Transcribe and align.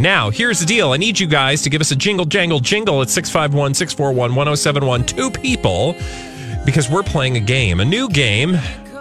Now, 0.00 0.30
here's 0.30 0.58
the 0.58 0.64
deal. 0.64 0.92
I 0.92 0.96
need 0.96 1.20
you 1.20 1.26
guys 1.26 1.60
to 1.60 1.68
give 1.68 1.82
us 1.82 1.90
a 1.90 1.96
jingle 1.96 2.24
jangle 2.24 2.58
jingle 2.58 3.02
at 3.02 3.10
651 3.10 3.74
641 3.74 4.34
1071. 4.34 5.04
Two 5.04 5.30
people, 5.30 5.94
because 6.64 6.88
we're 6.88 7.02
playing 7.02 7.36
a 7.36 7.40
game, 7.40 7.80
a 7.80 7.84
new 7.84 8.08
game 8.08 8.58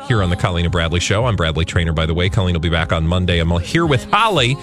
here 0.10 0.22
on 0.22 0.30
the 0.30 0.36
Colleen 0.36 0.66
and 0.66 0.72
Bradley 0.74 1.00
Show. 1.00 1.24
I'm 1.24 1.38
Bradley 1.38 1.64
Traynor, 1.64 1.94
by 1.94 2.06
the 2.06 2.14
way. 2.14 2.28
Colleen 2.28 2.54
will 2.54 2.60
be 2.60 2.68
back 2.68 2.92
on 2.92 3.08
Monday. 3.08 3.40
I'm 3.40 3.50
here 3.62 3.86
with 3.86 4.12
Holly. 4.12 4.58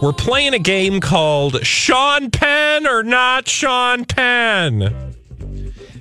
We're 0.00 0.12
playing 0.12 0.54
a 0.54 0.60
game 0.60 1.00
called 1.00 1.66
Sean 1.66 2.30
Penn 2.30 2.86
or 2.86 3.02
Not 3.02 3.48
Sean 3.48 4.04
Penn. 4.04 5.12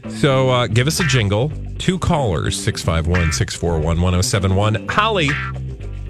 So 0.07 0.49
uh, 0.49 0.67
give 0.67 0.85
us 0.85 0.99
a 0.99 1.03
jingle. 1.05 1.51
Two 1.79 1.97
callers, 1.97 2.63
651 2.63 3.31
641 3.31 3.99
1071. 3.99 4.87
Holly, 4.87 5.29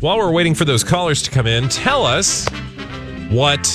while 0.01 0.17
we're 0.17 0.33
waiting 0.33 0.53
for 0.53 0.65
those 0.65 0.83
callers 0.83 1.21
to 1.21 1.31
come 1.31 1.47
in, 1.47 1.69
tell 1.69 2.05
us 2.05 2.45
what 3.29 3.65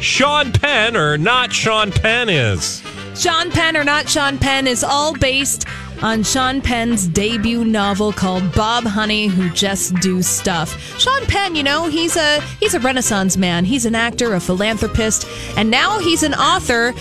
Sean 0.00 0.52
Penn 0.52 0.96
or 0.96 1.16
not 1.16 1.52
Sean 1.52 1.90
Penn 1.90 2.28
is. 2.28 2.82
Sean 3.14 3.50
Penn 3.50 3.76
or 3.76 3.84
not 3.84 4.08
Sean 4.08 4.36
Penn 4.38 4.66
is 4.66 4.84
all 4.84 5.14
based 5.14 5.66
on 6.02 6.22
Sean 6.22 6.60
Penn's 6.60 7.06
debut 7.08 7.64
novel 7.64 8.12
called 8.12 8.52
Bob 8.52 8.84
Honey 8.84 9.26
Who 9.28 9.48
Just 9.50 9.94
Do 9.96 10.22
Stuff. 10.22 10.78
Sean 10.98 11.24
Penn, 11.26 11.54
you 11.54 11.62
know, 11.62 11.88
he's 11.88 12.16
a 12.16 12.40
he's 12.60 12.74
a 12.74 12.80
renaissance 12.80 13.36
man. 13.36 13.64
He's 13.64 13.86
an 13.86 13.94
actor, 13.94 14.34
a 14.34 14.40
philanthropist, 14.40 15.26
and 15.56 15.70
now 15.70 15.98
he's 15.98 16.22
an 16.22 16.34
author. 16.34 16.92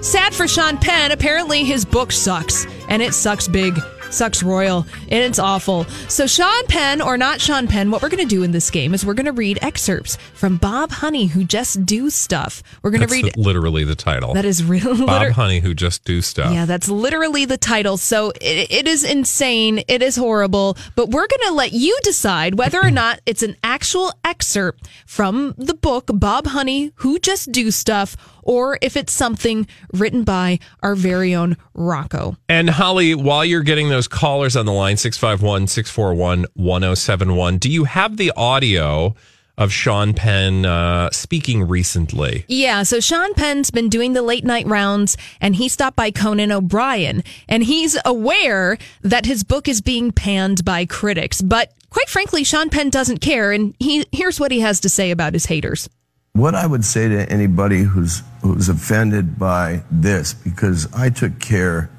Sad 0.00 0.32
for 0.32 0.46
Sean 0.46 0.78
Penn, 0.78 1.10
apparently 1.10 1.64
his 1.64 1.84
book 1.84 2.12
sucks, 2.12 2.66
and 2.88 3.02
it 3.02 3.14
sucks 3.14 3.48
big. 3.48 3.76
Sucks 4.10 4.42
royal, 4.42 4.86
and 5.02 5.22
it's 5.22 5.38
awful. 5.38 5.84
So, 6.08 6.26
Sean 6.26 6.66
Penn 6.66 7.00
or 7.00 7.16
not 7.18 7.40
Sean 7.40 7.66
Penn, 7.66 7.90
what 7.90 8.02
we're 8.02 8.08
going 8.08 8.26
to 8.26 8.34
do 8.34 8.42
in 8.42 8.52
this 8.52 8.70
game 8.70 8.94
is 8.94 9.04
we're 9.04 9.14
going 9.14 9.26
to 9.26 9.32
read 9.32 9.58
excerpts 9.62 10.16
from 10.34 10.56
Bob 10.56 10.90
Honey, 10.90 11.26
who 11.26 11.44
just 11.44 11.84
do 11.84 12.08
stuff. 12.10 12.62
We're 12.82 12.90
going 12.90 13.06
to 13.06 13.12
read. 13.12 13.36
literally 13.36 13.84
the 13.84 13.94
title. 13.94 14.34
that 14.34 14.44
is 14.44 14.64
real. 14.64 14.96
Bob 14.96 15.08
liter- 15.22 15.32
Honey 15.32 15.60
who 15.60 15.74
just 15.74 16.04
do 16.04 16.22
stuff. 16.22 16.52
yeah, 16.52 16.64
that's 16.64 16.88
literally 16.88 17.44
the 17.44 17.58
title. 17.58 17.96
So 17.96 18.30
it, 18.40 18.70
it 18.70 18.88
is 18.88 19.04
insane. 19.04 19.82
It 19.88 20.02
is 20.02 20.16
horrible. 20.16 20.76
But 20.94 21.10
we're 21.10 21.26
going 21.26 21.48
to 21.48 21.52
let 21.52 21.72
you 21.72 21.96
decide 22.02 22.56
whether 22.56 22.80
or 22.80 22.90
not 22.90 23.20
it's 23.26 23.42
an 23.42 23.56
actual 23.62 24.12
excerpt 24.24 24.88
from 25.06 25.54
the 25.58 25.74
book 25.74 26.10
Bob 26.14 26.46
Honey, 26.48 26.92
Who 26.96 27.18
Just 27.18 27.52
Do 27.52 27.70
Stuff, 27.70 28.16
or 28.48 28.78
if 28.80 28.96
it's 28.96 29.12
something 29.12 29.68
written 29.92 30.24
by 30.24 30.58
our 30.82 30.96
very 30.96 31.34
own 31.34 31.56
Rocco. 31.74 32.36
And 32.48 32.70
Holly, 32.70 33.14
while 33.14 33.44
you're 33.44 33.62
getting 33.62 33.90
those 33.90 34.08
callers 34.08 34.56
on 34.56 34.64
the 34.64 34.72
line, 34.72 34.96
651 34.96 35.66
641 35.68 36.46
1071, 36.54 37.58
do 37.58 37.70
you 37.70 37.84
have 37.84 38.16
the 38.16 38.32
audio 38.34 39.14
of 39.58 39.70
Sean 39.70 40.14
Penn 40.14 40.64
uh, 40.64 41.10
speaking 41.10 41.68
recently? 41.68 42.46
Yeah, 42.48 42.84
so 42.84 43.00
Sean 43.00 43.34
Penn's 43.34 43.70
been 43.70 43.90
doing 43.90 44.14
the 44.14 44.22
late 44.22 44.44
night 44.44 44.66
rounds 44.66 45.18
and 45.42 45.54
he 45.54 45.68
stopped 45.68 45.96
by 45.96 46.10
Conan 46.10 46.50
O'Brien 46.50 47.22
and 47.48 47.62
he's 47.62 47.98
aware 48.06 48.78
that 49.02 49.26
his 49.26 49.44
book 49.44 49.68
is 49.68 49.82
being 49.82 50.10
panned 50.10 50.64
by 50.64 50.86
critics. 50.86 51.42
But 51.42 51.74
quite 51.90 52.08
frankly, 52.08 52.44
Sean 52.44 52.70
Penn 52.70 52.88
doesn't 52.88 53.18
care 53.18 53.52
and 53.52 53.74
he 53.78 54.06
here's 54.12 54.40
what 54.40 54.52
he 54.52 54.60
has 54.60 54.80
to 54.80 54.88
say 54.88 55.10
about 55.10 55.34
his 55.34 55.46
haters. 55.46 55.90
What 56.38 56.54
I 56.54 56.66
would 56.66 56.84
say 56.84 57.08
to 57.08 57.28
anybody 57.32 57.82
who's 57.82 58.22
who's 58.42 58.68
offended 58.68 59.40
by 59.40 59.82
this, 59.90 60.34
because 60.34 60.86
I 60.94 61.10
took 61.10 61.40
care 61.40 61.90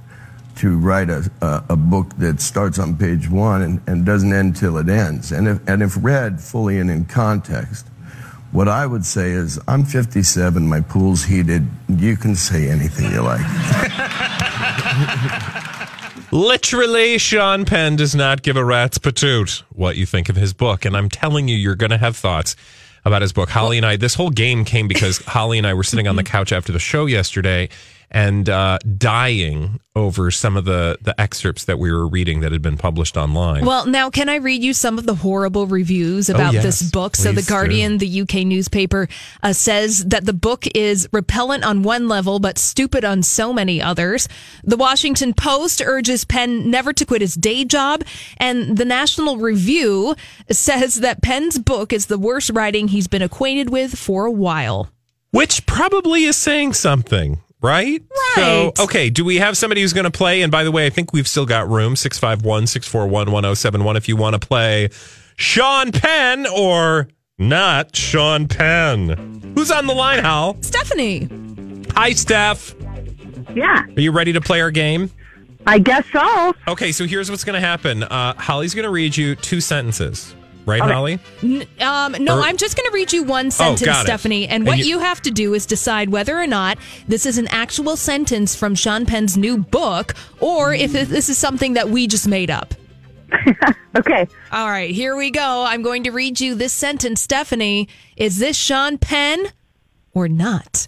to 0.59 0.77
write 0.77 1.09
a, 1.09 1.29
a, 1.41 1.63
a 1.71 1.75
book 1.75 2.15
that 2.19 2.39
starts 2.39 2.79
on 2.79 2.95
page 2.95 3.29
one 3.29 3.61
and, 3.61 3.81
and 3.85 4.05
doesn't 4.05 4.31
end 4.31 4.55
till 4.55 4.77
it 4.77 4.87
ends, 4.87 5.33
and 5.33 5.45
if, 5.45 5.67
and 5.67 5.83
if 5.83 5.97
read 6.01 6.39
fully 6.39 6.79
and 6.79 6.89
in 6.89 7.03
context, 7.03 7.85
what 8.53 8.69
I 8.69 8.85
would 8.85 9.05
say 9.05 9.31
is, 9.31 9.59
I'm 9.67 9.83
57, 9.83 10.65
my 10.65 10.79
pool's 10.79 11.25
heated, 11.25 11.67
you 11.89 12.15
can 12.15 12.33
say 12.33 12.69
anything 12.69 13.11
you 13.11 13.21
like. 13.21 13.41
Literally, 16.31 17.17
Sean 17.17 17.65
Penn 17.65 17.97
does 17.97 18.15
not 18.15 18.41
give 18.41 18.55
a 18.55 18.63
rat's 18.63 18.99
patoot 18.99 19.63
what 19.73 19.97
you 19.97 20.05
think 20.05 20.29
of 20.29 20.37
his 20.37 20.53
book. 20.53 20.85
And 20.85 20.95
I'm 20.95 21.09
telling 21.09 21.49
you, 21.49 21.57
you're 21.57 21.75
going 21.75 21.91
to 21.91 21.97
have 21.97 22.15
thoughts 22.15 22.55
about 23.05 23.21
his 23.21 23.33
book. 23.33 23.49
Holly 23.49 23.77
and 23.77 23.85
I, 23.85 23.95
this 23.95 24.15
whole 24.15 24.29
game 24.29 24.65
came 24.65 24.87
because 24.87 25.17
Holly 25.19 25.57
and 25.57 25.65
I 25.65 25.73
were 25.73 25.83
sitting 25.83 26.07
on 26.07 26.15
the 26.15 26.23
couch 26.23 26.51
after 26.51 26.71
the 26.71 26.79
show 26.79 27.05
yesterday 27.05 27.69
and 28.11 28.49
uh, 28.49 28.79
dying 28.97 29.79
over 29.95 30.31
some 30.31 30.55
of 30.57 30.65
the, 30.65 30.97
the 31.01 31.19
excerpts 31.19 31.65
that 31.65 31.77
we 31.77 31.91
were 31.91 32.07
reading 32.07 32.39
that 32.39 32.51
had 32.51 32.61
been 32.61 32.77
published 32.77 33.17
online. 33.17 33.65
Well, 33.65 33.85
now 33.85 34.09
can 34.09 34.29
I 34.29 34.35
read 34.35 34.63
you 34.63 34.73
some 34.73 34.97
of 34.97 35.05
the 35.05 35.15
horrible 35.15 35.67
reviews 35.67 36.29
about 36.29 36.49
Oh, 36.51 36.53
yes, 36.53 36.63
this 36.63 36.89
book? 36.91 37.15
So, 37.15 37.29
The 37.29 37.35
please 37.41 37.49
Guardian, 37.49 37.97
the 37.97 38.21
UK 38.21 38.45
newspaper, 38.45 39.07
uh, 39.43 39.53
says 39.53 40.05
that 40.05 40.25
the 40.25 40.33
book 40.33 40.65
is 40.73 41.07
repellent 41.11 41.63
on 41.65 41.83
one 41.83 42.07
level, 42.07 42.39
but 42.39 42.57
stupid 42.57 43.03
on 43.03 43.21
so 43.23 43.51
many 43.53 43.81
others. 43.81 44.27
The 44.63 44.77
Washington 44.77 45.33
Post 45.33 45.81
urges 45.85 46.23
Penn 46.25 46.71
never 46.71 46.93
to 46.93 47.05
quit 47.05 47.21
his 47.21 47.35
day 47.35 47.65
job, 47.65 48.03
and 48.37 48.77
the 48.77 48.85
National 48.85 49.37
Review 49.37 50.15
says 50.49 50.95
that 51.01 51.21
Penn's 51.21 51.59
book 51.59 51.91
is 51.93 52.05
the 52.07 52.17
worst 52.17 52.49
writing 52.51 52.87
he's 52.87 53.07
been 53.07 53.21
acquainted 53.21 53.69
with 53.69 53.97
for 53.97 54.25
a 54.25 54.31
while. 54.31 54.89
Which 55.31 55.65
probably 55.67 56.23
is 56.23 56.37
saying 56.37 56.73
something, 56.73 57.41
right? 57.61 58.01
Right. 58.09 58.71
So, 58.75 58.83
okay, 58.83 59.09
do 59.09 59.25
we 59.25 59.37
have 59.37 59.57
somebody 59.57 59.81
who's 59.81 59.93
going 59.93 60.05
to 60.05 60.11
play? 60.11 60.41
And 60.41 60.51
by 60.51 60.63
the 60.63 60.71
way, 60.71 60.85
I 60.85 60.89
think 60.89 61.13
we've 61.13 61.27
still 61.27 61.45
got 61.45 61.67
room 61.69 61.95
651 61.95 62.67
641 62.67 63.31
1071 63.31 63.97
if 63.97 64.07
you 64.07 64.15
want 64.15 64.39
to 64.39 64.45
play 64.45 64.89
Sean 65.35 65.91
Penn 65.91 66.45
or 66.47 67.07
not 67.37 67.95
Sean 67.95 68.47
Penn. 68.47 69.53
Who's 69.55 69.71
on 69.71 69.87
the 69.87 69.93
line, 69.93 70.19
Hal? 70.19 70.57
Stephanie. 70.61 71.27
Hi, 71.95 72.11
Steph. 72.11 72.75
Yeah, 73.55 73.83
Are 73.95 74.01
you 74.01 74.11
ready 74.11 74.31
to 74.33 74.41
play 74.41 74.61
our 74.61 74.69
game? 74.69 75.09
I 75.65 75.79
guess 75.79 76.05
so. 76.11 76.53
Okay, 76.67 76.91
so 76.91 77.05
here's 77.07 77.29
what's 77.31 77.43
going 77.43 77.59
to 77.59 77.65
happen. 77.65 78.03
Uh, 78.03 78.33
Holly's 78.35 78.75
going 78.75 78.83
to 78.83 78.91
read 78.91 79.17
you 79.17 79.35
two 79.35 79.59
sentences. 79.59 80.35
Right, 80.65 80.81
Okay. 80.81 80.93
Holly? 80.93 81.19
Um, 81.79 82.15
no, 82.23 82.37
Or- 82.37 82.41
I'm 82.43 82.57
just 82.57 82.75
going 82.77 82.85
to 82.87 82.93
read 82.93 83.11
you 83.11 83.23
one 83.23 83.49
sentence, 83.49 83.89
Oh. 83.97 84.03
Stephanie. 84.03 84.43
And 84.47 84.61
And 84.61 84.67
what 84.67 84.77
you- 84.79 84.85
you, 84.85 84.99
have 84.99 85.21
to 85.23 85.31
do 85.31 85.53
is 85.55 85.65
decide 85.65 86.09
whether 86.09 86.37
or 86.39 86.45
not 86.45 86.77
this 87.07 87.25
is 87.25 87.37
an 87.37 87.47
actual 87.47 87.95
sentence 87.97 88.55
from 88.55 88.75
Sean 88.75 89.05
Penn's 89.05 89.35
new 89.37 89.57
book 89.57 90.13
or 90.39 90.73
if 90.73 90.91
this 90.91 91.29
is 91.29 91.37
something 91.37 91.73
that 91.73 91.89
we 91.89 92.05
just 92.07 92.27
made 92.27 92.51
up. 92.51 92.75
Okay. 93.97 94.27
All 94.51 94.67
right, 94.69 94.91
here 94.91 95.15
we 95.15 95.31
go. 95.31 95.63
I'm 95.67 95.81
going 95.81 96.03
to 96.03 96.11
read 96.11 96.39
you 96.39 96.53
this 96.53 96.71
sentence, 96.73 97.21
Stephanie. 97.21 97.89
Is 98.15 98.37
this 98.37 98.55
Sean 98.55 98.99
Penn 98.99 99.47
or 100.13 100.27
not? 100.27 100.87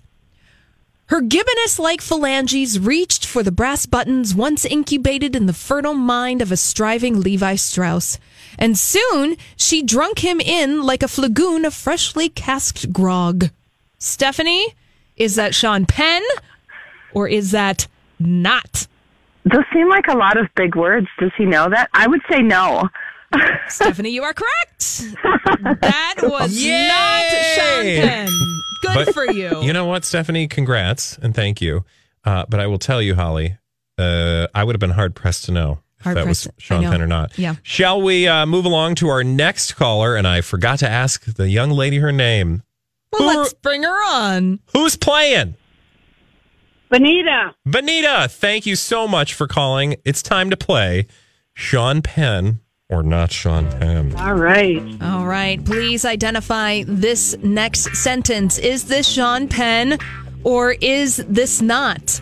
Her 1.08 1.20
gibbonous 1.20 1.80
like 1.80 2.00
phalanges 2.00 2.80
reached 2.80 3.26
for 3.26 3.42
the 3.42 3.52
brass 3.52 3.86
buttons 3.88 4.36
once 4.36 4.66
incubated 4.66 5.36
in 5.36 5.48
the 5.48 5.52
fertile 5.54 5.96
mind 5.96 6.42
of 6.44 6.52
a 6.52 6.58
striving 6.58 7.20
Levi 7.20 7.56
Strauss. 7.56 8.20
And 8.58 8.78
soon 8.78 9.38
she 9.56 9.82
drunk 9.84 10.20
him 10.20 10.40
in 10.40 10.84
like 10.84 11.04
a 11.04 11.08
flagoon 11.08 11.66
of 11.66 11.74
freshly 11.74 12.30
casked 12.30 12.92
grog. 12.92 13.50
Stephanie, 13.98 14.76
is 15.18 15.36
that 15.36 15.54
Sean 15.54 15.86
Penn 15.86 16.24
or 17.14 17.28
is 17.28 17.52
that 17.52 17.88
not? 18.20 18.88
Those 19.46 19.64
seem 19.74 19.90
like 19.90 20.08
a 20.08 20.16
lot 20.16 20.38
of 20.38 20.48
big 20.56 20.76
words. 20.76 21.08
Does 21.20 21.32
he 21.38 21.46
know 21.46 21.70
that? 21.70 21.90
I 21.94 22.08
would 22.08 22.22
say 22.30 22.42
no. 22.42 22.90
Stephanie, 23.68 24.10
you 24.10 24.24
are 24.24 24.34
correct. 24.34 25.06
That 25.82 26.16
was 26.22 26.54
Yay! 26.62 26.88
not 26.88 27.56
Sean 27.56 27.84
Penn. 27.84 28.30
Good 28.82 29.06
But 29.06 29.14
for 29.14 29.26
you. 29.32 29.62
You 29.62 29.74
know 29.74 29.86
what, 29.86 30.06
Stephanie? 30.06 30.48
Congrats 30.48 31.18
and 31.20 31.34
thank 31.34 31.62
you. 31.62 31.86
Uh, 32.26 32.46
but 32.50 32.60
I 32.60 32.68
will 32.68 32.80
tell 32.80 33.02
you, 33.02 33.16
Holly, 33.16 33.58
uh, 33.98 34.48
I 34.54 34.64
would 34.64 34.76
have 34.76 34.80
been 34.80 34.92
hard 34.92 35.16
pressed 35.16 35.46
to 35.46 35.52
know 35.52 35.72
if 35.74 35.91
Hard 36.04 36.18
that 36.18 36.28
was 36.28 36.48
Sean. 36.58 36.84
Penn 36.84 37.02
or 37.02 37.08
not. 37.08 37.38
Yeah. 37.38 37.56
Shall 37.64 38.02
we 38.02 38.28
uh, 38.28 38.46
move 38.46 38.66
along 38.66 38.96
to 38.96 39.10
our 39.10 39.24
next 39.24 39.74
caller? 39.74 40.16
And 40.16 40.28
I 40.28 40.42
forgot 40.42 40.80
to 40.80 40.90
ask 40.90 41.24
the 41.26 41.50
young 41.50 41.70
lady 41.72 41.98
her 41.98 42.12
name. 42.12 42.64
well, 43.12 43.22
Who- 43.30 43.38
let's 43.40 43.54
bring 43.54 43.84
her 43.84 44.14
on. 44.14 44.60
Who's 44.74 44.96
playing? 44.96 45.56
Bonita. 46.90 47.56
Vanita, 47.68 48.30
thank 48.30 48.66
you 48.66 48.76
so 48.76 49.08
much 49.08 49.34
for 49.34 49.48
calling. 49.48 49.96
It's 50.04 50.22
time 50.22 50.50
to 50.50 50.58
play 50.58 51.08
Sean 51.54 52.02
Penn 52.02 52.60
or 52.90 53.02
not 53.02 53.32
Sean 53.32 53.72
Penn. 53.72 54.14
All 54.16 54.34
right. 54.34 54.82
All 55.02 55.26
right, 55.26 55.64
please 55.64 56.04
identify 56.04 56.84
this 56.86 57.38
next 57.38 57.96
sentence. 57.96 58.58
Is 58.60 58.86
this 58.86 59.08
Sean 59.08 59.48
Penn 59.48 59.98
or 60.44 60.72
is 60.82 61.24
this 61.30 61.62
not? 61.62 62.22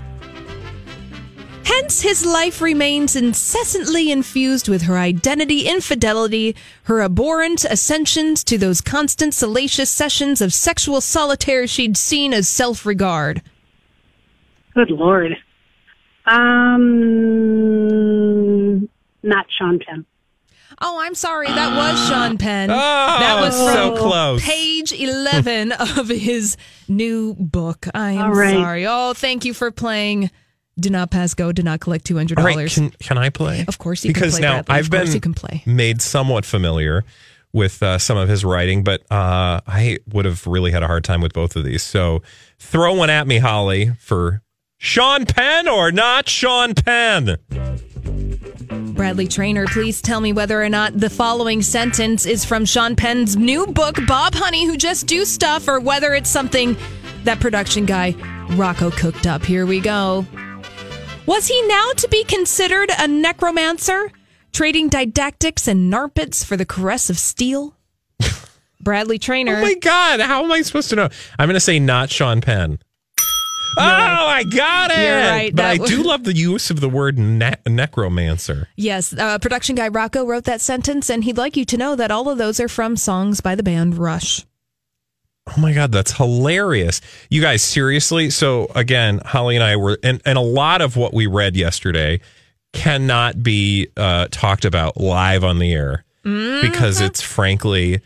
Hence, 1.71 2.01
his 2.01 2.25
life 2.25 2.61
remains 2.61 3.15
incessantly 3.15 4.11
infused 4.11 4.67
with 4.67 4.81
her 4.83 4.97
identity 4.97 5.67
infidelity, 5.67 6.55
her 6.83 6.99
abhorrent 7.01 7.63
ascensions 7.63 8.43
to 8.45 8.57
those 8.57 8.81
constant 8.81 9.35
salacious 9.35 9.89
sessions 9.91 10.41
of 10.41 10.51
sexual 10.51 10.99
solitaire 10.99 11.67
she'd 11.67 11.95
seen 11.95 12.33
as 12.33 12.49
self 12.49 12.87
regard. 12.87 13.43
Good 14.73 14.89
Lord. 14.89 15.37
Um, 16.25 16.89
not 19.23 19.45
Sean 19.57 19.79
Penn. 19.79 20.05
Oh, 20.81 20.99
I'm 21.01 21.15
sorry. 21.15 21.47
That 21.47 21.75
was 21.75 22.07
Sean 22.07 22.37
Penn. 22.37 22.71
Oh, 22.71 22.75
that 22.75 23.41
was 23.41 23.55
so 23.55 23.95
from 23.95 24.07
close. 24.07 24.41
page 24.43 24.93
11 24.93 25.71
of 25.73 26.07
his 26.07 26.55
new 26.87 27.33
book. 27.35 27.87
I 27.93 28.11
am 28.11 28.21
All 28.25 28.31
right. 28.31 28.53
sorry. 28.55 28.85
Oh, 28.87 29.13
thank 29.13 29.43
you 29.45 29.53
for 29.53 29.71
playing. 29.71 30.31
Do 30.79 30.89
not 30.89 31.11
pass 31.11 31.33
go. 31.33 31.51
Do 31.51 31.63
not 31.63 31.79
collect 31.79 32.05
$200. 32.05 32.37
All 32.37 32.43
right, 32.43 32.69
can, 32.69 32.89
can 32.91 33.17
I 33.17 33.29
play? 33.29 33.65
Of 33.67 33.77
course 33.77 34.03
you 34.03 34.13
can 34.13 34.21
play. 34.21 34.27
because 34.27 34.39
now 34.39 34.61
Bradley. 34.63 34.75
I've 34.75 34.89
been 34.89 35.11
you 35.11 35.19
can 35.19 35.33
play. 35.33 35.63
made 35.65 36.01
somewhat 36.01 36.45
familiar 36.45 37.03
with 37.51 37.81
uh, 37.81 37.97
some 37.97 38.17
of 38.17 38.29
his 38.29 38.45
writing, 38.45 38.83
but 38.83 39.01
uh, 39.11 39.59
I 39.65 39.97
would 40.07 40.25
have 40.25 40.45
really 40.45 40.71
had 40.71 40.83
a 40.83 40.87
hard 40.87 41.03
time 41.03 41.21
with 41.21 41.33
both 41.33 41.55
of 41.55 41.63
these. 41.63 41.81
So 41.83 42.21
throw 42.59 42.93
one 42.93 43.09
at 43.09 43.25
me, 43.27 43.39
Holly, 43.39 43.91
for 43.99 44.41
Sean 44.77 45.25
Penn 45.25 45.67
or 45.67 45.91
not 45.91 46.29
Sean 46.29 46.75
Penn. 46.75 47.37
Bradley 48.93 49.27
Traynor, 49.27 49.65
please 49.67 50.01
tell 50.01 50.19
me 50.21 50.33
whether 50.33 50.61
or 50.61 50.69
not 50.69 50.97
the 50.99 51.09
following 51.09 51.61
sentence 51.61 52.25
is 52.25 52.43
from 52.45 52.65
Sean 52.65 52.95
Penn's 52.95 53.35
new 53.35 53.65
book, 53.67 53.95
Bob 54.07 54.35
Honey, 54.35 54.65
Who 54.65 54.77
Just 54.77 55.07
Do 55.07 55.25
Stuff, 55.25 55.67
or 55.67 55.79
whether 55.79 56.13
it's 56.13 56.29
something 56.29 56.75
that 57.23 57.39
production 57.39 57.85
guy 57.85 58.11
Rocco 58.51 58.91
cooked 58.91 59.25
up. 59.25 59.43
Here 59.43 59.65
we 59.65 59.79
go. 59.79 60.25
Was 61.29 61.45
he 61.47 61.61
now 61.67 61.91
to 61.97 62.07
be 62.07 62.23
considered 62.23 62.89
a 62.97 63.07
necromancer, 63.07 64.11
trading 64.51 64.89
didactics 64.89 65.67
and 65.67 65.93
narpets 65.93 66.43
for 66.43 66.57
the 66.57 66.65
caress 66.65 67.11
of 67.11 67.19
steel? 67.19 67.75
Bradley 68.81 69.19
Traynor. 69.19 69.57
Oh 69.57 69.61
my 69.61 69.75
God, 69.75 70.21
how 70.21 70.43
am 70.43 70.51
I 70.51 70.63
supposed 70.63 70.89
to 70.89 70.95
know? 70.95 71.07
I'm 71.37 71.47
going 71.47 71.53
to 71.53 71.59
say 71.59 71.77
not 71.77 72.09
Sean 72.09 72.41
Penn. 72.41 72.79
oh, 73.77 73.83
I 73.83 74.43
got 74.43 74.89
it. 74.89 74.97
You're 74.97 75.19
right. 75.19 75.55
But 75.55 75.61
That 75.61 75.69
I 75.69 75.77
was- 75.79 75.91
do 75.91 76.01
love 76.01 76.23
the 76.23 76.35
use 76.35 76.71
of 76.71 76.79
the 76.79 76.89
word 76.89 77.19
ne- 77.19 77.53
necromancer. 77.67 78.67
Yes, 78.75 79.13
uh, 79.13 79.37
production 79.37 79.75
guy 79.75 79.89
Rocco 79.89 80.25
wrote 80.25 80.45
that 80.45 80.61
sentence, 80.61 81.11
and 81.11 81.23
he'd 81.23 81.37
like 81.37 81.55
you 81.55 81.63
to 81.65 81.77
know 81.77 81.95
that 81.95 82.09
all 82.09 82.27
of 82.27 82.39
those 82.39 82.59
are 82.59 82.67
from 82.67 82.97
songs 82.97 83.39
by 83.39 83.53
the 83.53 83.61
band 83.61 83.99
Rush. 83.99 84.47
Oh 85.55 85.59
my 85.59 85.73
God, 85.73 85.91
that's 85.91 86.11
hilarious. 86.13 87.01
You 87.29 87.41
guys, 87.41 87.61
seriously? 87.61 88.29
So, 88.29 88.67
again, 88.75 89.19
Holly 89.25 89.55
and 89.55 89.63
I 89.63 89.75
were, 89.75 89.97
and, 90.03 90.21
and 90.25 90.37
a 90.37 90.41
lot 90.41 90.81
of 90.81 90.95
what 90.95 91.13
we 91.13 91.27
read 91.27 91.55
yesterday 91.55 92.19
cannot 92.73 93.41
be 93.41 93.87
uh, 93.97 94.27
talked 94.31 94.63
about 94.65 94.97
live 94.97 95.43
on 95.43 95.59
the 95.59 95.73
air 95.73 96.05
because 96.61 97.01
it's 97.01 97.21
frankly 97.21 98.01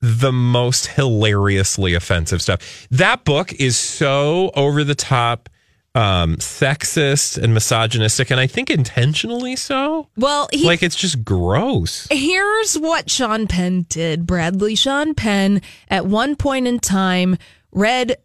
the 0.00 0.32
most 0.32 0.86
hilariously 0.86 1.94
offensive 1.94 2.40
stuff. 2.40 2.86
That 2.90 3.24
book 3.24 3.52
is 3.54 3.76
so 3.76 4.50
over 4.54 4.84
the 4.84 4.94
top, 4.94 5.48
um, 5.96 6.36
sexist 6.36 7.42
and 7.42 7.54
misogynistic, 7.54 8.30
and 8.30 8.38
I 8.38 8.46
think 8.46 8.68
intentionally 8.70 9.56
so. 9.56 10.08
Well, 10.16 10.48
he 10.52 10.66
like, 10.66 10.82
it's 10.82 10.94
just 10.94 11.24
gross. 11.24 12.06
Here's 12.10 12.78
what 12.78 13.10
Sean 13.10 13.46
Penn 13.46 13.86
did, 13.88 14.26
Bradley. 14.26 14.74
Sean 14.74 15.14
Penn, 15.14 15.62
at 15.88 16.04
one 16.06 16.36
point 16.36 16.66
in 16.66 16.78
time, 16.80 17.38
read 17.72 18.18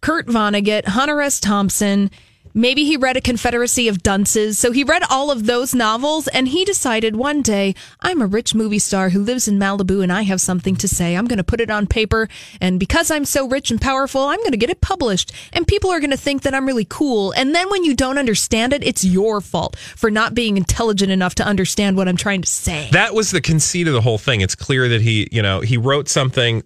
Kurt 0.00 0.26
Vonnegut, 0.26 0.86
Hunter 0.86 1.20
S. 1.20 1.38
Thompson. 1.38 2.10
Maybe 2.58 2.84
he 2.84 2.96
read 2.96 3.16
A 3.16 3.20
Confederacy 3.20 3.86
of 3.86 4.02
Dunces. 4.02 4.58
So 4.58 4.72
he 4.72 4.82
read 4.82 5.04
all 5.08 5.30
of 5.30 5.46
those 5.46 5.76
novels 5.76 6.26
and 6.26 6.48
he 6.48 6.64
decided 6.64 7.14
one 7.14 7.40
day, 7.40 7.76
I'm 8.00 8.20
a 8.20 8.26
rich 8.26 8.52
movie 8.52 8.80
star 8.80 9.10
who 9.10 9.22
lives 9.22 9.46
in 9.46 9.60
Malibu 9.60 10.02
and 10.02 10.12
I 10.12 10.22
have 10.22 10.40
something 10.40 10.74
to 10.74 10.88
say. 10.88 11.16
I'm 11.16 11.26
going 11.26 11.36
to 11.36 11.44
put 11.44 11.60
it 11.60 11.70
on 11.70 11.86
paper. 11.86 12.28
And 12.60 12.80
because 12.80 13.12
I'm 13.12 13.24
so 13.24 13.46
rich 13.46 13.70
and 13.70 13.80
powerful, 13.80 14.22
I'm 14.22 14.40
going 14.40 14.50
to 14.50 14.56
get 14.56 14.70
it 14.70 14.80
published. 14.80 15.30
And 15.52 15.68
people 15.68 15.90
are 15.92 16.00
going 16.00 16.10
to 16.10 16.16
think 16.16 16.42
that 16.42 16.52
I'm 16.52 16.66
really 16.66 16.86
cool. 16.88 17.30
And 17.30 17.54
then 17.54 17.70
when 17.70 17.84
you 17.84 17.94
don't 17.94 18.18
understand 18.18 18.72
it, 18.72 18.82
it's 18.82 19.04
your 19.04 19.40
fault 19.40 19.76
for 19.76 20.10
not 20.10 20.34
being 20.34 20.56
intelligent 20.56 21.12
enough 21.12 21.36
to 21.36 21.44
understand 21.44 21.96
what 21.96 22.08
I'm 22.08 22.16
trying 22.16 22.42
to 22.42 22.50
say. 22.50 22.88
that 22.90 23.14
was 23.14 23.30
the 23.30 23.40
conceit 23.40 23.86
of 23.86 23.94
the 23.94 24.00
whole 24.00 24.18
thing. 24.18 24.40
It's 24.40 24.56
clear 24.56 24.88
that 24.88 25.00
he, 25.00 25.28
you 25.30 25.42
know, 25.42 25.60
he 25.60 25.76
wrote 25.76 26.08
something 26.08 26.64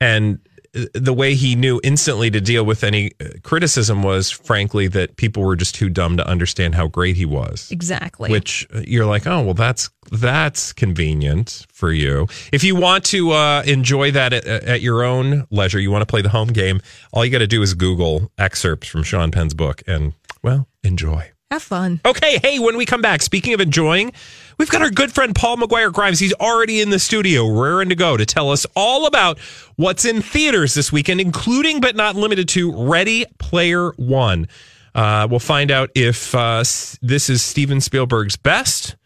and 0.00 0.40
the 0.72 1.12
way 1.12 1.34
he 1.34 1.54
knew 1.54 1.80
instantly 1.84 2.30
to 2.30 2.40
deal 2.40 2.64
with 2.64 2.82
any 2.82 3.12
uh, 3.20 3.28
criticism 3.42 4.02
was 4.02 4.30
frankly 4.30 4.88
that 4.88 5.16
people 5.16 5.42
were 5.42 5.56
just 5.56 5.74
too 5.74 5.90
dumb 5.90 6.16
to 6.16 6.26
understand 6.26 6.74
how 6.74 6.88
great 6.88 7.16
he 7.16 7.26
was. 7.26 7.70
Exactly. 7.70 8.30
Which 8.30 8.66
uh, 8.74 8.80
you're 8.86 9.06
like, 9.06 9.26
oh 9.26 9.42
well, 9.42 9.54
that's 9.54 9.90
that's 10.10 10.72
convenient 10.72 11.66
for 11.70 11.92
you. 11.92 12.26
If 12.52 12.64
you 12.64 12.74
want 12.74 13.04
to 13.06 13.32
uh, 13.32 13.62
enjoy 13.66 14.12
that 14.12 14.32
at, 14.32 14.46
at 14.46 14.80
your 14.80 15.04
own 15.04 15.46
leisure, 15.50 15.78
you 15.78 15.90
want 15.90 16.02
to 16.02 16.06
play 16.06 16.22
the 16.22 16.30
home 16.30 16.48
game. 16.48 16.80
All 17.12 17.24
you 17.24 17.30
got 17.30 17.38
to 17.38 17.46
do 17.46 17.62
is 17.62 17.74
Google 17.74 18.30
excerpts 18.38 18.88
from 18.88 19.02
Sean 19.02 19.30
Penn's 19.30 19.54
book, 19.54 19.82
and 19.86 20.14
well, 20.42 20.68
enjoy. 20.82 21.30
Have 21.52 21.62
fun. 21.62 22.00
Okay, 22.06 22.38
hey, 22.42 22.58
when 22.58 22.78
we 22.78 22.86
come 22.86 23.02
back, 23.02 23.20
speaking 23.20 23.52
of 23.52 23.60
enjoying, 23.60 24.14
we've 24.56 24.70
got 24.70 24.80
our 24.80 24.88
good 24.88 25.12
friend 25.12 25.34
Paul 25.34 25.58
McGuire 25.58 25.92
Grimes. 25.92 26.18
He's 26.18 26.32
already 26.32 26.80
in 26.80 26.88
the 26.88 26.98
studio, 26.98 27.46
raring 27.46 27.90
to 27.90 27.94
go 27.94 28.16
to 28.16 28.24
tell 28.24 28.50
us 28.50 28.64
all 28.74 29.04
about 29.04 29.38
what's 29.76 30.06
in 30.06 30.22
theaters 30.22 30.72
this 30.72 30.90
weekend, 30.90 31.20
including 31.20 31.82
but 31.82 31.94
not 31.94 32.16
limited 32.16 32.48
to 32.48 32.72
Ready 32.88 33.26
Player 33.36 33.90
One. 33.98 34.48
Uh, 34.94 35.28
we'll 35.30 35.40
find 35.40 35.70
out 35.70 35.90
if 35.94 36.34
uh, 36.34 36.60
this 37.02 37.28
is 37.28 37.42
Steven 37.42 37.82
Spielberg's 37.82 38.36
best 38.36 38.96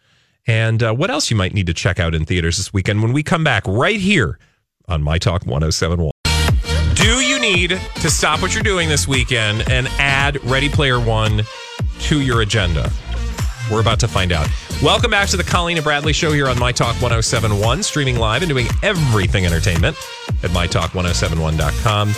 and 0.47 0.85
uh, 0.85 0.95
what 0.95 1.11
else 1.11 1.33
you 1.33 1.37
might 1.37 1.53
need 1.53 1.67
to 1.67 1.75
check 1.75 1.99
out 1.99 2.15
in 2.15 2.25
theaters 2.25 2.59
this 2.59 2.73
weekend 2.73 3.03
when 3.03 3.13
we 3.13 3.25
come 3.25 3.43
back 3.43 3.65
right 3.67 3.99
here 3.99 4.39
on 4.87 5.03
My 5.03 5.19
Talk 5.19 5.45
1071. 5.47 6.13
Do 6.95 7.21
you 7.23 7.41
need 7.41 7.71
to 7.71 8.09
stop 8.09 8.41
what 8.41 8.55
you're 8.55 8.63
doing 8.63 8.89
this 8.89 9.09
weekend 9.09 9.69
and 9.69 9.89
add 9.99 10.41
Ready 10.45 10.69
Player 10.69 11.01
One 11.01 11.43
to 12.01 12.21
your 12.21 12.43
agenda? 12.43 12.91
We're 13.71 13.81
about 13.81 14.01
to 14.01 14.09
find 14.09 14.33
out. 14.33 14.49
Welcome 14.83 15.11
back 15.11 15.29
to 15.31 15.37
the 15.37 15.45
Colleen 15.45 15.77
and 15.77 15.85
Bradley 15.85 16.13
Show 16.13 16.33
here 16.33 16.49
on 16.49 16.59
My 16.59 16.71
Talk 16.71 16.95
1071, 17.03 17.83
streaming 17.83 18.17
live 18.17 18.43
and 18.43 18.49
doing 18.49 18.67
everything 18.83 19.45
entertainment 19.47 19.97
at 20.43 20.51
MyTalk1071.com. 20.51 22.13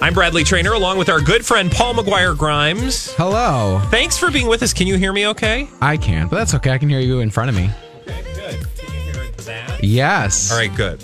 I'm 0.00 0.12
Bradley 0.12 0.44
Traynor, 0.44 0.72
along 0.72 0.98
with 0.98 1.08
our 1.08 1.20
good 1.20 1.46
friend 1.46 1.70
Paul 1.70 1.94
McGuire 1.94 2.36
Grimes. 2.36 3.12
Hello. 3.14 3.80
Thanks 3.90 4.18
for 4.18 4.30
being 4.30 4.48
with 4.48 4.62
us. 4.62 4.72
Can 4.74 4.86
you 4.86 4.98
hear 4.98 5.12
me 5.12 5.28
okay? 5.28 5.68
I 5.80 5.96
can, 5.96 6.28
but 6.28 6.36
that's 6.36 6.52
okay. 6.54 6.72
I 6.72 6.78
can 6.78 6.88
hear 6.88 7.00
you 7.00 7.20
in 7.20 7.30
front 7.30 7.48
of 7.48 7.56
me. 7.56 7.70
Okay, 8.02 8.22
good. 8.34 8.66
Can 8.76 8.94
you 8.94 9.00
hear 9.12 9.30
that? 9.30 9.82
Yes. 9.82 10.50
All 10.52 10.58
right, 10.58 10.74
good. 10.74 11.02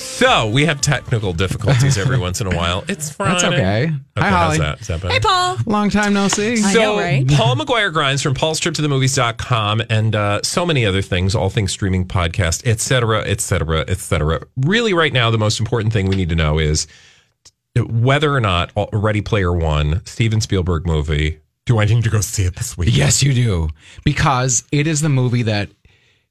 So 0.00 0.48
we 0.48 0.66
have 0.66 0.80
technical 0.80 1.32
difficulties 1.32 1.96
every 1.96 2.18
once 2.18 2.40
in 2.40 2.46
a 2.46 2.54
while. 2.56 2.84
It's 2.88 3.10
Friday. 3.14 3.32
That's 3.32 3.44
okay. 3.44 3.82
Okay, 3.84 3.92
Hi, 4.18 4.28
how's 4.30 4.46
Holly. 4.46 4.58
that? 4.58 4.80
Is 4.80 4.86
that 4.88 5.00
better? 5.00 5.14
Hey, 5.14 5.20
Paul. 5.20 5.56
Long 5.66 5.88
time 5.90 6.12
no 6.12 6.28
see. 6.28 6.52
I 6.52 6.56
So, 6.56 6.78
know, 6.80 6.98
right? 6.98 7.26
Paul 7.28 7.56
McGuire 7.56 7.92
Grimes 7.92 8.22
from 8.22 8.34
paulstriptothemovies.com 8.34 9.82
and 9.88 10.14
uh, 10.14 10.40
so 10.42 10.66
many 10.66 10.84
other 10.84 11.02
things, 11.02 11.34
all 11.34 11.48
things 11.50 11.72
streaming 11.72 12.06
podcast, 12.06 12.66
et 12.66 12.80
cetera, 12.80 13.22
et 13.26 13.40
cetera, 13.40 13.84
et 13.88 13.98
cetera. 13.98 14.40
Really, 14.58 14.92
right 14.94 15.12
now, 15.12 15.30
the 15.30 15.38
most 15.38 15.60
important 15.60 15.92
thing 15.92 16.06
we 16.08 16.16
need 16.16 16.28
to 16.30 16.36
know 16.36 16.58
is 16.58 16.86
whether 17.76 18.34
or 18.34 18.40
not 18.40 18.72
Ready 18.92 19.22
Player 19.22 19.52
One, 19.52 20.04
Steven 20.04 20.40
Spielberg 20.40 20.86
movie, 20.86 21.40
do 21.66 21.78
I 21.78 21.84
need 21.84 22.04
to 22.04 22.10
go 22.10 22.20
see 22.20 22.44
it 22.44 22.56
this 22.56 22.76
week? 22.76 22.88
Yes, 22.92 23.22
you 23.22 23.32
do. 23.32 23.68
Because 24.04 24.64
it 24.72 24.86
is 24.86 25.00
the 25.02 25.08
movie 25.08 25.44
that 25.44 25.70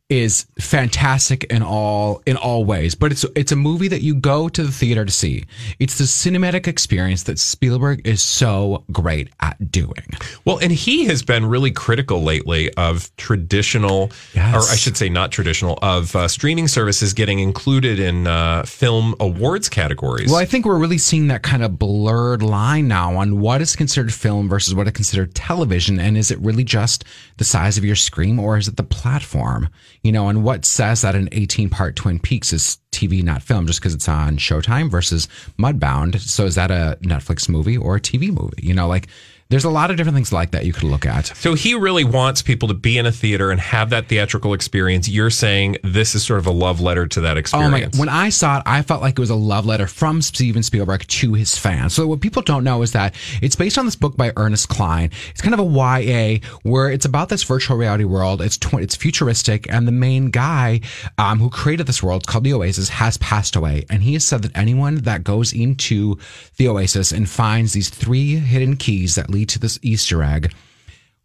is 0.09 0.47
fantastic 0.59 1.43
in 1.45 1.61
all 1.61 2.21
in 2.25 2.35
all 2.35 2.65
ways. 2.65 2.95
But 2.95 3.11
it's 3.11 3.25
it's 3.35 3.51
a 3.51 3.55
movie 3.55 3.87
that 3.89 4.01
you 4.01 4.15
go 4.15 4.49
to 4.49 4.63
the 4.63 4.71
theater 4.71 5.05
to 5.05 5.11
see. 5.11 5.45
It's 5.77 5.97
the 5.99 6.05
cinematic 6.05 6.67
experience 6.67 7.23
that 7.23 7.37
Spielberg 7.37 8.05
is 8.07 8.21
so 8.21 8.83
great 8.91 9.29
at 9.39 9.71
doing. 9.71 10.03
Well, 10.45 10.57
and 10.57 10.71
he 10.71 11.05
has 11.05 11.21
been 11.21 11.45
really 11.45 11.71
critical 11.71 12.23
lately 12.23 12.73
of 12.73 13.15
traditional, 13.17 14.11
Yes. 14.33 14.55
or 14.55 14.71
I 14.71 14.75
should 14.75 14.97
say, 14.97 15.09
not 15.09 15.31
traditional, 15.31 15.77
of 15.81 16.15
uh, 16.15 16.27
streaming 16.27 16.67
services 16.67 17.13
getting 17.13 17.39
included 17.39 17.99
in 17.99 18.25
uh, 18.25 18.63
film 18.63 19.13
awards 19.19 19.69
categories. 19.69 20.27
Well, 20.29 20.37
I 20.39 20.45
think 20.45 20.65
we're 20.65 20.79
really 20.79 20.97
seeing 20.97 21.27
that 21.27 21.43
kind 21.43 21.63
of 21.63 21.77
blurred 21.77 22.41
line 22.41 22.87
now 22.87 23.15
on 23.17 23.39
what 23.39 23.61
is 23.61 23.75
considered 23.75 24.11
film 24.13 24.49
versus 24.49 24.73
what 24.73 24.87
is 24.87 24.93
considered 24.93 25.35
television. 25.35 25.99
And 25.99 26.17
is 26.17 26.31
it 26.31 26.39
really 26.39 26.63
just 26.63 27.05
the 27.37 27.43
size 27.43 27.77
of 27.77 27.85
your 27.85 27.95
screen 27.95 28.39
or 28.39 28.57
is 28.57 28.67
it 28.67 28.75
the 28.77 28.83
platform? 28.83 29.69
You 30.01 30.11
know, 30.11 30.29
and 30.29 30.43
what 30.43 30.63
says 30.63 31.01
that 31.01 31.15
an 31.15 31.27
18 31.31 31.69
part 31.69 31.95
Twin 31.95 32.19
Peaks 32.19 32.53
is 32.53 32.77
TV, 32.91 33.21
not 33.21 33.43
film, 33.43 33.67
just 33.67 33.81
because 33.81 33.93
it's 33.93 34.07
on 34.07 34.37
Showtime 34.37 34.89
versus 34.89 35.27
Mudbound. 35.57 36.19
So 36.19 36.45
is 36.45 36.55
that 36.55 36.71
a 36.71 36.97
Netflix 37.01 37.49
movie 37.49 37.77
or 37.77 37.97
a 37.97 38.01
TV 38.01 38.31
movie? 38.31 38.63
You 38.65 38.73
know, 38.73 38.87
like 38.87 39.07
there's 39.49 39.65
a 39.65 39.69
lot 39.69 39.89
of 39.89 39.97
different 39.97 40.15
things 40.15 40.31
like 40.31 40.51
that 40.51 40.63
you 40.63 40.71
could 40.71 40.83
look 40.83 41.07
at. 41.07 41.25
So 41.25 41.55
he 41.55 41.73
really 41.73 42.03
wants 42.03 42.43
people 42.43 42.67
to 42.67 42.75
be 42.75 42.99
in 42.99 43.07
a 43.07 43.11
theater 43.11 43.49
and 43.49 43.59
have 43.59 43.89
that 43.89 44.07
theatrical 44.07 44.53
experience. 44.53 45.09
You're 45.09 45.31
saying 45.31 45.77
this 45.83 46.13
is 46.13 46.23
sort 46.23 46.37
of 46.37 46.45
a 46.45 46.51
love 46.51 46.81
letter 46.81 47.07
to 47.07 47.21
that 47.21 47.35
experience. 47.35 47.67
Oh 47.67 47.71
my 47.71 47.79
god! 47.81 47.97
When 47.97 48.09
I 48.09 48.29
saw 48.29 48.57
it, 48.57 48.63
I 48.67 48.83
felt 48.83 49.01
like 49.01 49.13
it 49.13 49.19
was 49.19 49.31
a 49.31 49.35
love 49.35 49.65
letter 49.65 49.87
from 49.87 50.21
Steven 50.21 50.61
Spielberg 50.61 51.07
to 51.07 51.33
his 51.33 51.57
fans. 51.57 51.95
So 51.95 52.05
what 52.05 52.21
people 52.21 52.43
don't 52.43 52.63
know 52.63 52.83
is 52.83 52.91
that 52.91 53.15
it's 53.41 53.55
based 53.55 53.79
on 53.79 53.85
this 53.85 53.95
book 53.95 54.15
by 54.15 54.33
Ernest 54.37 54.69
Cline. 54.69 55.09
It's 55.31 55.41
kind 55.41 55.55
of 55.55 55.59
a 55.59 55.63
YA 55.63 56.47
where 56.61 56.91
it's 56.91 57.05
about 57.05 57.29
this 57.29 57.41
virtual 57.41 57.75
reality 57.75 58.03
world. 58.03 58.43
It's 58.43 58.57
tw- 58.57 58.75
it's 58.75 58.95
futuristic, 58.95 59.65
and 59.73 59.87
the 59.87 59.91
main 59.91 60.29
guy 60.29 60.81
um, 61.17 61.39
who 61.39 61.49
created 61.49 61.87
this 61.87 62.03
world, 62.03 62.27
called 62.27 62.43
the 62.43 62.53
Oasis, 62.53 62.89
has 62.89 63.17
passed 63.17 63.55
away, 63.55 63.83
and 63.89 64.03
he 64.03 64.13
has 64.13 64.23
said 64.23 64.43
that 64.43 64.55
anyone 64.55 64.97
that 64.97 65.23
goes 65.23 65.53
into 65.53 66.19
the 66.57 66.67
Oasis 66.67 67.11
and 67.11 67.27
finds 67.27 67.73
these 67.73 67.89
three 67.89 68.35
hidden 68.35 68.77
keys 68.77 69.15
that 69.15 69.31
lead 69.31 69.38
to 69.45 69.59
this 69.59 69.79
Easter 69.81 70.23
egg 70.23 70.53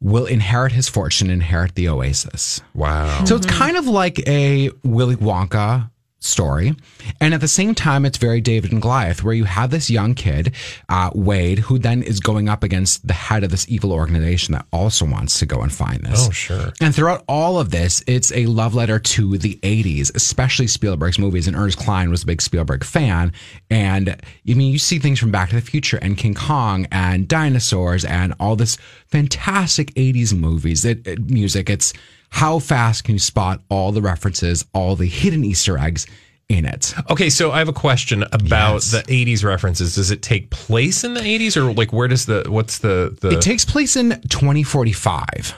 will 0.01 0.27
inherit 0.27 0.73
his 0.73 0.89
fortune, 0.89 1.31
inherit 1.31 1.75
the 1.75 1.89
Oasis. 1.89 2.61
wow. 2.75 3.25
So 3.25 3.37
it's 3.37 3.47
kind 3.47 3.77
of 3.77 3.87
like 3.87 4.27
a 4.29 4.71
Willy 4.83 5.17
Wonka 5.17 5.91
story. 6.25 6.75
And 7.21 7.35
at 7.35 7.41
the 7.41 7.49
same 7.49 7.75
time, 7.75 8.05
it's 8.07 8.19
very 8.19 8.41
David 8.41 8.73
and 8.73 8.81
Goliath, 8.81 9.23
where 9.23 9.35
you 9.35 9.45
have 9.45 9.71
this 9.71 9.91
young 9.91 10.15
kid, 10.15 10.55
uh, 10.89 11.11
Wade, 11.15 11.59
who 11.61 11.79
then 11.79 12.03
is 12.03 12.21
going 12.21 12.49
up 12.49 12.63
against 12.63 13.07
the 13.07 13.13
head 13.13 13.45
of 13.45 13.51
this 13.51 13.69
evil 13.69 13.93
organization 13.93 14.53
that 14.53 14.67
also 14.73 15.05
wants 15.05 15.39
to 15.39 15.47
go 15.47 15.61
and 15.61 15.73
find 15.73 16.01
this. 16.03 16.27
Oh, 16.27 16.31
sure. 16.31 16.73
And 16.81 16.95
throughout 16.95 17.25
all 17.29 17.59
of 17.59 17.71
this, 17.71 18.03
it's 18.07 18.33
a 18.33 18.47
love 18.47 18.75
letter 18.75 18.99
to 18.99 19.37
the 19.39 19.57
80s, 19.63 20.15
especially 20.15 20.67
Spielberg's 20.67 21.19
movies. 21.19 21.47
And 21.47 21.57
Ernest 21.57 21.79
Cline 21.79 22.11
was 22.11 22.23
a 22.23 22.27
big 22.27 22.41
Spielberg 22.43 22.85
fan. 22.85 23.33
And 23.71 24.09
I 24.11 24.55
mean, 24.55 24.73
you 24.73 24.79
see 24.79 24.99
things 24.99 25.19
from 25.19 25.31
Back 25.31 25.51
to 25.51 25.57
the 25.57 25.61
Future 25.61 25.99
and 26.01 26.17
King 26.17 26.35
Kong 26.35 26.87
and 26.91 27.29
dinosaurs 27.29 28.05
and 28.05 28.35
all 28.41 28.57
this 28.57 28.77
fantastic 29.09 29.93
80s 29.95 30.37
movies, 30.37 30.85
it, 30.85 31.07
it- 31.07 31.31
music. 31.31 31.71
It's 31.71 31.93
how 32.31 32.59
fast 32.59 33.05
can 33.05 33.15
you 33.15 33.19
spot 33.19 33.61
all 33.69 33.93
the 33.93 34.03
references, 34.03 34.65
all 34.73 34.97
the 34.97 35.07
hidden 35.07 35.45
Easter 35.45 35.79
eggs 35.79 36.07
in 36.49 36.65
it? 36.65 36.93
Okay, 37.11 37.31
so 37.31 37.53
I 37.53 37.59
have 37.59 37.69
a 37.69 37.73
question 37.73 38.23
about 38.33 38.75
Yes. 38.75 38.91
the 38.91 39.03
'80s 39.09 39.45
references. 39.45 39.95
Does 39.95 40.11
it 40.11 40.21
take 40.23 40.51
place 40.51 41.05
in 41.05 41.15
the 41.15 41.21
'80s, 41.21 41.57
or 41.57 41.73
like 41.73 41.93
where 41.93 42.09
does 42.09 42.27
the 42.27 42.45
what's 42.49 42.79
the 42.79 43.17
the? 43.21 43.31
It 43.31 43.41
takes 43.41 43.65
place 43.65 43.97
in 43.97 44.21
2045. 44.29 45.55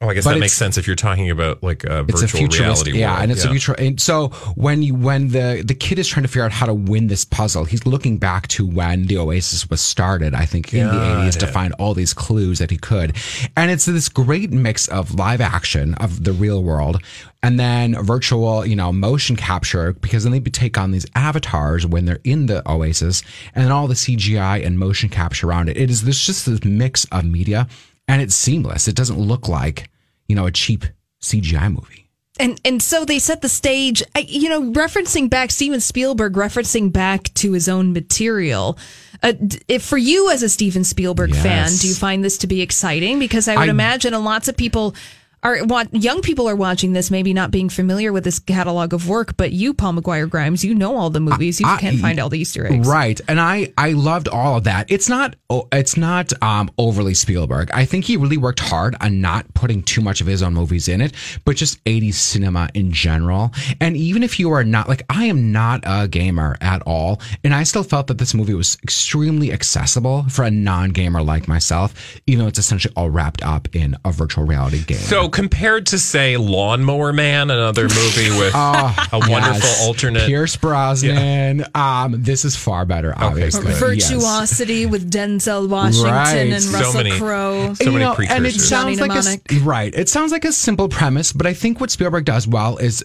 Oh, 0.00 0.08
I 0.08 0.14
guess 0.14 0.24
but 0.24 0.34
that 0.34 0.40
makes 0.40 0.54
sense 0.54 0.78
if 0.78 0.86
you're 0.86 0.96
talking 0.96 1.30
about 1.30 1.62
like 1.62 1.84
a 1.84 2.02
virtual 2.02 2.44
a 2.44 2.48
reality. 2.48 2.98
yeah, 2.98 3.10
world. 3.10 3.22
and 3.22 3.32
it's 3.32 3.44
a 3.44 3.50
future. 3.50 3.74
And 3.74 4.00
so 4.00 4.28
when 4.54 4.82
you 4.82 4.94
when 4.94 5.28
the 5.28 5.62
the 5.64 5.74
kid 5.74 5.98
is 5.98 6.08
trying 6.08 6.22
to 6.22 6.28
figure 6.28 6.44
out 6.44 6.52
how 6.52 6.66
to 6.66 6.74
win 6.74 7.08
this 7.08 7.24
puzzle, 7.24 7.64
he's 7.64 7.84
looking 7.86 8.18
back 8.18 8.48
to 8.48 8.66
when 8.66 9.06
the 9.06 9.18
Oasis 9.18 9.68
was 9.68 9.80
started. 9.80 10.34
I 10.34 10.46
think 10.46 10.72
in 10.72 10.86
the 10.86 10.92
Got 10.92 11.22
eighties 11.22 11.36
to 11.36 11.46
find 11.46 11.74
all 11.74 11.94
these 11.94 12.14
clues 12.14 12.58
that 12.60 12.70
he 12.70 12.76
could, 12.76 13.16
and 13.56 13.70
it's 13.70 13.84
this 13.84 14.08
great 14.08 14.50
mix 14.50 14.88
of 14.88 15.14
live 15.14 15.40
action 15.40 15.94
of 15.94 16.24
the 16.24 16.32
real 16.32 16.62
world. 16.62 17.02
And 17.42 17.58
then 17.58 17.94
virtual, 18.04 18.66
you 18.66 18.76
know, 18.76 18.92
motion 18.92 19.34
capture 19.34 19.94
because 19.94 20.24
then 20.24 20.32
they 20.32 20.40
take 20.40 20.76
on 20.76 20.90
these 20.90 21.06
avatars 21.14 21.86
when 21.86 22.04
they're 22.04 22.20
in 22.22 22.46
the 22.46 22.68
Oasis, 22.70 23.22
and 23.54 23.72
all 23.72 23.86
the 23.86 23.94
CGI 23.94 24.64
and 24.64 24.78
motion 24.78 25.08
capture 25.08 25.48
around 25.48 25.70
it. 25.70 25.78
It 25.78 25.90
is 25.90 26.02
this 26.02 26.24
just 26.24 26.44
this 26.44 26.62
mix 26.64 27.06
of 27.06 27.24
media, 27.24 27.66
and 28.10 28.22
it's 28.22 28.34
seamless. 28.34 28.88
It 28.88 28.96
doesn't 28.96 29.18
look 29.18 29.48
like 29.48 29.90
you 30.28 30.36
know 30.36 30.46
a 30.46 30.50
cheap 30.50 30.84
CGI 31.22 31.72
movie. 31.72 32.08
And 32.38 32.58
and 32.64 32.82
so 32.82 33.04
they 33.04 33.18
set 33.18 33.42
the 33.42 33.48
stage, 33.48 34.02
you 34.26 34.48
know, 34.48 34.62
referencing 34.72 35.28
back 35.28 35.50
Steven 35.50 35.80
Spielberg, 35.80 36.34
referencing 36.34 36.90
back 36.90 37.24
to 37.34 37.52
his 37.52 37.68
own 37.68 37.92
material. 37.92 38.78
Uh, 39.22 39.34
if 39.68 39.84
for 39.84 39.98
you 39.98 40.30
as 40.30 40.42
a 40.42 40.48
Steven 40.48 40.82
Spielberg 40.82 41.34
fan, 41.34 41.68
do 41.78 41.86
you 41.86 41.94
find 41.94 42.24
this 42.24 42.38
to 42.38 42.46
be 42.46 42.62
exciting? 42.62 43.18
Because 43.18 43.46
I 43.48 43.56
would 43.56 43.68
I- 43.68 43.70
imagine 43.70 44.14
lots 44.24 44.48
of 44.48 44.56
people 44.56 44.94
are 45.42 45.64
want 45.64 45.94
young 45.94 46.20
people 46.20 46.48
are 46.48 46.56
watching 46.56 46.92
this, 46.92 47.10
maybe 47.10 47.32
not 47.32 47.50
being 47.50 47.68
familiar 47.68 48.12
with 48.12 48.24
this 48.24 48.38
catalog 48.38 48.92
of 48.92 49.08
work. 49.08 49.36
But 49.36 49.52
you, 49.52 49.72
Paul 49.72 49.94
McGuire 49.94 50.28
Grimes, 50.28 50.64
you 50.64 50.74
know 50.74 50.96
all 50.96 51.10
the 51.10 51.20
movies. 51.20 51.60
You 51.60 51.66
I- 51.66 51.78
can't 51.78 51.98
find 51.98 52.18
all 52.20 52.28
the 52.28 52.38
Easter 52.38 52.66
eggs. 52.66 52.86
Right. 52.86 53.20
And 53.28 53.40
I 53.40 53.72
I 53.78 53.92
loved 53.92 54.28
all 54.28 54.56
of 54.58 54.64
that. 54.64 54.90
It's 54.90 55.08
not 55.08 55.36
oh, 55.48 55.66
it's 55.72 55.96
not 55.96 56.32
um 56.42 56.70
overly 56.78 57.14
Spielberg. 57.14 57.70
I 57.72 57.84
think 57.84 58.04
he 58.04 58.16
really 58.16 58.36
worked 58.36 58.60
hard 58.60 58.96
on 59.00 59.20
not 59.20 59.52
putting 59.54 59.82
too 59.82 60.00
much 60.00 60.20
of 60.20 60.26
his 60.26 60.42
own 60.42 60.54
movies 60.54 60.88
in 60.88 61.00
it, 61.00 61.12
but 61.44 61.56
just 61.56 61.82
80s 61.84 62.14
cinema 62.14 62.68
in 62.74 62.92
general. 62.92 63.52
And 63.80 63.96
even 63.96 64.22
if 64.22 64.38
you 64.38 64.52
are 64.52 64.64
not 64.64 64.88
like 64.88 65.02
I 65.08 65.24
am 65.24 65.52
not 65.52 65.80
a 65.86 66.06
gamer 66.06 66.56
at 66.60 66.82
all, 66.82 67.20
and 67.44 67.54
I 67.54 67.62
still 67.62 67.82
felt 67.82 68.08
that 68.08 68.18
this 68.18 68.34
movie 68.34 68.54
was 68.54 68.76
extremely 68.82 69.52
accessible 69.52 70.24
for 70.28 70.44
a 70.44 70.50
non-gamer 70.50 71.22
like 71.22 71.48
myself, 71.48 71.94
even 72.26 72.44
though 72.44 72.48
it's 72.48 72.58
essentially 72.58 72.92
all 72.96 73.08
wrapped 73.08 73.42
up 73.42 73.74
in 73.74 73.96
a 74.04 74.12
virtual 74.12 74.44
reality 74.44 74.84
game. 74.84 74.98
So 74.98 75.29
compared 75.30 75.86
to 75.86 75.98
say 75.98 76.36
Lawnmower 76.36 77.12
Man, 77.12 77.50
another 77.50 77.84
movie 77.84 78.30
with 78.38 78.54
a 78.54 78.94
wonderful 79.12 79.60
Yes. 79.60 79.86
alternate. 79.86 80.26
Pierce 80.26 80.56
Brosnan. 80.56 81.64
Um, 81.74 82.22
this 82.22 82.44
is 82.44 82.56
far 82.56 82.84
better, 82.84 83.14
obviously. 83.16 83.66
Yes. 83.70 83.80
Virtuosity 83.80 84.86
with 84.86 85.10
Denzel 85.10 85.68
Washington 85.68 86.12
Right. 86.12 86.36
and 86.52 86.62
So 86.62 86.78
Russell 86.78 86.94
many- 87.04 87.18
Crowe. 87.18 87.74
so 87.74 87.90
many 87.90 88.04
and 88.04 88.12
it 88.12 88.16
precursors. 88.16 88.68
sounds 88.68 88.98
Johnny 88.98 89.08
like 89.08 89.40
a, 89.50 89.58
right. 89.60 89.94
It 89.94 90.08
sounds 90.08 90.32
like 90.32 90.44
a 90.44 90.52
simple 90.52 90.88
premise, 90.88 91.32
but 91.32 91.46
I 91.46 91.54
think 91.54 91.80
what 91.80 91.90
Spielberg 91.90 92.24
does 92.26 92.46
well 92.46 92.76
is 92.78 93.04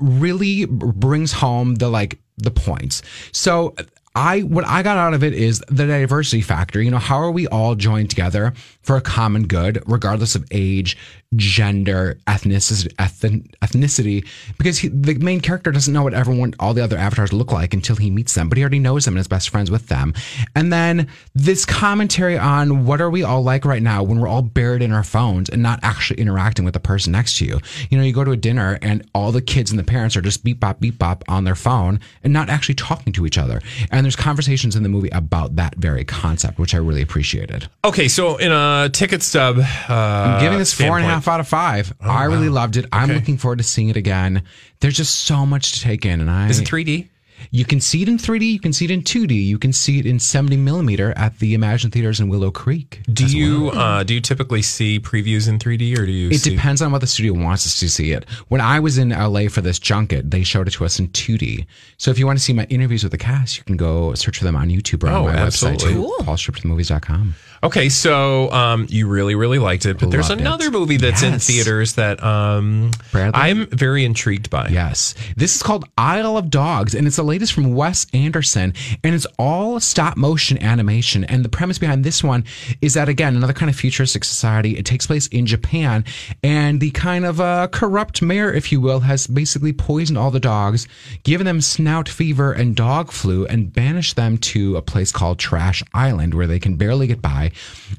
really 0.00 0.64
brings 0.66 1.32
home 1.32 1.74
the 1.76 1.88
like 1.88 2.18
the 2.38 2.50
points. 2.50 3.02
So 3.32 3.74
I 4.14 4.40
what 4.40 4.66
I 4.66 4.82
got 4.82 4.98
out 4.98 5.14
of 5.14 5.24
it 5.24 5.32
is 5.32 5.62
the 5.68 5.86
diversity 5.86 6.42
factor. 6.42 6.80
You 6.82 6.90
know, 6.90 6.98
how 6.98 7.16
are 7.16 7.30
we 7.30 7.46
all 7.48 7.74
joined 7.74 8.10
together 8.10 8.52
for 8.82 8.96
a 8.96 9.00
common 9.00 9.46
good, 9.46 9.82
regardless 9.86 10.34
of 10.34 10.46
age, 10.50 10.96
gender, 11.36 12.18
ethnicity, 12.26 12.92
ethn, 12.96 13.48
ethnicity? 13.60 14.26
Because 14.58 14.78
he, 14.78 14.88
the 14.88 15.14
main 15.14 15.40
character 15.40 15.70
doesn't 15.70 15.92
know 15.92 16.02
what 16.02 16.14
everyone, 16.14 16.54
all 16.58 16.74
the 16.74 16.82
other 16.82 16.96
avatars 16.96 17.32
look 17.32 17.52
like 17.52 17.74
until 17.74 17.96
he 17.96 18.10
meets 18.10 18.34
them, 18.34 18.48
but 18.48 18.58
he 18.58 18.64
already 18.64 18.78
knows 18.78 19.04
them 19.04 19.14
and 19.14 19.20
is 19.20 19.28
best 19.28 19.50
friends 19.50 19.70
with 19.70 19.88
them. 19.88 20.14
And 20.54 20.72
then 20.72 21.08
this 21.34 21.64
commentary 21.64 22.38
on 22.38 22.84
what 22.84 23.00
are 23.00 23.10
we 23.10 23.22
all 23.22 23.42
like 23.42 23.64
right 23.64 23.82
now 23.82 24.02
when 24.02 24.20
we're 24.20 24.28
all 24.28 24.42
buried 24.42 24.82
in 24.82 24.92
our 24.92 25.04
phones 25.04 25.48
and 25.48 25.62
not 25.62 25.80
actually 25.82 26.20
interacting 26.20 26.64
with 26.64 26.74
the 26.74 26.80
person 26.80 27.12
next 27.12 27.38
to 27.38 27.46
you. 27.46 27.60
You 27.90 27.98
know, 27.98 28.04
you 28.04 28.12
go 28.12 28.24
to 28.24 28.32
a 28.32 28.36
dinner 28.36 28.78
and 28.82 29.08
all 29.14 29.32
the 29.32 29.42
kids 29.42 29.70
and 29.70 29.78
the 29.78 29.84
parents 29.84 30.16
are 30.16 30.22
just 30.22 30.44
beep 30.44 30.60
bop 30.60 30.80
beep 30.80 30.98
bop 30.98 31.24
on 31.28 31.44
their 31.44 31.54
phone 31.54 32.00
and 32.24 32.32
not 32.32 32.48
actually 32.48 32.74
talking 32.74 33.12
to 33.14 33.26
each 33.26 33.38
other. 33.38 33.60
And 33.90 34.04
there's 34.04 34.16
conversations 34.16 34.76
in 34.76 34.82
the 34.82 34.88
movie 34.88 35.10
about 35.10 35.56
that 35.56 35.76
very 35.76 36.04
concept, 36.04 36.58
which 36.58 36.74
I 36.74 36.78
really 36.78 37.02
appreciated. 37.02 37.68
Okay, 37.84 38.08
so 38.08 38.36
in 38.36 38.52
a 38.52 38.71
ticket 38.92 39.22
stub, 39.22 39.58
uh, 39.58 39.92
I'm 39.92 40.40
giving 40.40 40.58
this 40.58 40.72
four 40.72 40.96
and 40.98 41.04
a 41.04 41.08
standpoint- 41.08 41.14
half 41.14 41.28
out 41.28 41.40
of 41.40 41.48
five. 41.48 41.92
I 42.00 42.24
really 42.24 42.48
loved 42.48 42.76
it. 42.76 42.86
I'm 42.92 43.04
Okay. 43.10 43.14
looking 43.14 43.38
forward 43.38 43.58
to 43.58 43.64
seeing 43.64 43.88
it 43.88 43.96
again. 43.96 44.42
There's 44.80 44.96
just 44.96 45.14
so 45.20 45.44
much 45.46 45.72
to 45.72 45.80
take 45.80 46.04
in, 46.04 46.20
and 46.20 46.30
I 46.30 46.48
Is 46.48 46.58
it 46.60 46.66
3D? 46.66 47.08
You 47.50 47.64
can 47.64 47.80
see 47.80 48.02
it 48.02 48.08
in 48.08 48.18
3D. 48.18 48.52
You 48.52 48.60
can 48.60 48.72
see 48.72 48.84
it 48.84 48.92
in 48.92 49.02
2D. 49.02 49.34
You 49.34 49.58
can 49.58 49.72
see 49.72 49.98
it 49.98 50.06
in 50.06 50.20
70 50.20 50.56
millimeter 50.56 51.12
at 51.16 51.40
the 51.40 51.54
Imagine 51.54 51.90
Theaters 51.90 52.20
in 52.20 52.28
Willow 52.28 52.52
Creek. 52.52 53.00
Do 53.12 53.26
you 53.26 53.64
well. 53.64 53.78
uh, 53.78 54.02
do 54.04 54.14
you 54.14 54.20
typically 54.20 54.62
see 54.62 55.00
previews 55.00 55.48
in 55.48 55.58
3D 55.58 55.98
or 55.98 56.06
do 56.06 56.12
you? 56.12 56.30
It 56.30 56.38
see- 56.38 56.50
depends 56.50 56.80
on 56.80 56.92
what 56.92 57.00
the 57.00 57.08
studio 57.08 57.32
wants 57.32 57.66
us 57.66 57.80
to 57.80 57.88
see 57.88 58.12
it. 58.12 58.26
When 58.46 58.60
I 58.60 58.78
was 58.78 58.96
in 58.96 59.10
LA 59.10 59.48
for 59.48 59.60
this 59.60 59.80
junket, 59.80 60.30
they 60.30 60.44
showed 60.44 60.68
it 60.68 60.74
to 60.74 60.84
us 60.84 61.00
in 61.00 61.08
2D. 61.08 61.66
So 61.96 62.12
if 62.12 62.18
you 62.20 62.26
want 62.26 62.38
to 62.38 62.44
see 62.44 62.52
my 62.52 62.62
interviews 62.70 63.02
with 63.02 63.10
the 63.10 63.18
cast, 63.18 63.56
you 63.58 63.64
can 63.64 63.76
go 63.76 64.14
search 64.14 64.38
for 64.38 64.44
them 64.44 64.54
on 64.54 64.68
YouTube 64.68 65.02
or 65.02 65.08
Oh, 65.08 65.26
on 65.26 65.34
my 65.34 65.40
absolutely. 65.40 65.78
website 65.88 65.94
too, 65.94 65.94
Cool. 65.96 66.24
paulstriptomovies.com. 66.24 67.34
Okay, 67.64 67.88
so 67.90 68.50
um, 68.50 68.86
you 68.90 69.06
really, 69.06 69.36
really 69.36 69.60
liked 69.60 69.86
it, 69.86 70.00
but 70.00 70.10
there's 70.10 70.28
Loved 70.30 70.40
it. 70.40 70.44
another 70.44 70.68
movie 70.72 70.96
that's 70.96 71.22
in 71.22 71.34
Yes. 71.34 71.46
theaters 71.46 71.92
that 71.94 72.20
um, 72.20 72.90
Bradley? 73.12 73.40
I'm 73.40 73.66
very 73.68 74.04
intrigued 74.04 74.50
by. 74.50 74.66
Yes. 74.66 75.14
This 75.36 75.54
is 75.54 75.62
called 75.62 75.84
Isle 75.96 76.36
of 76.36 76.50
Dogs, 76.50 76.92
and 76.92 77.06
it's 77.06 77.14
the 77.14 77.22
latest 77.22 77.52
from 77.52 77.72
Wes 77.76 78.04
Anderson, 78.12 78.74
and 79.04 79.14
it's 79.14 79.26
all 79.38 79.78
stop 79.78 80.16
motion 80.16 80.60
animation. 80.60 81.22
And 81.22 81.44
the 81.44 81.48
premise 81.48 81.78
behind 81.78 82.02
this 82.02 82.24
one 82.24 82.44
is 82.80 82.94
that 82.94 83.08
again, 83.08 83.36
another 83.36 83.52
kind 83.52 83.70
of 83.70 83.76
futuristic 83.76 84.24
society. 84.24 84.76
It 84.76 84.84
takes 84.84 85.06
place 85.06 85.28
in 85.28 85.46
Japan, 85.46 86.04
and 86.42 86.80
the 86.80 86.90
kind 86.90 87.24
of 87.24 87.40
uh, 87.40 87.68
corrupt 87.68 88.22
mayor, 88.22 88.52
if 88.52 88.72
you 88.72 88.80
will, 88.80 88.98
has 89.00 89.28
basically 89.28 89.72
poisoned 89.72 90.18
all 90.18 90.32
the 90.32 90.40
dogs, 90.40 90.88
given 91.22 91.46
them 91.46 91.60
snout 91.60 92.08
fever 92.08 92.50
and 92.50 92.74
dog 92.74 93.12
flu, 93.12 93.46
and 93.46 93.72
banished 93.72 94.16
them 94.16 94.36
to 94.38 94.76
a 94.76 94.82
place 94.82 95.12
called 95.12 95.38
Trash 95.38 95.84
Island, 95.94 96.34
where 96.34 96.48
they 96.48 96.58
can 96.58 96.74
barely 96.74 97.06
get 97.06 97.22
by. 97.22 97.50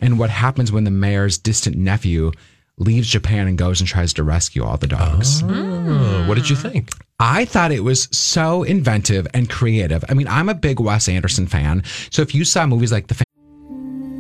And 0.01 0.19
what 0.19 0.29
happens 0.29 0.71
when 0.71 0.83
the 0.83 0.91
mayor's 0.91 1.37
distant 1.37 1.75
nephew 1.75 2.31
leaves 2.77 3.07
Japan 3.07 3.47
and 3.47 3.57
goes 3.57 3.79
and 3.79 3.87
tries 3.87 4.13
to 4.13 4.23
rescue 4.23 4.63
all 4.63 4.77
the 4.77 4.87
dogs? 4.87 5.43
Oh, 5.43 5.47
hmm. 5.47 6.27
what 6.27 6.35
did 6.35 6.49
you 6.49 6.55
think? 6.55 6.91
I 7.19 7.45
thought 7.45 7.71
it 7.71 7.83
was 7.83 8.09
so 8.11 8.63
inventive 8.63 9.27
and 9.33 9.49
creative. 9.49 10.03
I 10.09 10.13
mean, 10.13 10.27
I'm 10.27 10.49
a 10.49 10.55
big 10.55 10.79
Wes 10.79 11.07
Anderson 11.07 11.47
fan. 11.47 11.83
So 12.09 12.21
if 12.21 12.33
you 12.35 12.43
saw 12.43 12.65
movies 12.65 12.91
like 12.91 13.07
The 13.07 13.23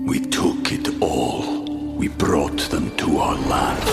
We 0.05 0.19
took 0.19 0.71
it 0.71 1.01
all. 1.01 1.63
We 1.95 2.07
brought 2.07 2.59
them 2.69 2.95
to 2.97 3.17
our 3.17 3.35
land. 3.35 3.83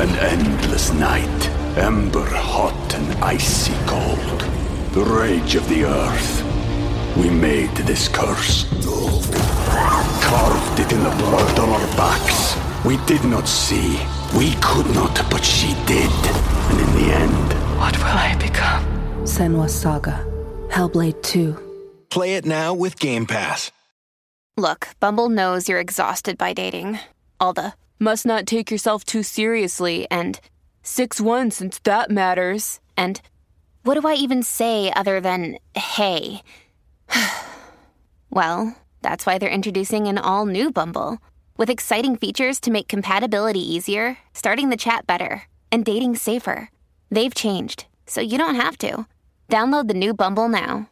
An 0.00 0.10
endless 0.16 0.92
night, 0.92 1.48
ember 1.76 2.24
hot 2.24 2.94
and 2.94 3.24
icy 3.24 3.74
cold. 3.86 4.40
The 4.92 5.04
rage 5.04 5.54
of 5.54 5.68
the 5.68 5.84
earth. 5.84 7.16
We 7.16 7.30
made 7.30 7.74
this 7.78 8.08
curse. 8.08 8.64
Carved 10.28 10.80
it 10.80 10.92
in 10.92 11.02
the 11.02 11.10
blood 11.10 11.58
on 11.58 11.68
our 11.70 11.86
backs. 11.96 12.56
We 12.84 12.96
did 13.06 13.24
not 13.24 13.48
see. 13.48 13.98
We 14.36 14.54
could 14.60 14.86
not, 14.94 15.14
but 15.30 15.42
she 15.44 15.68
did. 15.86 16.10
And 16.70 16.78
in 16.80 16.90
the 16.98 17.14
end, 17.14 17.48
What 17.78 17.96
will 17.96 18.04
I 18.06 18.36
become? 18.38 18.84
Senua's 19.24 19.74
Saga. 19.74 20.24
Hellblade 20.68 21.22
2. 21.22 21.56
Play 22.10 22.34
it 22.34 22.44
now 22.44 22.74
with 22.74 22.98
Game 22.98 23.24
Pass. 23.26 23.70
Look, 24.56 24.88
Bumble 25.00 25.28
knows 25.28 25.68
you're 25.68 25.80
exhausted 25.80 26.36
by 26.36 26.52
dating. 26.52 26.98
All 27.40 27.52
the 27.52 27.72
must 27.98 28.26
not 28.26 28.46
take 28.46 28.70
yourself 28.70 29.04
too 29.04 29.22
seriously 29.22 30.06
and 30.10 30.40
6 30.82 31.20
1 31.20 31.50
since 31.52 31.78
that 31.84 32.10
matters. 32.10 32.80
And 32.96 33.20
what 33.84 33.94
do 34.00 34.06
I 34.06 34.14
even 34.14 34.42
say 34.42 34.92
other 34.94 35.20
than 35.20 35.58
hey? 35.74 36.42
well, 38.30 38.76
that's 39.08 39.24
why 39.24 39.38
they're 39.38 39.48
introducing 39.48 40.06
an 40.06 40.18
all 40.18 40.44
new 40.44 40.70
Bumble 40.70 41.16
with 41.56 41.70
exciting 41.70 42.14
features 42.14 42.60
to 42.60 42.70
make 42.70 42.88
compatibility 42.88 43.60
easier, 43.74 44.18
starting 44.34 44.68
the 44.68 44.76
chat 44.76 45.06
better, 45.06 45.44
and 45.72 45.82
dating 45.82 46.14
safer. 46.14 46.70
They've 47.10 47.34
changed, 47.34 47.86
so 48.04 48.20
you 48.20 48.36
don't 48.36 48.56
have 48.56 48.76
to. 48.78 49.06
Download 49.48 49.88
the 49.88 49.94
new 49.94 50.12
Bumble 50.12 50.50
now. 50.50 50.90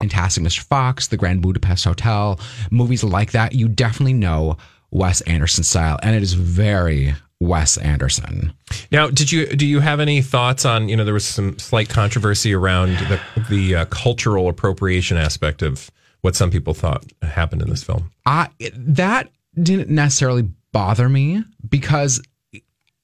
Fantastic 0.00 0.44
Mr. 0.44 0.60
Fox, 0.64 1.08
The 1.08 1.16
Grand 1.16 1.40
Budapest 1.40 1.86
Hotel, 1.86 2.38
movies 2.70 3.02
like 3.02 3.32
that, 3.32 3.54
you 3.54 3.68
definitely 3.68 4.12
know 4.12 4.58
Wes 4.90 5.22
Anderson 5.22 5.64
style, 5.64 5.98
and 6.02 6.14
it 6.14 6.22
is 6.22 6.34
very 6.34 7.14
Wes 7.40 7.78
Anderson. 7.78 8.52
Now, 8.92 9.08
did 9.08 9.32
you 9.32 9.46
do 9.46 9.64
you 9.64 9.80
have 9.80 9.98
any 9.98 10.20
thoughts 10.20 10.66
on 10.66 10.90
you 10.90 10.96
know 10.96 11.06
there 11.06 11.14
was 11.14 11.24
some 11.24 11.58
slight 11.58 11.88
controversy 11.88 12.52
around 12.52 12.98
the 12.98 13.20
the 13.48 13.76
uh, 13.76 13.84
cultural 13.86 14.50
appropriation 14.50 15.16
aspect 15.16 15.62
of 15.62 15.90
what 16.26 16.34
some 16.34 16.50
people 16.50 16.74
thought 16.74 17.04
happened 17.22 17.62
in 17.62 17.70
this 17.70 17.84
film? 17.84 18.10
I 18.26 18.48
that 18.74 19.30
didn't 19.54 19.88
necessarily 19.88 20.42
bother 20.72 21.08
me 21.08 21.44
because 21.68 22.20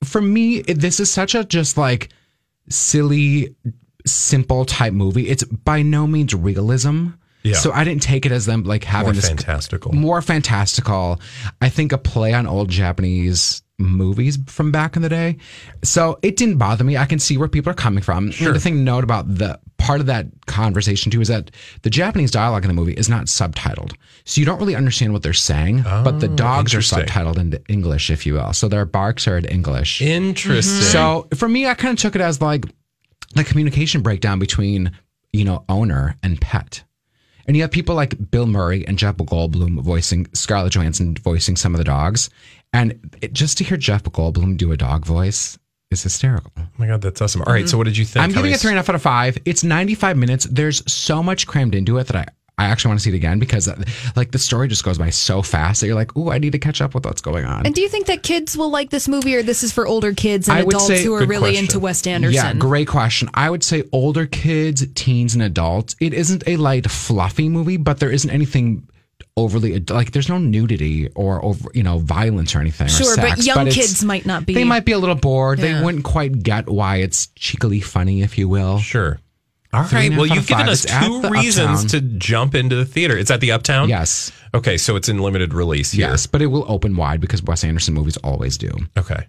for 0.03 0.21
me 0.21 0.57
it, 0.57 0.81
this 0.81 0.99
is 0.99 1.09
such 1.09 1.37
a 1.37 1.45
just 1.45 1.79
like 1.79 2.09
silly 2.69 3.55
simple 4.05 4.65
type 4.65 4.93
movie. 4.93 5.29
It's 5.29 5.45
by 5.45 5.83
no 5.83 6.09
means 6.09 6.35
realism. 6.35 7.11
Yeah. 7.45 7.55
So 7.55 7.71
I 7.71 7.85
didn't 7.85 8.03
take 8.03 8.27
it 8.27 8.33
as 8.33 8.45
them 8.45 8.65
like 8.65 8.83
having 8.83 9.07
More 9.07 9.15
this 9.15 9.29
fantastical. 9.29 9.93
more 9.93 10.21
fantastical. 10.21 11.21
I 11.61 11.69
think 11.69 11.93
a 11.93 11.99
play 11.99 12.35
on 12.35 12.49
old 12.49 12.71
Japanese 12.71 13.63
movies 13.83 14.39
from 14.47 14.71
back 14.73 14.97
in 14.97 15.03
the 15.03 15.09
day. 15.09 15.37
So 15.83 16.19
it 16.23 16.37
didn't 16.37 16.59
bother 16.59 16.85
me. 16.85 16.97
I 16.97 17.07
can 17.07 17.19
see 17.19 17.37
where 17.37 17.49
people 17.49 17.71
are 17.71 17.75
coming 17.75 18.03
from. 18.03 18.31
Sure. 18.31 18.53
The 18.53 18.61
thing 18.61 18.75
to 18.75 18.81
note 18.81 19.05
about 19.05 19.33
the 19.35 19.59
part 19.79 20.01
of 20.01 20.07
that 20.07 20.27
conversation 20.47 21.11
too 21.11 21.21
is 21.21 21.29
that 21.29 21.51
the 21.83 21.91
Japanese 21.91 22.31
dialogue 22.31 22.65
in 22.65 22.69
the 22.69 22.75
movie 22.75 22.93
is 22.93 23.09
not 23.09 23.27
subtitled. 23.27 23.95
So 24.25 24.41
you 24.41 24.45
don't 24.47 24.59
really 24.61 24.77
understand 24.77 25.13
what 25.13 25.23
they're 25.23 25.33
saying, 25.33 25.83
but 25.83 26.21
the 26.21 26.29
oh, 26.31 26.35
dogs 26.37 26.75
are 26.75 26.79
Oh, 26.79 26.81
subtitled 26.81 27.39
into 27.39 27.61
English, 27.69 28.09
if 28.11 28.25
you 28.25 28.35
will. 28.35 28.53
So 28.53 28.69
their 28.69 28.85
barks 28.85 29.27
are 29.27 29.37
in 29.37 29.45
English. 29.47 30.01
Interesting. 30.01 30.83
So 30.83 31.27
for 31.35 31.49
me, 31.49 31.67
I 31.67 31.75
kind 31.75 31.97
of 31.97 32.01
took 32.01 32.15
it 32.15 32.21
as 32.21 32.41
like 32.41 32.65
the 33.35 33.45
communication 33.45 34.03
breakdown 34.03 34.39
between, 34.39 34.93
you 35.33 35.45
know, 35.45 35.65
owner 35.69 36.17
and 36.23 36.41
pet. 36.41 36.85
And 37.47 37.57
you 37.57 37.63
have 37.63 37.73
people 37.73 37.97
like 37.97 38.31
Bill 38.31 38.47
Murray 38.47 38.87
and 38.87 38.97
Jeff 38.97 39.17
Goldblum 39.17 39.81
voicing 39.83 40.29
Scarlett 40.33 40.75
Johansson 40.75 41.17
voicing 41.17 41.57
some 41.57 41.75
of 41.75 41.79
the 41.79 41.85
dogs. 41.85 42.31
And 42.73 43.17
it, 43.21 43.33
just 43.33 43.59
to 43.59 43.65
hear 43.65 43.77
Jeff 43.77 44.03
Goldblum 44.05 44.57
do 44.57 44.73
a 44.73 44.77
dog 44.77 45.05
voice 45.05 45.59
is 45.91 46.03
hysterical. 46.03 46.51
oh 46.59 46.67
my 46.79 46.87
god, 46.87 47.03
that's 47.03 47.21
awesome. 47.21 47.43
All 47.43 47.53
right, 47.53 47.69
so 47.69 47.77
what 47.77 47.85
did 47.85 47.97
you 47.97 48.05
think? 48.05 48.23
I'm 48.25 48.31
How 48.31 48.37
giving 48.37 48.53
it 48.53 48.61
three 48.61 48.71
and 48.71 48.79
a 48.79 48.81
half 48.81 48.89
out 48.89 48.95
of 48.95 49.03
five. 49.03 49.37
It's 49.45 49.63
95 49.63 50.17
minutes. 50.17 50.45
There's 50.47 50.83
so 50.91 51.23
much 51.23 51.47
crammed 51.47 51.75
into 51.75 51.99
it 51.99 52.07
that 52.07 52.17
I, 52.17 52.27
I 52.57 52.67
actually 52.67 52.91
want 52.91 53.01
to 53.01 53.05
see 53.05 53.11
it 53.11 53.17
again 53.17 53.39
because 53.39 53.69
uh, 53.69 53.83
like 54.17 54.31
the 54.31 54.39
story 54.39 54.69
just 54.69 54.85
goes 54.85 54.97
by 54.97 55.11
so 55.11 55.43
fast 55.43 55.81
that 55.81 55.87
you're 55.87 55.97
like, 55.97 56.17
oh, 56.17 56.31
I 56.31 56.39
need 56.39 56.53
to 56.53 56.59
catch 56.59 56.81
up 56.81 56.95
with 56.95 57.05
what's 57.05 57.21
going 57.21 57.45
on. 57.45 57.67
And 57.67 57.75
do 57.75 57.83
you 57.83 57.89
think 57.91 58.07
that 58.07 58.23
kids 58.23 58.57
will 58.57 58.71
like 58.71 58.89
this 58.89 59.07
movie, 59.07 59.37
or 59.37 59.43
this 59.43 59.63
is 59.63 59.71
for 59.71 59.87
older 59.87 60.15
kids 60.15 60.49
and 60.49 60.57
I 60.59 60.61
adults 60.63 60.87
say- 60.87 61.05
who 61.05 61.13
are 61.15 61.27
really 61.27 61.51
question. 61.51 61.65
into 61.65 61.79
Wes 61.81 62.07
Anderson? 62.07 62.35
Yeah, 62.35 62.55
great 62.55 62.89
question. 62.89 63.29
I 63.35 63.51
would 63.51 63.63
say 63.63 63.83
older 63.93 64.25
kids, 64.27 64.87
teens, 64.95 65.35
and 65.35 65.43
adults. 65.43 65.95
It 66.01 66.15
isn't 66.15 66.43
a 66.47 66.57
light, 66.57 66.91
fluffy 66.91 67.51
movie, 67.51 67.77
but 67.77 68.01
there 68.01 68.11
isn't 68.11 68.31
anything 68.31 68.89
overly 69.37 69.81
like. 69.89 70.13
There's 70.13 70.29
no 70.29 70.39
nudity 70.39 71.09
or 71.15 71.45
over, 71.45 71.71
you 71.75 71.83
know, 71.83 71.99
violence 71.99 72.55
or 72.55 72.61
anything. 72.61 72.87
or 72.87 72.91
Sure, 72.91 73.17
but 73.17 73.39
young 73.45 73.67
it's- 73.69 73.75
kids 73.75 74.05
might 74.05 74.27
not 74.27 74.47
be. 74.47 74.55
They 74.55 74.65
might 74.65 74.85
be 74.85 74.93
a 74.93 74.99
little 74.99 75.15
bored. 75.15 75.59
Yeah. 75.59 75.79
They 75.79 75.85
wouldn't 75.85 76.05
quite 76.05 76.43
get 76.43 76.69
why 76.69 76.97
it's 76.97 77.29
cheekily 77.37 77.81
funny, 77.81 78.23
if 78.23 78.37
you 78.39 78.49
will. 78.49 78.79
Sure. 78.79 79.19
All 79.75 79.85
Three 79.85 80.11
right. 80.11 80.17
Well, 80.19 80.27
you've 80.27 80.47
given 80.47 80.67
five. 80.67 80.73
us 80.73 80.85
It's 80.85 80.99
two 80.99 81.23
reasons 81.31 81.85
Uptown. 81.87 81.89
to 81.89 82.19
jump 82.19 82.55
into 82.55 82.77
the 82.77 82.85
theater. 82.85 83.17
It's 83.17 83.31
at 83.31 83.41
the 83.41 83.53
Uptown. 83.53 83.89
Yes, 83.89 84.31
Okay, 84.55 84.77
so 84.77 84.97
it's 84.97 85.09
in 85.09 85.17
limited 85.19 85.55
release 85.55 85.93
here. 85.93 86.11
yes, 86.11 86.27
but 86.27 86.43
it 86.43 86.47
will 86.49 86.67
open 86.71 86.95
wide 86.95 87.23
because 87.23 87.43
Wes 87.43 87.65
Anderson 87.65 87.95
movies 87.95 88.19
always 88.19 88.59
do. 88.59 88.71
Okay. 88.99 89.27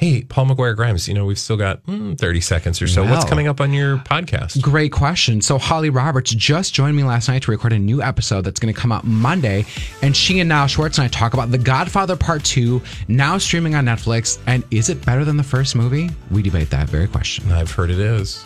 Hey, 0.00 0.22
Paul 0.22 0.46
McGuire 0.46 0.74
Grimes. 0.74 1.06
You 1.06 1.12
know 1.12 1.26
we've 1.26 1.38
still 1.38 1.58
got 1.58 1.84
mm, 1.84 2.16
thirty 2.16 2.40
seconds 2.40 2.80
or 2.80 2.88
so. 2.88 3.04
What's 3.04 3.26
coming 3.26 3.48
up 3.48 3.60
on 3.60 3.74
your 3.74 3.98
podcast? 3.98 4.62
Great 4.62 4.92
question. 4.92 5.42
So 5.42 5.58
Holly 5.58 5.90
Roberts 5.90 6.30
just 6.30 6.72
joined 6.72 6.96
me 6.96 7.02
last 7.02 7.28
night 7.28 7.42
to 7.42 7.50
record 7.50 7.74
a 7.74 7.78
new 7.78 8.00
episode 8.00 8.40
that's 8.40 8.58
going 8.58 8.72
to 8.72 8.80
come 8.80 8.92
out 8.92 9.04
Monday, 9.04 9.66
and 10.00 10.16
she 10.16 10.40
and 10.40 10.48
Niall 10.48 10.68
Schwartz 10.68 10.96
and 10.96 11.04
I 11.04 11.08
talk 11.08 11.34
about 11.34 11.50
The 11.50 11.58
Godfather 11.58 12.16
Part 12.16 12.42
Two, 12.44 12.80
now 13.08 13.36
streaming 13.36 13.74
on 13.74 13.84
Netflix. 13.84 14.38
And 14.46 14.64
is 14.70 14.88
it 14.88 15.04
better 15.04 15.22
than 15.22 15.36
the 15.36 15.42
first 15.42 15.76
movie? 15.76 16.08
We 16.30 16.40
debate 16.40 16.70
that 16.70 16.88
very 16.88 17.06
question. 17.06 17.52
I've 17.52 17.70
heard 17.70 17.90
it 17.90 17.98
is. 17.98 18.42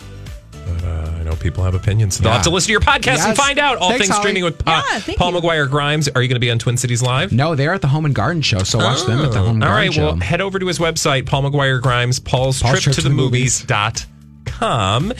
But 0.65 0.83
uh, 0.83 1.11
I 1.19 1.23
know 1.23 1.35
people 1.35 1.63
have 1.63 1.75
opinions. 1.75 2.15
So 2.17 2.23
they'll 2.23 2.31
Yeah. 2.31 2.35
have 2.37 2.43
to 2.45 2.49
listen 2.49 2.67
to 2.67 2.71
your 2.71 2.81
podcast 2.81 3.19
and 3.19 3.29
Yes. 3.29 3.37
find 3.37 3.59
out 3.59 3.77
all 3.77 3.89
Thanks, 3.89 4.05
things 4.05 4.15
Holly. 4.15 4.23
streaming 4.23 4.43
with 4.43 4.57
Pa- 4.63 4.83
Yeah, 4.91 4.99
thank 4.99 5.17
Paul 5.19 5.33
you. 5.33 5.39
McGuire 5.41 5.69
Grimes. 5.69 6.07
Are 6.09 6.21
you 6.21 6.27
going 6.27 6.35
to 6.35 6.39
be 6.39 6.49
on 6.51 6.57
Twin 6.59 6.77
Cities 6.77 7.01
Live? 7.03 7.31
No, 7.31 7.53
they're 7.55 7.73
at 7.73 7.81
the 7.81 7.87
Home 7.87 8.05
and 8.05 8.15
Garden 8.15 8.41
Show, 8.41 8.59
so 8.63 8.79
watch 8.79 9.03
them 9.05 9.19
at 9.21 9.31
the 9.31 9.39
Home 9.39 9.55
and 9.55 9.63
All 9.63 9.69
Garden 9.69 9.87
right, 9.87 9.93
Show. 9.93 10.05
well, 10.05 10.15
head 10.17 10.41
over 10.41 10.57
to 10.59 10.65
his 10.65 10.79
website, 10.79 11.25
Paul 11.27 11.43
McGuire 11.43 11.81
Grimes, 11.81 12.19
Paul's, 12.19 12.61
Paul's 12.61 12.81
trip, 12.81 12.95
to, 12.95 13.01
the, 13.01 13.09
movies. 13.09 13.61
dot 13.63 14.05
com. 14.45 15.11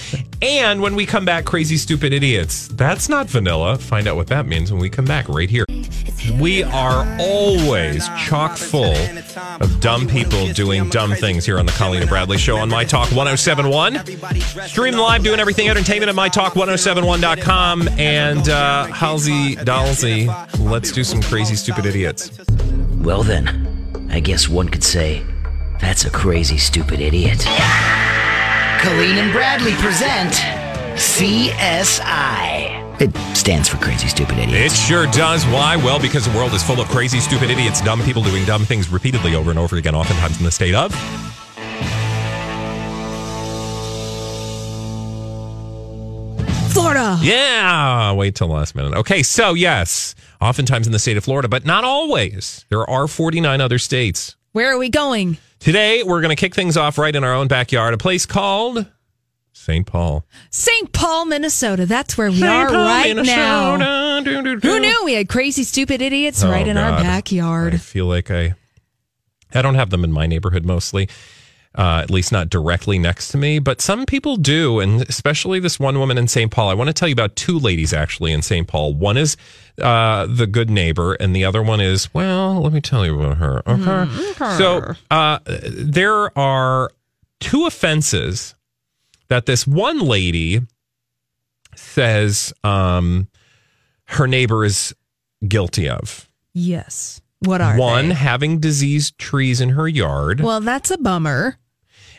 And 0.41 0.81
when 0.81 0.95
we 0.95 1.05
come 1.05 1.25
back, 1.25 1.45
Crazy 1.45 1.77
Stupid 1.77 2.13
Idiots. 2.13 2.67
That's 2.69 3.09
not 3.09 3.27
vanilla. 3.27 3.77
Find 3.77 4.07
out 4.07 4.15
what 4.15 4.27
that 4.27 4.47
means 4.47 4.71
when 4.71 4.79
we 4.81 4.89
come 4.89 5.05
back 5.05 5.27
right 5.29 5.49
here. 5.49 5.65
We 6.39 6.63
are 6.63 7.17
always 7.19 8.07
chock 8.27 8.57
full 8.57 8.93
of 9.61 9.79
dumb 9.79 10.07
people 10.07 10.47
doing 10.53 10.89
dumb 10.89 11.13
things 11.13 11.45
here 11.45 11.59
on 11.59 11.65
the 11.65 11.71
Colleen 11.73 12.01
and 12.01 12.09
Bradley 12.09 12.37
Show 12.37 12.57
on 12.57 12.69
My 12.69 12.83
Talk 12.83 13.11
1071. 13.11 13.99
Stream 14.67 14.95
live, 14.95 15.23
doing 15.23 15.39
everything 15.39 15.69
entertainment 15.69 16.09
at 16.09 16.15
MyTalk1071.com. 16.15 17.87
And 17.99 18.49
uh, 18.49 18.85
Halsey 18.85 19.55
Dalsey, 19.57 20.27
let's 20.59 20.91
do 20.91 21.03
some 21.03 21.21
crazy 21.21 21.55
stupid 21.55 21.85
idiots. 21.85 22.31
Well, 22.97 23.23
then, 23.23 24.07
I 24.11 24.19
guess 24.19 24.49
one 24.49 24.69
could 24.69 24.83
say 24.83 25.23
that's 25.79 26.05
a 26.05 26.09
crazy, 26.09 26.57
stupid 26.57 26.99
idiot. 26.99 27.39
Colleen 28.79 29.17
and 29.17 29.31
Bradley 29.31 29.73
present 29.73 30.33
CSI. 30.95 32.54
It 33.05 33.37
stands 33.37 33.69
for 33.69 33.77
Crazy 33.77 34.07
Stupid 34.07 34.39
idiots. 34.39 34.73
It 34.73 34.77
sure 34.77 35.05
does. 35.07 35.45
Why? 35.45 35.75
Well, 35.75 35.99
because 35.99 36.25
the 36.25 36.35
world 36.35 36.53
is 36.53 36.63
full 36.63 36.81
of 36.81 36.87
crazy, 36.87 37.19
stupid 37.19 37.51
idiots, 37.51 37.79
dumb 37.81 38.01
people 38.01 38.23
doing 38.23 38.43
dumb 38.45 38.65
things 38.65 38.89
repeatedly 38.89 39.35
over 39.35 39.51
and 39.51 39.59
over 39.59 39.75
again, 39.75 39.93
oftentimes 39.93 40.39
in 40.39 40.43
the 40.43 40.51
state 40.51 40.73
of. 40.73 40.91
Florida. 46.73 47.19
Yeah. 47.21 48.13
Wait 48.13 48.33
till 48.33 48.47
last 48.47 48.73
minute. 48.73 48.95
Okay. 48.95 49.21
So, 49.21 49.53
yes, 49.53 50.15
oftentimes 50.41 50.87
in 50.87 50.93
the 50.93 50.99
state 50.99 51.15
of 51.15 51.23
Florida, 51.23 51.47
but 51.47 51.63
not 51.63 51.83
always. 51.83 52.65
There 52.69 52.89
are 52.89 53.07
49 53.07 53.61
other 53.61 53.77
states. 53.77 54.35
Where 54.53 54.73
are 54.73 54.79
we 54.79 54.89
going? 54.89 55.37
Today, 55.59 56.01
we're 56.01 56.21
going 56.21 56.35
to 56.35 56.39
kick 56.39 56.55
things 56.55 56.75
off 56.75 56.97
right 56.97 57.15
in 57.15 57.23
our 57.23 57.33
own 57.33 57.47
backyard, 57.47 57.93
a 57.93 57.97
place 57.97 58.25
called 58.25 58.87
St. 59.57 59.87
Paul. 59.87 60.25
St. 60.51 60.91
Paul, 60.91 61.25
Minnesota. 61.25 61.85
That's 61.85 62.17
where 62.17 62.29
we 62.29 62.39
St. 62.39 62.49
are 62.49 62.67
Paul, 62.67 62.75
right 62.85 63.15
now. 63.15 64.19
Do, 64.19 64.41
do, 64.43 64.59
do. 64.59 64.67
Who 64.67 64.79
knew 64.81 65.01
we 65.05 65.13
had 65.13 65.29
crazy, 65.29 65.63
stupid 65.63 66.01
idiots 66.01 66.43
Oh, 66.43 66.51
right 66.51 66.67
in 66.67 66.77
our 66.77 66.99
backyard? 67.01 67.73
I 67.73 67.77
feel 67.77 68.05
like 68.05 68.29
I, 68.29 68.53
I 69.53 69.61
don't 69.61 69.75
have 69.75 69.89
them 69.91 70.03
in 70.03 70.11
my 70.11 70.27
neighborhood 70.27 70.65
mostly, 70.65 71.07
uh, 71.73 72.01
at 72.03 72.11
least 72.11 72.33
not 72.33 72.49
directly 72.49 72.99
next 72.99 73.29
to 73.29 73.37
me, 73.37 73.59
but 73.59 73.79
some 73.79 74.05
people 74.05 74.35
do, 74.35 74.81
and 74.81 75.01
especially 75.07 75.61
this 75.61 75.79
one 75.79 75.97
woman 75.99 76.17
in 76.17 76.27
St. 76.27 76.51
Paul. 76.51 76.69
I 76.69 76.73
want 76.73 76.89
to 76.89 76.93
tell 76.93 77.07
you 77.07 77.13
about 77.13 77.37
two 77.37 77.57
ladies 77.57 77.93
actually 77.93 78.33
in 78.33 78.41
St. 78.41 78.67
Paul. 78.67 78.93
One 78.93 79.15
is 79.15 79.37
uh, 79.81 80.27
the 80.29 80.47
good 80.47 80.69
neighbor, 80.69 81.13
and 81.13 81.33
the 81.33 81.45
other 81.45 81.63
one 81.63 81.79
is 81.79 82.13
well, 82.13 82.61
let 82.61 82.73
me 82.73 82.81
tell 82.81 83.05
you 83.05 83.19
about 83.19 83.37
her. 83.37 83.63
Okay, 83.65 84.11
so 84.57 84.93
uh, 85.09 85.39
there 85.45 86.37
are 86.37 86.91
two 87.39 87.65
offenses 87.65 88.53
that 89.27 89.45
this 89.45 89.65
one 89.67 89.99
lady 89.99 90.61
says 91.75 92.53
um, 92.63 93.27
her 94.05 94.27
neighbor 94.27 94.63
is 94.65 94.93
guilty 95.47 95.89
of. 95.89 96.29
Yes. 96.53 97.21
What 97.39 97.61
are 97.61 97.77
One, 97.77 98.09
they? 98.09 98.15
having 98.15 98.59
diseased 98.59 99.17
trees 99.17 99.61
in 99.61 99.69
her 99.69 99.87
yard. 99.87 100.39
Well, 100.41 100.61
that's 100.61 100.89
a 100.91 100.97
bummer. 100.97 101.57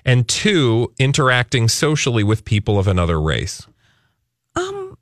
and 0.04 0.28
two, 0.28 0.92
interacting 0.98 1.68
socially 1.68 2.22
with 2.22 2.44
people 2.44 2.78
of 2.78 2.86
another 2.86 3.20
race. 3.20 3.66
Um, 4.54 4.96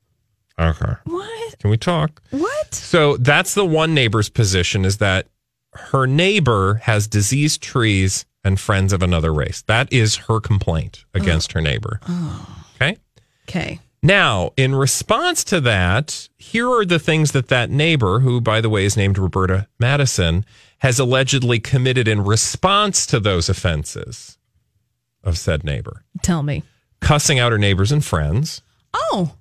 Okay. 0.59 0.93
what? 1.05 1.59
Can 1.59 1.71
we 1.71 1.77
talk? 1.77 2.23
What? 2.31 2.75
So 2.75 3.17
that's 3.19 3.55
the 3.55 3.67
one 3.67 3.93
neighbor's 3.93 4.29
position 4.29 4.85
is 4.85 4.99
that 4.99 5.27
her 5.73 6.07
neighbor 6.07 6.75
has 6.85 7.07
diseased 7.09 7.61
trees 7.61 8.25
and 8.45 8.61
friends 8.61 8.93
of 8.93 9.03
another 9.03 9.33
race. 9.33 9.63
That 9.63 9.93
is 9.93 10.17
her 10.17 10.41
complaint 10.41 11.05
against 11.15 11.53
her 11.53 11.61
neighbor. 11.61 12.01
Okay. 12.77 12.97
Okay. 13.49 13.81
Now, 14.03 14.53
in 14.57 14.75
response 14.75 15.45
to 15.45 15.61
that, 15.63 16.29
here 16.37 16.71
are 16.71 16.85
the 16.85 16.99
things 16.99 17.33
that 17.33 17.49
that 17.49 17.71
neighbor, 17.71 18.21
who 18.21 18.41
by 18.41 18.61
the 18.61 18.69
way 18.69 18.85
is 18.85 18.97
named 18.97 19.17
Roberta 19.17 19.67
Madison, 19.79 20.45
has 20.81 20.99
allegedly 20.99 21.59
committed 21.59 22.07
in 22.07 22.23
response 22.23 23.07
to 23.07 23.19
those 23.19 23.49
offenses 23.49 24.37
of 25.23 25.39
said 25.39 25.65
neighbor. 25.65 26.05
Tell 26.23 26.43
me. 26.43 26.63
Cussing 27.01 27.39
out 27.39 27.53
her 27.53 27.59
neighbors 27.59 27.91
and 27.91 28.05
friends, 28.05 28.61
Oh, 28.93 29.35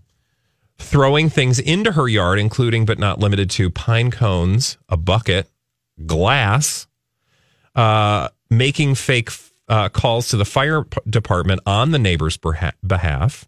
throwing 0.77 1.29
things 1.29 1.59
into 1.59 1.91
her 1.91 2.07
yard, 2.07 2.39
including 2.39 2.85
but 2.85 2.97
not 2.97 3.19
limited 3.19 3.49
to 3.51 3.69
pine 3.69 4.11
cones, 4.11 4.77
a 4.87 4.95
bucket, 4.97 5.49
glass, 6.05 6.87
uh, 7.75 8.29
making 8.57 8.95
fake 8.95 9.29
uh, 9.67 9.89
calls 9.89 10.29
to 10.29 10.37
the 10.37 10.45
fire 10.45 10.85
department 11.09 11.61
on 11.65 11.91
the 11.91 11.99
neighbor's 11.99 12.37
berha- 12.37 12.73
behalf, 12.85 13.47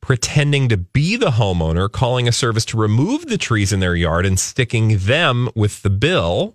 pretending 0.00 0.68
to 0.68 0.76
be 0.76 1.16
the 1.16 1.30
homeowner, 1.32 1.90
calling 1.90 2.28
a 2.28 2.32
service 2.32 2.64
to 2.66 2.76
remove 2.76 3.26
the 3.26 3.38
trees 3.38 3.72
in 3.72 3.80
their 3.80 3.94
yard 3.96 4.26
and 4.26 4.38
sticking 4.38 4.98
them 4.98 5.48
with 5.54 5.82
the 5.82 5.90
bill. 5.90 6.54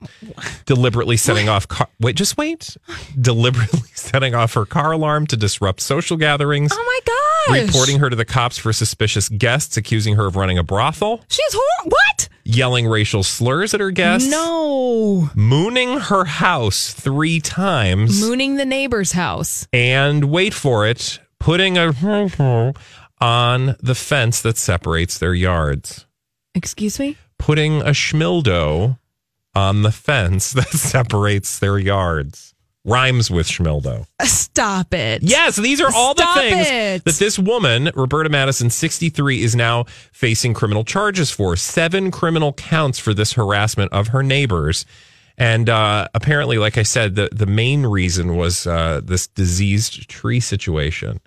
Deliberately 0.66 1.16
setting 1.16 1.48
off 1.48 1.68
car- 1.68 1.88
wait, 2.00 2.16
just 2.16 2.36
wait. 2.36 2.76
Deliberately 3.20 3.88
setting 3.94 4.34
off 4.34 4.54
her 4.54 4.66
car 4.66 4.92
alarm 4.92 5.26
to 5.28 5.36
disrupt 5.36 5.80
social 5.80 6.16
gatherings 6.16 6.72
oh 6.74 6.84
my 6.84 7.00
gosh. 7.06 7.21
Reporting 7.50 7.98
her 7.98 8.10
to 8.10 8.16
the 8.16 8.24
cops 8.24 8.58
for 8.58 8.72
suspicious 8.72 9.28
guests, 9.28 9.76
accusing 9.76 10.16
her 10.16 10.26
of 10.26 10.36
running 10.36 10.58
a 10.58 10.62
brothel, 10.62 11.22
She's 11.28 11.52
hor- 11.52 11.90
what? 11.90 12.28
yelling 12.44 12.88
racial 12.88 13.22
slurs 13.22 13.72
at 13.74 13.80
her 13.80 13.90
guests, 13.90 14.28
No. 14.30 15.30
mooning 15.34 15.98
her 16.00 16.24
house 16.24 16.92
three 16.92 17.40
times, 17.40 18.20
Mooning 18.20 18.56
the 18.56 18.64
neighbor's 18.64 19.12
house. 19.12 19.66
and 19.72 20.24
wait 20.24 20.52
for 20.54 20.86
it, 20.86 21.20
putting 21.38 21.78
a 21.78 21.92
on 23.20 23.76
the 23.80 23.94
fence 23.94 24.42
that 24.42 24.56
separates 24.56 25.18
their 25.18 25.34
yards, 25.34 26.06
Excuse 26.54 26.98
me? 26.98 27.16
putting 27.38 27.80
a 27.82 27.86
schmildo 27.92 28.98
on 29.54 29.82
the 29.82 29.92
fence 29.92 30.52
that 30.54 30.68
separates 30.68 31.58
their 31.58 31.78
yards. 31.78 32.51
Rhymes 32.84 33.30
with 33.30 33.46
schmildo. 33.46 34.06
Stop 34.22 34.92
it. 34.92 35.22
Yes, 35.22 35.56
these 35.56 35.80
are 35.80 35.90
all 35.94 36.16
Stop 36.16 36.34
the 36.34 36.40
things 36.40 36.66
it. 36.68 37.04
that 37.04 37.14
this 37.14 37.38
woman, 37.38 37.90
Roberta 37.94 38.28
Madison, 38.28 38.70
63, 38.70 39.42
is 39.42 39.54
now 39.54 39.84
facing 40.12 40.52
criminal 40.52 40.84
charges 40.84 41.30
for. 41.30 41.54
Seven 41.54 42.10
criminal 42.10 42.52
counts 42.52 42.98
for 42.98 43.14
this 43.14 43.34
harassment 43.34 43.92
of 43.92 44.08
her 44.08 44.22
neighbors. 44.22 44.84
And 45.38 45.68
uh, 45.68 46.08
apparently, 46.12 46.58
like 46.58 46.76
I 46.76 46.82
said, 46.82 47.14
the, 47.14 47.28
the 47.32 47.46
main 47.46 47.86
reason 47.86 48.36
was 48.36 48.66
uh, 48.66 49.00
this 49.02 49.28
diseased 49.28 50.08
tree 50.08 50.40
situation. 50.40 51.20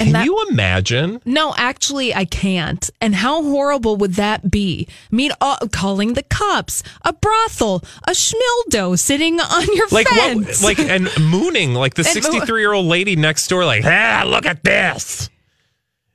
And 0.00 0.06
Can 0.08 0.12
that- 0.14 0.24
you 0.24 0.46
imagine? 0.50 1.20
No, 1.26 1.54
actually, 1.56 2.14
I 2.14 2.24
can't. 2.24 2.88
And 3.02 3.14
how 3.14 3.42
horrible 3.42 3.96
would 3.98 4.14
that 4.14 4.50
be? 4.50 4.88
I 5.12 5.14
mean, 5.14 5.30
uh, 5.42 5.58
calling 5.70 6.14
the 6.14 6.22
cops, 6.22 6.82
a 7.04 7.12
brothel, 7.12 7.84
a 8.08 8.12
schmildo 8.12 8.98
sitting 8.98 9.38
on 9.40 9.66
your 9.76 9.86
Like 9.90 10.08
fence. 10.08 10.62
what? 10.62 10.78
Like 10.78 10.88
and 10.88 11.08
mooning, 11.20 11.74
like 11.74 11.94
the 11.94 12.04
sixty-three 12.04 12.62
year 12.62 12.72
old 12.72 12.86
lady 12.86 13.14
next 13.14 13.46
door, 13.48 13.64
like, 13.66 13.84
ah, 13.84 14.24
look 14.26 14.46
at 14.46 14.64
this. 14.64 15.28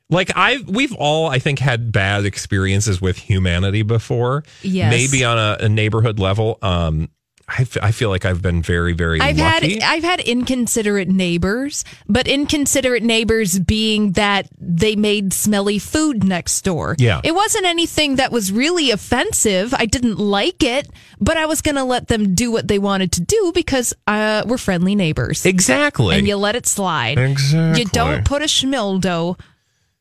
Like 0.10 0.32
I, 0.36 0.64
we've 0.68 0.94
all, 0.94 1.28
I 1.30 1.40
think, 1.40 1.60
had 1.60 1.92
bad 1.92 2.26
experiences 2.26 3.02
with 3.02 3.18
humanity 3.18 3.82
before. 3.84 4.44
Yes. 4.62 4.92
maybe 4.92 5.24
on 5.24 5.38
a, 5.38 5.58
a 5.66 5.70
neighborhood 5.70 6.20
level. 6.20 6.58
Um, 6.62 7.10
I, 7.48 7.62
f- 7.62 7.78
I 7.82 7.92
feel 7.92 8.10
like 8.10 8.26
I've 8.26 8.42
been 8.42 8.64
very, 8.64 8.94
very 8.94 9.22
I've 9.22 9.38
lucky. 9.38 9.80
had 9.80 9.84
I've 9.84 10.04
had 10.04 10.20
inconsiderate 10.20 11.08
neighbors, 11.10 11.86
but 12.08 12.28
inconsiderate 12.28 13.04
neighbors 13.04 13.60
being 13.60 14.14
that 14.14 14.48
they 14.60 14.96
made 14.96 15.32
smelly 15.32 15.78
food 15.78 16.24
next 16.24 16.62
door. 16.62 16.96
Yeah. 16.98 17.22
It 17.24 17.36
wasn't 17.36 17.66
anything 17.66 18.16
that 18.16 18.32
was 18.32 18.52
really 18.52 18.90
offensive. 18.90 19.76
I 19.76 19.86
didn't 19.86 20.18
like 20.18 20.64
it, 20.64 20.90
but 21.20 21.38
I 21.38 21.46
was 21.46 21.62
going 21.62 21.76
to 21.76 21.84
let 21.84 22.08
them 22.08 22.34
do 22.34 22.52
what 22.52 22.68
they 22.68 22.80
wanted 22.80 23.12
to 23.14 23.22
do 23.22 23.52
because 23.54 23.94
uh, 24.08 24.44
we're 24.48 24.58
friendly 24.58 24.96
neighbors. 24.96 25.46
exactly. 25.46 26.18
and 26.18 26.28
you 26.28 26.38
let 26.38 26.56
it 26.56 26.66
slide. 26.66 27.20
Exactly. 27.20 27.82
You 27.84 27.88
don't 27.90 28.26
put 28.26 28.42
a 28.42 28.46
schmildo 28.46 29.40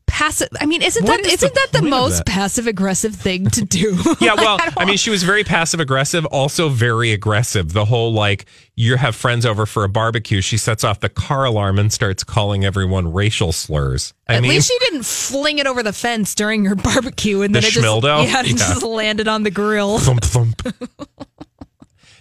passive. 0.06 0.48
I 0.60 0.66
mean, 0.66 0.82
isn't 0.82 1.04
What 1.04 1.22
that 1.22 1.26
is 1.26 1.34
isn't 1.34 1.54
the 1.54 1.68
that 1.72 1.80
the 1.82 1.88
most 1.88 2.18
that? 2.18 2.26
passive 2.26 2.66
aggressive 2.66 3.14
thing 3.14 3.48
to 3.50 3.64
do? 3.64 3.96
yeah, 4.20 4.34
well, 4.34 4.58
I 4.76 4.84
mean, 4.84 4.96
she 4.96 5.10
was 5.10 5.22
very 5.22 5.44
passive 5.44 5.80
aggressive, 5.80 6.24
also 6.26 6.68
very 6.68 7.12
aggressive. 7.12 7.72
The 7.72 7.84
whole 7.84 8.12
like 8.12 8.46
you 8.76 8.96
have 8.96 9.16
friends 9.16 9.44
over 9.46 9.66
for 9.66 9.84
a 9.84 9.88
barbecue, 9.88 10.40
she 10.40 10.56
sets 10.56 10.84
off 10.84 11.00
the 11.00 11.08
car 11.08 11.44
alarm 11.44 11.78
and 11.78 11.92
starts 11.92 12.22
calling 12.24 12.64
everyone 12.64 13.12
racial 13.12 13.52
slurs. 13.52 14.14
I 14.28 14.34
At 14.36 14.42
mean, 14.42 14.50
least 14.52 14.68
she 14.68 14.78
didn't 14.80 15.04
fling 15.04 15.58
it 15.58 15.66
over 15.66 15.82
the 15.82 15.92
fence 15.92 16.34
during 16.34 16.64
her 16.66 16.74
barbecue 16.76 17.42
and 17.42 17.54
then 17.54 17.62
The 17.62 17.68
it 17.68 17.72
just, 17.72 18.02
yeah, 18.04 18.40
it 18.40 18.46
Yeah. 18.46 18.52
just 18.56 18.82
landed 18.82 19.28
on 19.28 19.42
the 19.42 19.50
grill. 19.50 19.98
thump 19.98 20.22
thump. 20.24 20.62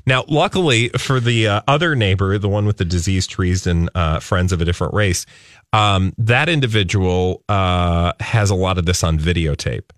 now, 0.06 0.26
luckily 0.28 0.90
for 0.90 1.20
the 1.20 1.48
uh, 1.48 1.62
other 1.68 1.96
neighbor, 1.96 2.38
the 2.38 2.50
one 2.50 2.66
with 2.66 2.78
the 2.78 2.86
diseased 2.86 3.30
trees 3.30 3.66
and 3.66 3.90
uh, 3.96 4.20
friends 4.20 4.52
of 4.52 4.62
a 4.62 4.66
different 4.66 4.94
race, 4.94 5.26
um, 5.74 6.14
that 6.18 6.48
individual 6.48 7.44
uh, 7.50 8.14
has 8.20 8.50
a 8.50 8.56
lot 8.56 8.78
of 8.78 8.86
this 8.86 9.04
on 9.04 9.20
videotape 9.20 9.90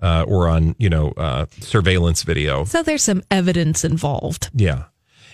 uh, 0.00 0.24
or 0.26 0.48
on 0.48 0.74
you 0.78 0.88
know 0.88 1.12
uh, 1.16 1.46
surveillance 1.60 2.22
video. 2.22 2.64
So 2.64 2.82
there's 2.82 3.02
some 3.02 3.22
evidence 3.30 3.84
involved. 3.84 4.50
Yeah. 4.54 4.84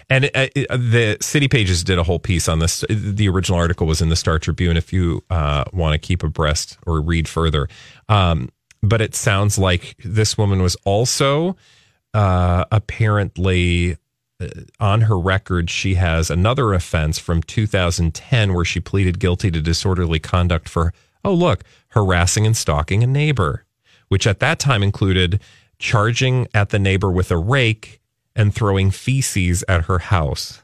And 0.09 0.25
uh, 0.25 0.49
it, 0.57 0.67
the 0.69 1.19
City 1.21 1.47
Pages 1.47 1.85
did 1.85 1.99
a 1.99 2.03
whole 2.03 2.19
piece 2.19 2.49
on 2.49 2.59
this. 2.59 2.85
The 2.89 3.29
original 3.29 3.59
article 3.59 3.87
was 3.87 4.03
in 4.03 4.09
the 4.09 4.17
Star 4.17 4.41
Tribune. 4.41 4.77
If 4.77 4.93
you 4.93 5.23
uh, 5.31 5.65
want 5.73 5.93
to 5.93 5.99
keep 5.99 6.25
abreast 6.25 6.79
or 6.85 7.01
read 7.01 7.29
further, 7.29 7.69
um, 8.09 8.49
but 8.83 9.01
it 9.01 9.15
sounds 9.15 9.57
like 9.57 9.95
this 10.05 10.37
woman 10.37 10.63
was 10.63 10.77
also 10.85 11.57
uh, 12.13 12.65
apparently 12.73 13.93
uh, 13.93 13.97
Uh, 14.41 14.47
on 14.79 15.03
her 15.03 15.19
record. 15.19 15.69
She 15.69 15.95
has 15.97 16.31
another 16.31 16.73
offense 16.73 17.19
from 17.19 17.43
2010 17.43 18.55
where 18.55 18.65
she 18.65 18.81
pleaded 18.81 19.19
guilty 19.19 19.51
to 19.51 19.61
disorderly 19.61 20.19
conduct 20.19 20.69
for 20.69 20.95
oh 21.25 21.35
look 21.35 21.63
harassing 21.89 22.47
and 22.47 22.57
stalking 22.57 23.03
a 23.03 23.07
neighbor, 23.07 23.65
which 24.09 24.27
at 24.27 24.41
that 24.41 24.59
time 24.59 24.83
included 24.83 25.41
charging 25.79 26.47
at 26.55 26.71
the 26.71 26.79
neighbor 26.79 27.11
with 27.11 27.31
a 27.31 27.37
rake 27.37 28.01
and 28.35 28.55
throwing 28.55 28.91
feces 28.91 29.63
at 29.69 29.85
her 29.85 29.99
house. 29.99 30.63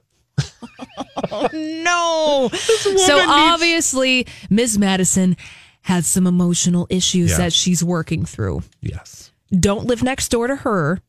No. 1.52 2.50
So 2.52 3.18
obviously, 3.28 4.26
Ms. 4.50 4.78
Madison 4.78 5.36
has 5.82 6.06
some 6.06 6.26
emotional 6.26 6.86
issues 6.90 7.32
Yeah. 7.32 7.38
that 7.38 7.52
she's 7.52 7.82
working 7.82 8.24
through. 8.24 8.62
Yes. 8.80 9.30
Don't 9.58 9.86
live 9.86 10.02
next 10.02 10.28
door 10.30 10.46
to 10.46 10.56
her. 10.56 11.00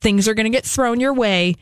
Things 0.00 0.26
are 0.28 0.34
going 0.34 0.44
to 0.44 0.56
get 0.56 0.64
thrown 0.64 0.98
your 1.00 1.14
way 1.14 1.56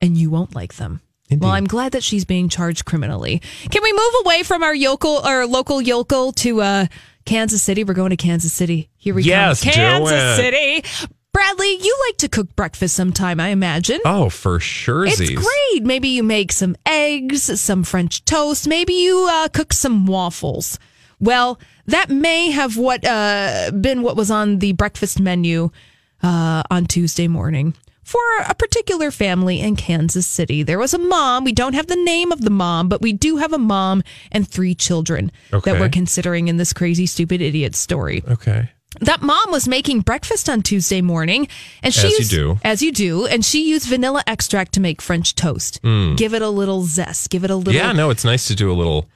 and 0.00 0.16
you 0.16 0.30
won't 0.30 0.54
like 0.54 0.74
them. 0.74 1.00
Well, 1.38 1.50
I'm 1.50 1.66
glad 1.66 1.92
that 1.92 2.02
she's 2.02 2.24
being 2.24 2.48
charged 2.48 2.84
criminally. 2.84 3.40
Can 3.70 3.82
we 3.84 3.92
move 3.92 4.14
away 4.24 4.42
from 4.42 4.62
our 4.64 4.74
yokel 4.74 5.18
our 5.18 5.46
local 5.46 5.80
yokel 5.80 6.32
to 6.32 6.60
uh, 6.60 6.86
Kansas 7.24 7.62
City? 7.62 7.84
We're 7.84 7.94
going 7.94 8.10
to 8.10 8.16
Kansas 8.16 8.52
City. 8.52 8.90
Here 8.96 9.14
we 9.14 9.22
Yes, 9.22 9.62
come. 9.62 9.72
Kansas 9.72 10.38
it. 10.38 10.82
City. 10.82 11.08
Bradley, 11.32 11.76
you 11.76 11.96
like 12.08 12.16
to 12.18 12.28
cook 12.28 12.56
breakfast 12.56 12.96
sometime, 12.96 13.38
I 13.38 13.50
imagine. 13.50 14.00
Oh, 14.04 14.28
for 14.30 14.58
sure. 14.58 15.06
It's 15.06 15.18
great. 15.30 15.84
Maybe 15.84 16.08
you 16.08 16.24
make 16.24 16.50
some 16.50 16.74
eggs, 16.84 17.60
some 17.60 17.84
French 17.84 18.24
toast. 18.24 18.66
Maybe 18.66 18.94
you 18.94 19.28
uh, 19.30 19.46
cook 19.48 19.72
some 19.72 20.06
waffles. 20.06 20.80
Well, 21.20 21.60
that 21.86 22.10
may 22.10 22.50
have 22.50 22.76
what 22.76 23.04
uh, 23.06 23.70
been 23.70 24.02
what 24.02 24.16
was 24.16 24.32
on 24.32 24.58
the 24.58 24.72
breakfast 24.72 25.20
menu 25.20 25.70
uh, 26.24 26.64
on 26.68 26.86
Tuesday 26.86 27.28
morning 27.28 27.74
for 28.10 28.20
a 28.48 28.54
particular 28.56 29.12
family 29.12 29.60
in 29.60 29.76
Kansas 29.76 30.26
City. 30.26 30.64
There 30.64 30.78
was 30.80 30.92
a 30.94 30.98
mom. 30.98 31.44
We 31.44 31.52
don't 31.52 31.74
have 31.74 31.86
the 31.86 31.94
name 31.94 32.32
of 32.32 32.40
the 32.40 32.50
mom, 32.50 32.88
but 32.88 33.00
we 33.00 33.12
do 33.12 33.36
have 33.36 33.52
a 33.52 33.58
mom 33.58 34.02
and 34.32 34.48
three 34.48 34.74
children 34.74 35.30
Okay. 35.52 35.70
that 35.70 35.78
we're 35.80 35.88
considering 35.88 36.48
in 36.48 36.56
this 36.56 36.72
crazy, 36.72 37.06
stupid 37.06 37.40
idiot 37.40 37.76
story. 37.76 38.24
Okay. 38.28 38.68
That 39.00 39.22
mom 39.22 39.52
was 39.52 39.68
making 39.68 40.00
breakfast 40.00 40.48
on 40.48 40.62
Tuesday 40.62 41.00
morning, 41.00 41.46
and 41.84 41.94
she 41.94 42.08
As 42.08 42.12
you 42.12 42.18
used, 42.18 42.30
do. 42.32 42.58
as 42.64 42.82
you 42.82 42.90
do, 42.90 43.26
and 43.26 43.44
she 43.44 43.70
used 43.70 43.86
vanilla 43.86 44.24
extract 44.26 44.72
to 44.72 44.80
make 44.80 45.00
French 45.00 45.36
toast. 45.36 45.80
Mm. 45.84 46.16
Give 46.16 46.34
it 46.34 46.42
a 46.42 46.48
little 46.48 46.82
zest. 46.82 47.30
Give 47.30 47.44
it 47.44 47.50
a 47.50 47.54
little. 47.56 47.72
Yeah, 47.72 47.92
no, 47.92 48.10
it's 48.10 48.24
nice 48.24 48.48
to 48.48 48.56
do 48.56 48.72
a 48.72 48.74
little 48.74 49.06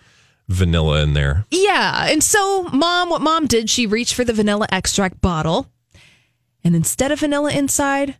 vanilla 0.48 1.02
in 1.02 1.14
there. 1.14 1.44
Yeah, 1.50 2.06
and 2.08 2.22
so 2.22 2.62
mom, 2.72 3.10
what 3.10 3.20
mom 3.22 3.48
did, 3.48 3.68
she 3.68 3.84
reached 3.88 4.14
for 4.14 4.22
the 4.22 4.32
vanilla 4.32 4.68
extract 4.70 5.20
bottle, 5.20 5.66
and 6.62 6.76
instead 6.76 7.10
of 7.10 7.18
vanilla 7.18 7.50
inside, 7.50 8.16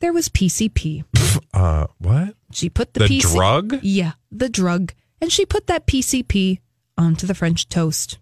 there 0.00 0.12
was 0.12 0.28
PCP. 0.28 1.04
Uh, 1.52 1.86
what? 1.98 2.34
She 2.52 2.68
put 2.70 2.94
the, 2.94 3.00
The 3.00 3.06
PC 3.18 3.32
drug? 3.32 3.78
Yeah, 3.82 4.12
the 4.30 4.48
drug, 4.48 4.92
and 5.20 5.32
she 5.32 5.46
put 5.46 5.66
that 5.66 5.86
PCP 5.86 6.60
onto 6.98 7.26
the 7.26 7.34
French 7.34 7.68
toast. 7.68 8.18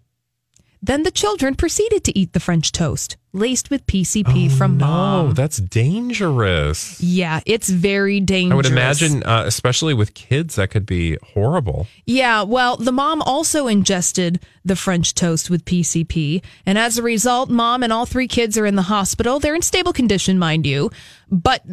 Then 0.85 1.01
the 1.01 1.09
children 1.09 1.55
proceeded 1.55 2.03
to 2.03 2.15
eat 2.15 2.33
the 2.33 2.39
French 2.39 2.71
toast, 2.71 3.17
laced 3.33 3.71
with 3.71 3.87
PCP 3.87 4.51
from 4.55 4.77
mom. 4.77 5.29
Oh, 5.29 5.33
that's 5.33 5.57
dangerous. 5.57 7.01
Yeah, 7.01 7.39
it's 7.47 7.69
very 7.69 8.19
dangerous. 8.19 8.53
I 8.53 8.55
would 8.55 8.65
imagine, 8.67 9.23
uh, 9.23 9.45
especially 9.47 9.95
with 9.95 10.13
kids, 10.13 10.57
that 10.57 10.69
could 10.69 10.85
be 10.85 11.17
horrible. 11.33 11.87
Yeah, 12.05 12.43
well, 12.43 12.77
the 12.77 12.91
mom 12.91 13.23
also 13.23 13.65
ingested 13.65 14.45
the 14.63 14.75
French 14.75 15.15
toast 15.15 15.49
with 15.49 15.65
PCP, 15.65 16.43
and 16.67 16.77
as 16.77 16.99
a 16.99 17.01
result, 17.01 17.49
mom 17.49 17.81
and 17.81 17.91
all 17.91 18.05
three 18.05 18.27
kids 18.27 18.55
are 18.55 18.67
in 18.67 18.75
the 18.75 18.83
hospital. 18.83 19.39
They're 19.39 19.55
in 19.55 19.63
stable 19.63 19.91
condition, 19.91 20.37
mind 20.37 20.67
you, 20.67 20.91
but 21.31 21.65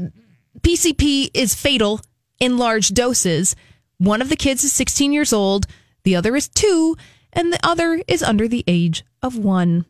PCP 0.62 1.32
is 1.34 1.54
fatal 1.54 2.00
in 2.40 2.56
large 2.56 2.88
doses. 2.88 3.56
One 3.98 4.22
of 4.22 4.30
the 4.30 4.36
kids 4.36 4.64
is 4.64 4.72
16 4.72 5.12
years 5.12 5.34
old, 5.34 5.66
the 6.04 6.16
other 6.16 6.34
is 6.34 6.48
two, 6.48 6.96
and 7.32 7.52
the 7.52 7.60
other 7.62 8.02
is 8.06 8.22
under 8.22 8.48
the 8.48 8.64
age 8.66 9.04
of 9.22 9.38
one. 9.38 9.86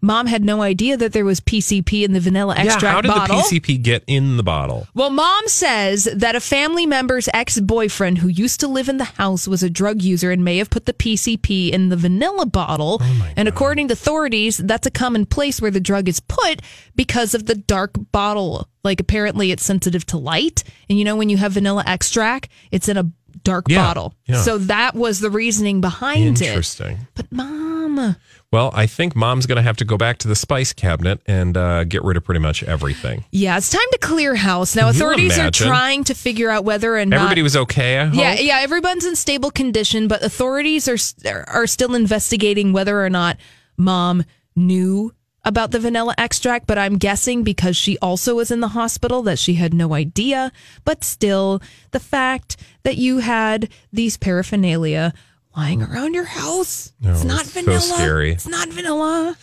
Mom 0.00 0.26
had 0.26 0.44
no 0.44 0.62
idea 0.62 0.96
that 0.96 1.12
there 1.12 1.24
was 1.24 1.40
PCP 1.40 2.04
in 2.04 2.12
the 2.12 2.20
vanilla 2.20 2.54
extract 2.56 2.82
yeah, 2.82 2.92
how 2.92 3.00
did 3.00 3.08
bottle. 3.08 3.36
the 3.36 3.60
PCP 3.60 3.82
get 3.82 4.04
in 4.06 4.36
the 4.36 4.42
bottle? 4.42 4.86
Well, 4.94 5.10
mom 5.10 5.48
says 5.48 6.04
that 6.14 6.34
a 6.34 6.40
family 6.40 6.86
member's 6.86 7.28
ex 7.32 7.60
boyfriend 7.60 8.18
who 8.18 8.28
used 8.28 8.60
to 8.60 8.68
live 8.68 8.88
in 8.88 8.98
the 8.98 9.04
house 9.04 9.48
was 9.48 9.62
a 9.62 9.70
drug 9.70 10.02
user 10.02 10.30
and 10.30 10.44
may 10.44 10.58
have 10.58 10.70
put 10.70 10.86
the 10.86 10.92
PCP 10.92 11.70
in 11.70 11.88
the 11.88 11.96
vanilla 11.96 12.46
bottle. 12.46 12.98
Oh 13.00 13.32
and 13.36 13.48
according 13.48 13.88
to 13.88 13.94
authorities, 13.94 14.58
that's 14.58 14.86
a 14.86 14.90
common 14.90 15.26
place 15.26 15.60
where 15.60 15.70
the 15.70 15.80
drug 15.80 16.08
is 16.08 16.20
put 16.20 16.60
because 16.94 17.34
of 17.34 17.46
the 17.46 17.54
dark 17.54 17.92
bottle. 18.12 18.68
Like, 18.82 19.00
apparently, 19.00 19.50
it's 19.50 19.64
sensitive 19.64 20.04
to 20.06 20.18
light. 20.18 20.62
And 20.90 20.98
you 20.98 21.04
know, 21.04 21.16
when 21.16 21.30
you 21.30 21.38
have 21.38 21.52
vanilla 21.52 21.84
extract, 21.86 22.48
it's 22.70 22.88
in 22.88 22.98
a 22.98 23.10
dark 23.44 23.66
Yeah, 23.68 23.82
bottle. 23.84 24.14
yeah. 24.26 24.42
So 24.42 24.58
that 24.58 24.94
was 24.94 25.20
the 25.20 25.30
reasoning 25.30 25.80
behind 25.80 26.40
it. 26.40 26.46
Interesting. 26.48 27.06
But, 27.14 27.30
mom. 27.30 28.16
Well, 28.50 28.70
I 28.74 28.86
think 28.86 29.14
mom's 29.16 29.46
going 29.46 29.56
to 29.56 29.62
have 29.62 29.76
to 29.78 29.84
go 29.84 29.96
back 29.96 30.18
to 30.18 30.28
the 30.28 30.36
spice 30.36 30.72
cabinet 30.72 31.20
and 31.26 31.56
uh, 31.56 31.84
get 31.84 32.02
rid 32.04 32.16
of 32.16 32.24
pretty 32.24 32.40
much 32.40 32.62
everything. 32.62 33.24
Yeah, 33.32 33.56
it's 33.56 33.68
time 33.70 33.86
to 33.92 33.98
clear 33.98 34.34
house. 34.34 34.74
Now, 34.76 34.88
authorities 34.88 35.38
are 35.38 35.50
trying 35.50 36.04
to 36.04 36.14
figure 36.14 36.50
out 36.50 36.64
whether 36.64 36.96
or 36.96 37.04
not 37.04 37.16
Everybody 37.16 37.42
was 37.42 37.56
okay, 37.56 37.98
I 37.98 38.06
hope? 38.06 38.14
Yeah, 38.16 38.34
yeah, 38.34 38.58
everyone's 38.60 39.04
in 39.04 39.16
stable 39.16 39.50
condition, 39.50 40.06
but 40.08 40.22
authorities 40.22 40.88
are 40.88 40.96
are 41.48 41.66
still 41.66 41.94
investigating 41.94 42.72
whether 42.72 43.04
or 43.04 43.10
not 43.10 43.38
mom 43.76 44.24
knew 44.56 45.12
about 45.44 45.70
the 45.70 45.78
vanilla 45.78 46.14
extract, 46.18 46.66
but 46.66 46.78
I'm 46.78 46.96
guessing 46.98 47.42
because 47.44 47.76
she 47.76 47.98
also 47.98 48.34
was 48.34 48.50
in 48.50 48.60
the 48.60 48.68
hospital 48.68 49.22
that 49.24 49.38
she 49.38 49.54
had 49.54 49.74
no 49.74 49.94
idea. 49.94 50.52
But 50.84 51.04
still, 51.04 51.60
the 51.90 52.00
fact 52.00 52.56
that 52.82 52.96
you 52.96 53.18
had 53.18 53.68
these 53.92 54.16
paraphernalia 54.16 55.12
lying 55.56 55.82
around 55.82 56.14
your 56.14 56.24
house, 56.24 56.92
No, 57.00 57.12
it's 57.12 57.24
not 57.24 57.42
it's 57.42 57.52
so 57.52 57.62
vanilla. 57.62 57.80
scary. 57.80 58.32
It's 58.32 58.48
not 58.48 58.68
vanilla. 58.68 59.36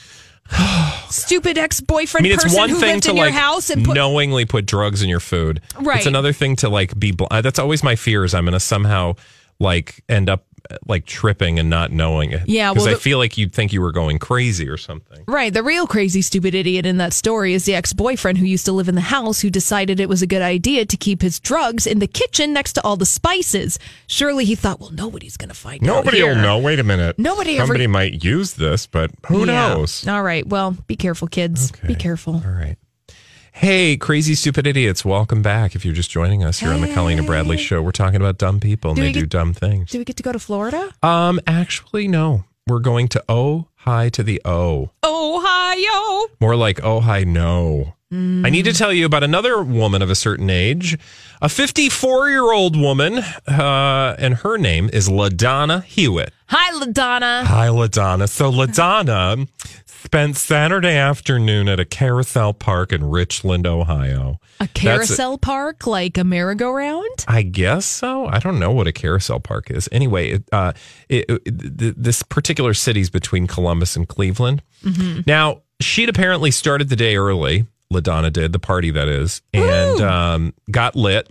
Stupid 1.09 1.57
ex-boyfriend 1.57 2.25
I 2.25 2.29
mean, 2.29 2.33
it's 2.33 2.43
person 2.43 2.57
one 2.59 2.69
who 2.69 2.79
thing 2.79 2.93
lived 2.95 3.03
to 3.03 3.09
in 3.11 3.15
like 3.17 3.31
your 3.33 3.39
house 3.41 3.69
and 3.69 3.85
put 3.85 3.95
knowingly 3.95 4.45
put 4.45 4.65
drugs 4.65 5.01
in 5.01 5.09
your 5.09 5.19
food. 5.19 5.61
Right. 5.79 5.97
It's 5.97 6.05
another 6.07 6.33
thing 6.33 6.55
to 6.57 6.69
like 6.69 6.97
be. 6.99 7.11
Bl- 7.11 7.25
that's 7.41 7.59
always 7.59 7.83
my 7.83 7.95
fear 7.95 8.23
is 8.25 8.33
I'm 8.33 8.43
going 8.43 8.53
to 8.53 8.59
somehow 8.59 9.15
like 9.59 10.03
end 10.09 10.29
up 10.29 10.45
like 10.87 11.05
tripping 11.05 11.59
and 11.59 11.69
not 11.69 11.91
knowing 11.91 12.31
it. 12.31 12.41
Yeah, 12.47 12.71
because 12.73 12.85
well, 12.87 12.95
I 12.95 12.99
feel 12.99 13.17
like 13.17 13.37
you'd 13.37 13.53
think 13.53 13.73
you 13.73 13.81
were 13.81 13.91
going 13.91 14.19
crazy 14.19 14.67
or 14.69 14.77
something. 14.77 15.23
Right. 15.27 15.53
The 15.53 15.63
real 15.63 15.87
crazy, 15.87 16.21
stupid 16.21 16.55
idiot 16.55 16.85
in 16.85 16.97
that 16.97 17.13
story 17.13 17.53
is 17.53 17.65
the 17.65 17.75
ex 17.75 17.93
boyfriend 17.93 18.37
who 18.37 18.45
used 18.45 18.65
to 18.65 18.71
live 18.71 18.87
in 18.87 18.95
the 18.95 19.01
house 19.01 19.39
who 19.41 19.49
decided 19.49 19.99
it 19.99 20.09
was 20.09 20.21
a 20.21 20.27
good 20.27 20.41
idea 20.41 20.85
to 20.85 20.97
keep 20.97 21.21
his 21.21 21.39
drugs 21.39 21.85
in 21.87 21.99
the 21.99 22.07
kitchen 22.07 22.53
next 22.53 22.73
to 22.73 22.83
all 22.83 22.95
the 22.97 23.05
spices. 23.05 23.79
Surely 24.07 24.45
he 24.45 24.55
thought, 24.55 24.79
well, 24.79 24.91
nobody's 24.91 25.37
going 25.37 25.49
to 25.49 25.55
find 25.55 25.83
out. 25.83 25.87
Nobody 25.87 26.23
will 26.23 26.35
know. 26.35 26.59
Wait 26.59 26.79
a 26.79 26.83
minute. 26.83 27.17
Nobody 27.19 27.57
ever- 27.57 27.67
Somebody 27.67 27.87
might 27.87 28.23
use 28.23 28.53
this, 28.53 28.87
but 28.87 29.11
who 29.27 29.39
Yeah. 29.39 29.73
knows? 29.73 30.07
All 30.07 30.23
right. 30.23 30.45
Well, 30.47 30.77
be 30.87 30.95
careful, 30.95 31.27
kids. 31.27 31.71
Be 31.85 31.95
careful. 31.95 32.35
All 32.45 32.51
right. 32.51 32.77
Hey, 33.53 33.97
crazy 33.97 34.33
stupid 34.33 34.65
idiots! 34.65 35.03
Welcome 35.05 35.41
back. 35.41 35.75
If 35.75 35.83
you're 35.85 35.93
just 35.93 36.09
joining 36.09 36.43
us 36.43 36.59
here 36.59 36.71
on 36.71 36.81
the 36.81 36.91
Colleen 36.93 37.17
and 37.19 37.27
Bradley 37.27 37.57
Show, 37.57 37.81
we're 37.81 37.91
talking 37.91 38.15
about 38.15 38.37
dumb 38.37 38.59
people 38.59 38.91
and 38.91 38.95
Do 38.97 39.03
they 39.03 39.11
do 39.11 39.21
get- 39.21 39.29
dumb 39.29 39.53
things. 39.53 39.91
Do 39.91 39.99
we 39.99 40.05
get 40.05 40.15
to 40.17 40.23
go 40.23 40.31
to 40.31 40.39
Florida? 40.39 40.89
Um, 41.03 41.39
actually, 41.45 42.07
no. 42.07 42.45
We're 42.67 42.79
going 42.79 43.07
to 43.09 43.23
oh 43.27 43.67
hi 43.75 44.09
to 44.09 44.23
the 44.23 44.41
O. 44.45 44.91
Ohio. 45.03 46.27
More 46.39 46.55
like 46.55 46.79
oh 46.83 47.01
hi 47.01 47.23
no. 47.23 47.95
I 48.13 48.49
need 48.49 48.65
to 48.65 48.73
tell 48.73 48.91
you 48.91 49.05
about 49.05 49.23
another 49.23 49.63
woman 49.63 50.01
of 50.01 50.09
a 50.09 50.15
certain 50.15 50.49
age, 50.49 50.97
a 51.41 51.47
54 51.47 52.29
year 52.29 52.51
old 52.51 52.75
woman, 52.75 53.19
uh, 53.19 54.15
and 54.19 54.33
her 54.35 54.57
name 54.57 54.89
is 54.91 55.07
LaDonna 55.07 55.81
Hewitt. 55.85 56.33
Hi, 56.47 56.73
LaDonna. 56.77 57.43
Hi, 57.45 57.67
LaDonna. 57.67 58.27
So, 58.27 58.51
LaDonna 58.51 59.47
spent 60.03 60.35
Saturday 60.35 60.95
afternoon 60.95 61.67
at 61.69 61.79
a 61.79 61.85
carousel 61.85 62.53
park 62.53 62.91
in 62.91 63.09
Richland, 63.09 63.65
Ohio. 63.67 64.39
A 64.59 64.67
carousel 64.67 65.37
park, 65.37 65.85
like 65.87 66.17
a 66.17 66.23
merry-go-round? 66.23 67.25
I 67.27 67.43
guess 67.43 67.85
so. 67.85 68.25
I 68.27 68.39
don't 68.39 68.59
know 68.59 68.71
what 68.71 68.87
a 68.87 68.91
carousel 68.91 69.39
park 69.39 69.69
is. 69.71 69.87
Anyway, 69.91 70.31
it, 70.31 70.43
uh, 70.51 70.73
it, 71.09 71.25
it- 71.29 71.77
th- 71.79 71.95
this 71.97 72.23
particular 72.23 72.73
city's 72.73 73.09
between 73.09 73.47
Columbus 73.47 73.95
and 73.95 74.07
Cleveland. 74.07 74.61
Mm-hmm. 74.83 75.21
Now, 75.27 75.61
she'd 75.79 76.09
apparently 76.09 76.51
started 76.51 76.89
the 76.89 76.95
day 76.95 77.15
early. 77.15 77.65
LaDonna 77.93 78.31
did, 78.31 78.53
the 78.53 78.59
party 78.59 78.89
that 78.91 79.07
is, 79.09 79.41
and 79.53 79.99
um, 80.01 80.53
got 80.71 80.95
lit, 80.95 81.29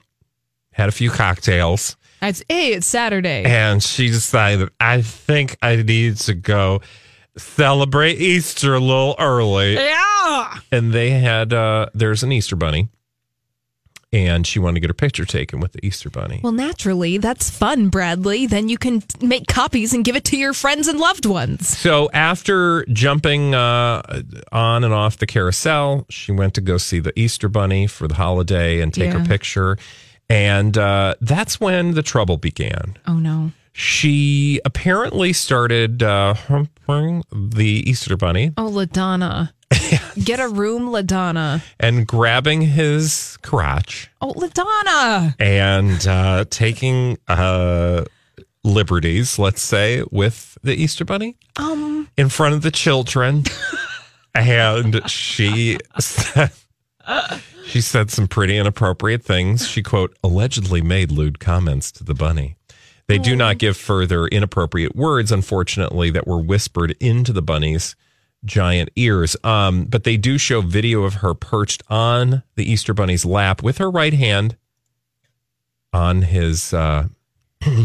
had 0.72 0.90
a 0.90 0.92
few 0.92 1.08
cocktails, 1.10 1.96
It's, 2.20 2.42
hey, 2.50 2.74
it's 2.74 2.86
Saturday. 2.86 3.44
and 3.46 3.82
she 3.82 4.08
decided, 4.08 4.68
I 4.78 5.00
think 5.00 5.56
I 5.62 5.76
need 5.76 6.16
to 6.18 6.34
go 6.34 6.82
celebrate 7.40 8.20
Easter 8.20 8.74
a 8.74 8.80
little 8.80 9.14
early. 9.18 9.74
yeah. 9.74 10.58
And 10.72 10.92
they 10.92 11.10
had, 11.10 11.52
uh, 11.52 11.86
there's 11.94 12.22
an 12.22 12.30
Easter 12.32 12.54
bunny, 12.56 12.88
and 14.12 14.44
she 14.46 14.58
wanted 14.58 14.74
to 14.74 14.80
get 14.80 14.90
her 14.90 14.94
picture 14.94 15.24
taken 15.24 15.60
with 15.60 15.72
the 15.72 15.84
Easter 15.86 16.10
bunny. 16.10 16.40
Well, 16.42 16.52
naturally, 16.52 17.18
that's 17.18 17.48
fun, 17.48 17.88
Bradley. 17.88 18.46
Then 18.46 18.68
you 18.68 18.76
can 18.76 19.02
make 19.20 19.46
copies 19.46 19.92
and 19.92 20.04
give 20.04 20.16
it 20.16 20.24
to 20.26 20.36
your 20.36 20.52
friends 20.52 20.88
and 20.88 20.98
loved 20.98 21.26
ones. 21.26 21.68
So 21.68 22.10
after 22.12 22.84
jumping 22.86 23.54
uh, 23.54 24.22
on 24.52 24.84
and 24.84 24.92
off 24.92 25.18
the 25.18 25.26
carousel, 25.26 26.06
she 26.10 26.32
went 26.32 26.54
to 26.54 26.60
go 26.60 26.76
see 26.76 26.98
the 27.00 27.16
Easter 27.18 27.48
Bunny 27.48 27.86
for 27.86 28.08
the 28.08 28.14
holiday 28.14 28.80
and 28.80 28.92
take 28.92 29.12
Yeah. 29.12 29.18
her 29.20 29.24
picture. 29.24 29.78
And 30.28 30.76
uh, 30.78 31.14
that's 31.20 31.58
when 31.60 31.94
the 31.94 32.02
trouble 32.02 32.36
began. 32.36 32.96
Oh, 33.06 33.14
no. 33.18 33.52
She 33.80 34.60
apparently 34.66 35.32
started 35.32 36.02
uh, 36.02 36.34
humping 36.34 37.24
the 37.32 37.82
Easter 37.88 38.14
Bunny 38.14 38.52
Oh, 38.58 38.68
LaDonna. 38.70 39.52
Get 40.22 40.38
a 40.38 40.48
room, 40.48 40.90
LaDonna. 40.90 41.62
and 41.80 42.06
grabbing 42.06 42.60
his 42.60 43.38
crotch 43.42 44.10
Oh, 44.20 44.34
LaDonna. 44.34 45.34
and 45.40 46.06
uh, 46.06 46.44
taking 46.50 47.16
uh, 47.26 48.04
liberties, 48.64 49.38
let's 49.38 49.62
say, 49.62 50.02
with 50.10 50.58
the 50.62 50.74
Easter 50.74 51.06
Bunny. 51.06 51.36
Um, 51.56 52.06
in 52.18 52.28
front 52.28 52.54
of 52.54 52.60
the 52.60 52.70
children 52.70 53.44
and 54.34 55.08
she 55.10 55.78
said 55.98 56.50
she 57.66 57.80
said 57.80 58.10
some 58.10 58.28
pretty 58.28 58.56
inappropriate 58.58 59.22
things 59.24 59.66
she 59.66 59.82
quote 59.82 60.16
allegedly 60.22 60.82
made 60.82 61.10
lewd 61.10 61.38
comments 61.40 61.90
to 61.92 62.04
the 62.04 62.14
bunny 62.14 62.56
they 63.10 63.18
do 63.18 63.36
not 63.36 63.58
give 63.58 63.76
further 63.76 64.26
inappropriate 64.26 64.94
words 64.94 65.32
unfortunately 65.32 66.10
that 66.10 66.26
were 66.26 66.40
whispered 66.40 66.96
into 67.00 67.32
the 67.32 67.42
bunny's 67.42 67.96
giant 68.44 68.90
ears. 68.96 69.36
Um, 69.44 69.84
but 69.84 70.04
they 70.04 70.16
do 70.16 70.38
show 70.38 70.60
video 70.60 71.02
of 71.02 71.14
her 71.14 71.34
perched 71.34 71.82
on 71.88 72.42
the 72.56 72.70
Easter 72.70 72.94
Bunny's 72.94 73.24
lap 73.24 73.62
with 73.62 73.78
her 73.78 73.90
right 73.90 74.14
hand 74.14 74.56
on 75.92 76.22
his 76.22 76.72
uh, 76.72 77.08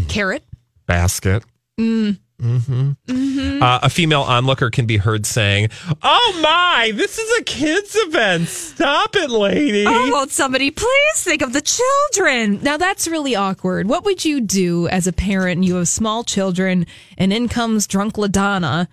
Carrot. 0.07 0.43
basket. 0.85 1.43
Mm. 1.79 2.19
Mm-hmm. 2.41 3.63
Uh, 3.63 3.79
a 3.81 3.89
female 3.89 4.21
onlooker 4.21 4.69
can 4.69 4.85
be 4.85 4.97
heard 4.97 5.25
saying, 5.25 5.69
"Oh 6.03 6.39
my, 6.41 6.91
this 6.93 7.17
is 7.17 7.39
a 7.39 7.43
kids 7.43 7.95
event! 7.95 8.47
Stop 8.49 9.15
it, 9.15 9.29
lady!" 9.29 9.85
Oh, 9.87 10.11
won't 10.11 10.31
somebody 10.31 10.69
please 10.69 11.23
think 11.23 11.41
of 11.41 11.53
the 11.53 11.61
children? 11.61 12.59
Now 12.61 12.77
that's 12.77 13.07
really 13.07 13.35
awkward. 13.35 13.87
What 13.87 14.03
would 14.05 14.25
you 14.25 14.41
do 14.41 14.87
as 14.89 15.07
a 15.07 15.13
parent 15.13 15.57
and 15.57 15.65
you 15.65 15.75
have 15.75 15.87
small 15.87 16.23
children 16.23 16.85
and 17.17 17.31
in 17.31 17.47
comes 17.47 17.87
drunk 17.87 18.15
LaDonna 18.15 18.87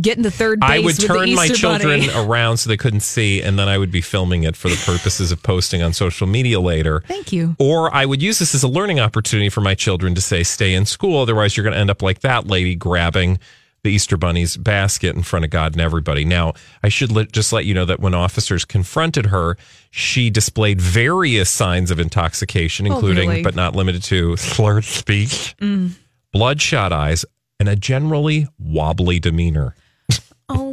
getting 0.00 0.22
to 0.24 0.30
third 0.30 0.60
base 0.60 0.70
I 0.70 0.78
would 0.80 0.96
the 0.96 1.06
turn 1.06 1.34
my 1.34 1.48
children 1.48 2.00
Bunny? 2.00 2.12
around 2.14 2.58
so 2.58 2.68
they 2.68 2.76
couldn't 2.76 3.00
see, 3.00 3.42
and 3.42 3.58
then 3.58 3.68
I 3.68 3.78
would 3.78 3.90
be 3.90 4.00
filming 4.00 4.44
it 4.44 4.56
for 4.56 4.68
the 4.68 4.76
purposes 4.84 5.32
of 5.32 5.42
posting 5.42 5.82
on 5.82 5.92
social 5.92 6.26
media 6.26 6.60
later. 6.60 7.02
Thank 7.06 7.32
you. 7.32 7.56
Or 7.58 7.92
I 7.94 8.06
would 8.06 8.22
use 8.22 8.38
this 8.38 8.54
as 8.54 8.62
a 8.62 8.68
learning 8.68 9.00
opportunity 9.00 9.48
for 9.48 9.60
my 9.60 9.74
children 9.74 10.14
to 10.14 10.20
say, 10.20 10.42
stay 10.42 10.74
in 10.74 10.86
school. 10.86 11.20
Otherwise, 11.22 11.56
you're 11.56 11.64
going 11.64 11.74
to 11.74 11.80
end 11.80 11.90
up 11.90 12.02
like 12.02 12.20
that 12.20 12.46
lady 12.46 12.74
grabbing 12.74 13.38
the 13.82 13.90
Easter 13.90 14.18
Bunny's 14.18 14.58
basket 14.58 15.16
in 15.16 15.22
front 15.22 15.44
of 15.46 15.50
God 15.50 15.72
and 15.72 15.80
everybody. 15.80 16.22
Now, 16.24 16.52
I 16.82 16.90
should 16.90 17.10
let, 17.10 17.32
just 17.32 17.50
let 17.50 17.64
you 17.64 17.72
know 17.72 17.86
that 17.86 17.98
when 17.98 18.12
officers 18.12 18.66
confronted 18.66 19.26
her, 19.26 19.56
she 19.90 20.28
displayed 20.28 20.80
various 20.82 21.48
signs 21.48 21.90
of 21.90 21.98
intoxication, 21.98 22.86
Oh, 22.86 22.92
including, 22.94 23.30
really? 23.30 23.42
but 23.42 23.54
not 23.54 23.74
limited 23.74 24.02
to, 24.02 24.36
slurred 24.36 24.84
speech, 24.84 25.54
Mm. 25.62 25.92
bloodshot 26.30 26.92
eyes, 26.92 27.24
and 27.58 27.68
a 27.70 27.76
generally 27.76 28.48
wobbly 28.58 29.18
demeanor. 29.18 29.74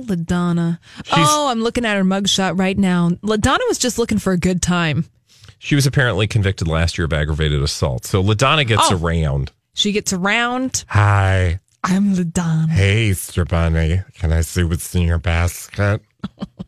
LaDonna. 0.07 0.79
Oh, 1.11 1.47
I'm 1.49 1.61
looking 1.61 1.85
at 1.85 1.95
her 1.97 2.03
mugshot 2.03 2.57
right 2.59 2.77
now. 2.77 3.09
LaDonna 3.23 3.59
was 3.67 3.77
just 3.77 3.97
looking 3.97 4.19
for 4.19 4.33
a 4.33 4.37
good 4.37 4.61
time. 4.61 5.05
She 5.59 5.75
was 5.75 5.85
apparently 5.87 6.27
convicted 6.27 6.67
last 6.67 6.97
year 6.97 7.05
of 7.05 7.13
aggravated 7.13 7.61
assault. 7.63 8.05
So 8.05 8.21
LaDonna 8.23 8.65
gets 8.67 8.91
Oh. 8.91 8.97
around. 8.97 9.51
She 9.73 9.91
gets 9.91 10.11
around. 10.13 10.83
Hi. 10.89 11.59
I'm 11.83 12.15
LaDonna. 12.15 12.69
Hey, 12.69 13.05
Easter 13.09 13.45
Bunny. 13.45 14.01
Can 14.19 14.33
I 14.33 14.41
see 14.41 14.63
what's 14.63 14.93
in 14.95 15.03
your 15.03 15.19
basket? 15.19 16.01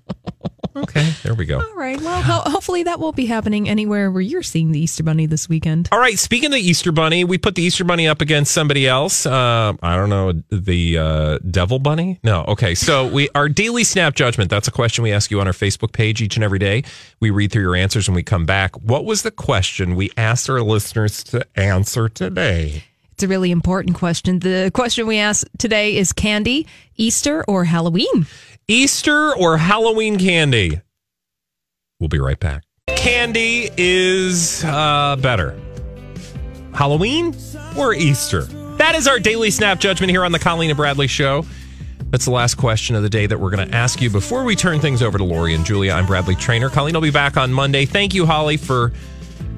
okay, 0.84 1.14
there 1.24 1.34
we 1.34 1.46
go. 1.46 1.60
All 1.60 1.76
right. 1.76 2.00
Well, 2.00 2.22
ho- 2.22 2.50
hopefully 2.50 2.84
that 2.84 3.00
won't 3.00 3.16
be 3.16 3.26
happening 3.26 3.70
anywhere 3.70 4.12
where 4.12 4.22
you're 4.22 4.44
seeing 4.44 4.72
the 4.72 4.80
Easter 4.80 5.04
Bunny 5.04 5.26
this 5.26 5.50
weekend. 5.50 5.90
All 5.92 6.00
right, 6.00 6.18
speaking 6.18 6.48
of 6.48 6.54
the 6.54 6.60
Easter 6.60 6.92
Bunny, 6.92 7.24
we 7.24 7.38
put 7.38 7.56
the 7.56 7.64
Easter 7.64 7.84
Bunny 7.84 8.08
up 8.08 8.22
against 8.22 8.54
somebody 8.54 8.88
else. 8.88 9.26
Uh, 9.26 9.74
I 9.82 9.96
don't 9.96 10.10
know, 10.10 10.34
the 10.50 10.98
uh, 10.98 11.40
Devil 11.50 11.80
Bunny? 11.80 12.20
No. 12.24 12.44
Okay, 12.48 12.76
so 12.76 13.08
we 13.08 13.30
our 13.36 13.50
daily 13.50 13.84
snap 13.84 14.16
judgment. 14.16 14.50
That's 14.50 14.68
a 14.68 14.72
question 14.72 15.04
we 15.04 15.12
ask 15.12 15.32
you 15.32 15.40
on 15.42 15.48
our 15.48 15.54
Facebook 15.54 15.92
page 15.92 16.22
each 16.22 16.36
and 16.36 16.44
every 16.44 16.60
day. 16.60 16.84
We 17.20 17.30
read 17.30 17.52
through 17.52 17.64
your 17.64 17.76
answers 17.76 18.08
and 18.08 18.16
we 18.16 18.24
come 18.24 18.46
back. 18.46 18.76
What 18.82 19.06
was 19.06 19.22
the 19.22 19.32
question 19.32 19.96
we 19.96 20.12
asked 20.18 20.50
our 20.50 20.62
listeners 20.62 21.24
to 21.26 21.46
answer 21.56 22.10
today? 22.10 22.84
It's 23.14 23.24
a 23.26 23.28
really 23.28 23.52
important 23.52 23.98
question. 23.98 24.40
The 24.40 24.72
question 24.74 25.06
we 25.06 25.18
asked 25.18 25.46
today 25.58 25.98
is 25.98 26.14
candy, 26.14 26.68
Easter, 26.96 27.44
or 27.50 27.66
Halloween? 27.66 28.28
Easter 28.70 29.36
or 29.36 29.58
Halloween 29.58 30.20
candy? 30.20 30.80
We'll 32.00 32.08
be 32.08 32.20
right 32.20 32.40
back. 32.40 32.66
Candy 32.90 33.68
is 33.78 34.64
uh, 34.64 35.16
better. 35.20 35.60
Halloween 36.76 37.36
or 37.76 37.96
Easter? 37.96 38.44
That 38.78 38.94
is 38.94 39.08
our 39.08 39.20
daily 39.20 39.50
snap 39.50 39.80
judgment 39.80 40.12
here 40.12 40.24
on 40.24 40.32
the 40.32 40.38
Colleen 40.38 40.70
and 40.70 40.78
Bradley 40.78 41.08
Show. 41.08 41.46
That's 42.12 42.26
the 42.26 42.32
last 42.32 42.56
question 42.60 42.96
of 42.96 43.02
the 43.02 43.10
day 43.10 43.26
that 43.26 43.40
we're 43.40 43.50
going 43.50 43.68
to 43.68 43.76
ask 43.76 44.04
you 44.04 44.10
before 44.12 44.44
we 44.44 44.56
turn 44.56 44.80
things 44.80 45.02
over 45.02 45.18
to 45.18 45.24
Lori 45.24 45.56
and 45.56 45.66
Julia. 45.66 45.94
I'm 45.94 46.06
Bradley 46.06 46.36
Traynor. 46.36 46.70
Colleen 46.70 46.94
will 46.94 47.02
be 47.02 47.10
back 47.10 47.38
on 47.38 47.52
Monday. 47.52 47.86
Thank 47.86 48.14
you, 48.14 48.28
Holly, 48.28 48.58
for 48.58 48.94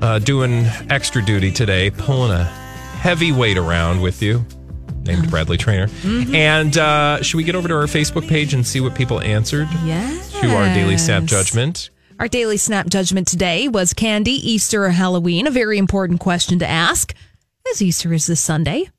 uh, 0.02 0.20
doing 0.20 0.68
extra 0.90 1.22
duty 1.22 1.52
today, 1.52 1.92
pulling 1.92 2.32
a 2.32 2.46
heavy 2.46 3.34
weight 3.34 3.58
around 3.58 4.00
with 4.00 4.22
you. 4.22 4.46
Named 5.04 5.30
Bradley 5.30 5.58
Traynor. 5.58 5.88
And 6.34 6.78
uh, 6.78 7.22
should 7.24 7.38
we 7.38 7.44
get 7.44 7.56
over 7.56 7.68
to 7.68 7.74
our 7.76 7.86
Facebook 7.86 8.28
page 8.28 8.54
and 8.54 8.66
see 8.66 8.80
what 8.82 8.96
people 8.96 9.20
answered 9.22 9.68
Yes. 9.84 10.32
to 10.42 10.48
our 10.56 10.66
daily 10.74 10.98
snap 10.98 11.24
judgment? 11.24 11.90
Our 12.20 12.28
daily 12.28 12.58
snap 12.58 12.88
judgment 12.88 13.28
today 13.28 13.68
was 13.68 13.94
candy, 13.94 14.32
Easter, 14.34 14.86
or 14.86 14.90
Halloween? 14.90 15.48
A 15.48 15.52
very 15.52 15.78
important 15.80 16.20
question 16.20 16.60
to 16.60 16.68
ask, 16.68 17.14
as 17.72 17.82
Easter 17.82 18.14
is 18.14 18.28
this 18.28 18.40
Sunday. 18.40 18.90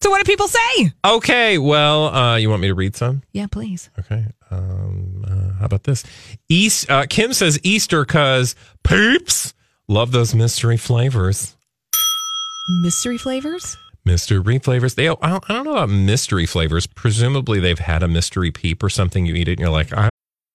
So, 0.00 0.10
what 0.10 0.24
do 0.24 0.30
people 0.30 0.48
say? 0.48 0.92
Okay, 1.04 1.56
well, 1.58 2.06
uh, 2.06 2.36
you 2.36 2.48
want 2.50 2.60
me 2.62 2.68
to 2.68 2.74
read 2.74 2.94
some? 2.96 3.22
Yeah, 3.32 3.46
please. 3.46 3.90
Okay. 3.98 4.26
Um, 4.50 5.24
uh, 5.26 5.58
how 5.58 5.66
about 5.66 5.84
this? 5.84 6.04
East. 6.48 6.90
Uh, 6.90 7.06
Kim 7.08 7.32
says 7.32 7.58
Easter 7.62 8.04
because 8.04 8.54
peeps 8.82 9.52
love 9.88 10.12
those 10.12 10.34
mystery 10.34 10.76
flavors. 10.76 11.54
Mystery 12.82 13.18
flavors? 13.18 13.76
Mystery 14.04 14.58
flavors. 14.58 14.94
They. 14.94 15.08
I 15.08 15.38
don't, 15.48 15.64
know 15.64 15.72
about 15.72 15.88
mystery 15.88 16.44
flavors. 16.44 16.86
Presumably, 16.86 17.58
they've 17.58 17.78
had 17.78 18.02
a 18.02 18.08
mystery 18.08 18.50
peep 18.50 18.82
or 18.82 18.90
something. 18.90 19.24
You 19.24 19.34
eat 19.34 19.48
it, 19.48 19.52
and 19.52 19.60
you're 19.60 19.70
like, 19.70 19.92
I, 19.94 20.10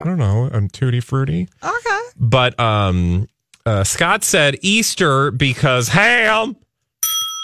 I 0.00 0.04
don't 0.04 0.18
know. 0.18 0.48
I'm 0.52 0.68
tutti 0.68 1.00
frutti. 1.00 1.48
Okay. 1.62 2.00
But 2.16 2.58
um, 2.60 3.28
uh, 3.64 3.84
Scott 3.84 4.24
said 4.24 4.56
Easter 4.62 5.30
because 5.30 5.88
ham. 5.88 6.56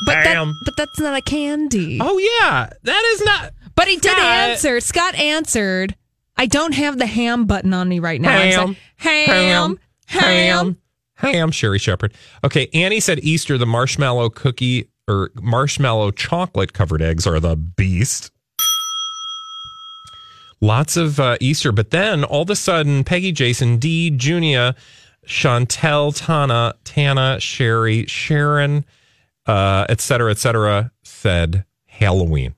But, 0.05 0.25
that, 0.25 0.53
but 0.65 0.75
that's 0.77 0.99
not 0.99 1.17
a 1.17 1.23
candy. 1.23 1.99
Oh 2.01 2.19
yeah, 2.19 2.69
that 2.83 3.13
is 3.15 3.23
not. 3.23 3.53
But 3.75 3.89
he 3.89 3.97
did 3.97 4.13
Scott. 4.13 4.25
answer. 4.25 4.81
Scott 4.81 5.15
answered. 5.15 5.95
I 6.37 6.47
don't 6.47 6.75
have 6.75 6.99
the 6.99 7.07
ham 7.07 7.45
button 7.45 7.73
on 7.73 7.89
me 7.89 8.01
right 8.01 8.21
now. 8.21 8.31
Ham, 8.31 8.77
said, 8.99 9.27
ham, 9.29 9.79
ham, 10.07 10.77
ham. 11.15 11.51
Sherry 11.51 11.79
Shepard. 11.79 12.15
Okay, 12.43 12.69
Annie 12.75 13.01
said 13.01 13.21
Easter. 13.21 13.59
The 13.59 13.67
marshmallow 13.67 14.31
cookie 14.31 14.89
or 15.07 15.31
marshmallow 15.41 16.11
chocolate 16.13 16.73
covered 16.73 17.03
eggs 17.03 17.27
are 17.27 17.39
the 17.39 17.55
beast. 17.55 18.31
Lots 20.63 20.97
of 20.97 21.19
uh, 21.19 21.37
Easter, 21.41 21.73
but 21.73 21.91
then 21.91 22.23
all 22.23 22.43
of 22.43 22.51
a 22.51 22.55
sudden, 22.55 23.03
Peggy, 23.03 23.33
Jason, 23.33 23.79
Dee, 23.79 24.11
Junia, 24.11 24.77
Chantel, 25.27 26.15
Tana, 26.15 26.75
Tana, 26.85 27.41
Sherry, 27.41 28.07
Sharon, 28.07 28.85
uh, 29.47 29.87
et 29.89 30.01
cetera, 30.01 30.31
et 30.31 30.39
cetera, 30.39 30.93
said 31.03 31.65
Halloween. 31.87 32.55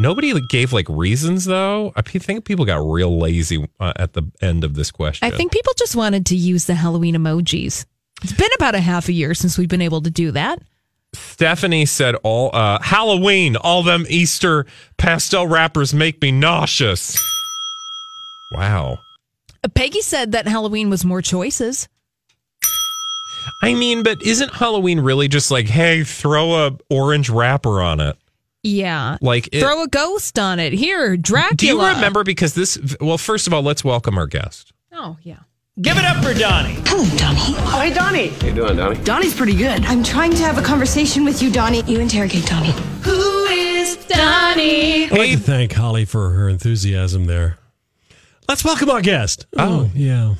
Nobody 0.00 0.32
gave 0.48 0.72
like 0.72 0.86
reasons 0.88 1.44
though. 1.44 1.92
I 1.96 2.02
think 2.02 2.46
people 2.46 2.64
got 2.64 2.78
real 2.78 3.18
lazy 3.18 3.68
uh, 3.78 3.92
at 3.96 4.14
the 4.14 4.22
end 4.40 4.64
of 4.64 4.74
this 4.74 4.90
question. 4.90 5.26
I 5.26 5.36
think 5.36 5.52
people 5.52 5.72
just 5.76 5.94
wanted 5.94 6.24
to 6.26 6.34
use 6.34 6.64
the 6.64 6.74
Halloween 6.74 7.14
emojis. 7.14 7.84
It's 8.22 8.32
been 8.32 8.50
about 8.56 8.74
a 8.74 8.80
half 8.80 9.08
a 9.08 9.12
year 9.12 9.34
since 9.34 9.58
we've 9.58 9.68
been 9.68 9.82
able 9.82 10.00
to 10.00 10.10
do 10.10 10.30
that. 10.30 10.60
Stephanie 11.14 11.86
said 11.86 12.14
all 12.22 12.50
uh, 12.54 12.78
Halloween, 12.82 13.56
all 13.56 13.82
them 13.82 14.04
Easter 14.08 14.66
pastel 14.98 15.46
wrappers 15.46 15.94
make 15.94 16.20
me 16.20 16.30
nauseous. 16.32 17.16
Wow. 18.52 18.98
Uh, 19.62 19.68
Peggy 19.68 20.00
said 20.02 20.32
that 20.32 20.46
Halloween 20.46 20.90
was 20.90 21.04
more 21.04 21.22
choices. 21.22 21.88
I 23.62 23.74
mean, 23.74 24.02
but 24.02 24.22
isn't 24.22 24.52
Halloween 24.54 25.00
really 25.00 25.28
just 25.28 25.50
like, 25.50 25.66
hey, 25.66 26.02
throw 26.04 26.66
a 26.66 26.72
orange 26.90 27.28
wrapper 27.30 27.80
on 27.82 28.00
it? 28.00 28.16
Yeah. 28.62 29.18
Like 29.20 29.48
it- 29.52 29.60
throw 29.60 29.82
a 29.82 29.88
ghost 29.88 30.38
on 30.38 30.58
it. 30.58 30.72
Here, 30.72 31.16
Dracula. 31.16 31.56
Do 31.56 31.66
you 31.66 31.78
remember? 31.86 32.24
Because 32.24 32.54
this, 32.54 32.78
well, 33.00 33.18
first 33.18 33.46
of 33.46 33.52
all, 33.52 33.62
let's 33.62 33.84
welcome 33.84 34.16
our 34.16 34.26
guest. 34.26 34.72
Oh 34.92 35.18
yeah. 35.22 35.40
Give 35.82 35.96
it 35.98 36.04
up 36.04 36.22
for 36.22 36.32
Donnie. 36.32 36.76
Hello, 36.86 37.04
Donnie. 37.16 37.40
Oh, 37.58 37.80
hey, 37.82 37.92
Donnie. 37.92 38.28
How 38.28 38.46
you 38.46 38.54
doing, 38.54 38.76
Donnie? 38.76 39.02
Donnie's 39.02 39.34
pretty 39.34 39.56
good. 39.56 39.84
I'm 39.86 40.04
trying 40.04 40.30
to 40.30 40.42
have 40.44 40.56
a 40.56 40.62
conversation 40.62 41.24
with 41.24 41.42
you, 41.42 41.50
Donnie. 41.50 41.82
You 41.82 41.98
interrogate 41.98 42.46
Donnie. 42.46 42.70
Who 43.02 43.44
is 43.46 43.96
Donnie? 44.06 45.06
I'd 45.06 45.10
like 45.10 45.30
to 45.32 45.36
thank 45.38 45.72
Holly 45.72 46.04
for 46.04 46.30
her 46.30 46.48
enthusiasm 46.48 47.26
there. 47.26 47.58
Let's 48.48 48.64
welcome 48.64 48.88
our 48.88 49.02
guest. 49.02 49.46
Oh, 49.58 49.90
yeah. 49.96 50.36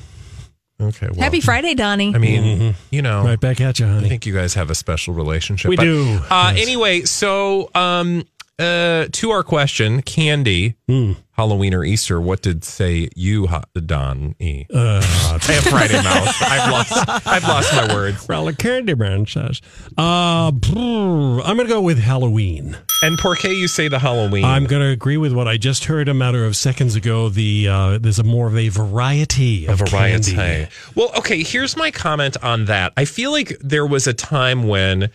Okay. 0.79 1.07
Well, 1.11 1.19
Happy 1.19 1.41
Friday, 1.41 1.73
Donnie. 1.73 2.15
I 2.15 2.17
mean, 2.17 2.73
you 2.89 3.01
know, 3.01 3.21
Right 3.25 3.39
back 3.39 3.59
at 3.59 3.77
you, 3.77 3.85
honey. 3.87 3.95
I 3.97 3.99
honey. 3.99 4.09
think 4.09 4.25
you 4.25 4.33
guys 4.33 4.53
have 4.53 4.69
a 4.69 4.75
special 4.75 5.13
relationship. 5.13 5.67
We 5.67 5.75
But, 5.75 5.83
do, 5.83 6.19
Uh, 6.29 6.53
yes. 6.55 6.65
Anyway, 6.65 7.01
so 7.01 7.71
um, 7.75 8.23
uh, 8.59 9.07
to 9.11 9.31
our 9.31 9.43
question, 9.43 10.01
candy, 10.01 10.75
Hmm. 10.87 11.13
Halloween 11.31 11.73
or 11.73 11.83
Easter, 11.83 12.21
what 12.21 12.41
did 12.41 12.63
say 12.63 13.09
you, 13.13 13.49
Don 13.85 14.35
E? 14.39 14.65
Uh, 14.73 15.01
I 15.03 15.51
have 15.51 15.63
Friday 15.65 15.95
mouth. 16.01 16.33
I've 16.41 16.71
lost. 16.71 17.27
I've 17.27 17.43
lost 17.43 17.73
my 17.73 17.93
words. 17.93 18.25
Well, 18.29 18.45
the 18.45 18.53
Candyman 18.53 19.27
says. 19.27 19.61
Uh, 19.97 20.51
brr, 20.51 21.41
I'm 21.43 21.57
going 21.57 21.67
to 21.67 21.73
go 21.73 21.81
with 21.81 21.99
Halloween. 21.99 22.77
And 23.03 23.17
Porque, 23.17 23.43
you 23.49 23.67
say 23.67 23.89
the 23.89 23.99
Halloween. 23.99 24.45
I'm 24.45 24.63
going 24.65 24.81
to 24.81 24.87
agree 24.87 25.17
with 25.17 25.33
what 25.33 25.45
I 25.49 25.57
just 25.57 25.85
heard 25.85 26.07
a 26.07 26.13
matter 26.13 26.45
of 26.45 26.55
seconds 26.55 26.95
ago. 26.95 27.27
The 27.27 27.67
uh, 27.67 27.97
there's 27.97 28.19
a 28.19 28.23
more 28.23 28.47
of 28.47 28.55
a 28.55 28.69
variety 28.69 29.65
of 29.65 29.79
variety. 29.79 30.35
candy. 30.35 30.69
Well, 30.95 31.11
okay, 31.17 31.43
here's 31.43 31.75
my 31.75 31.91
comment 31.91 32.37
on 32.41 32.63
that. 32.65 32.93
I 32.95 33.03
feel 33.03 33.31
like 33.31 33.57
there 33.59 33.85
was 33.85 34.07
a 34.07 34.13
time 34.13 34.63
when 34.69 35.09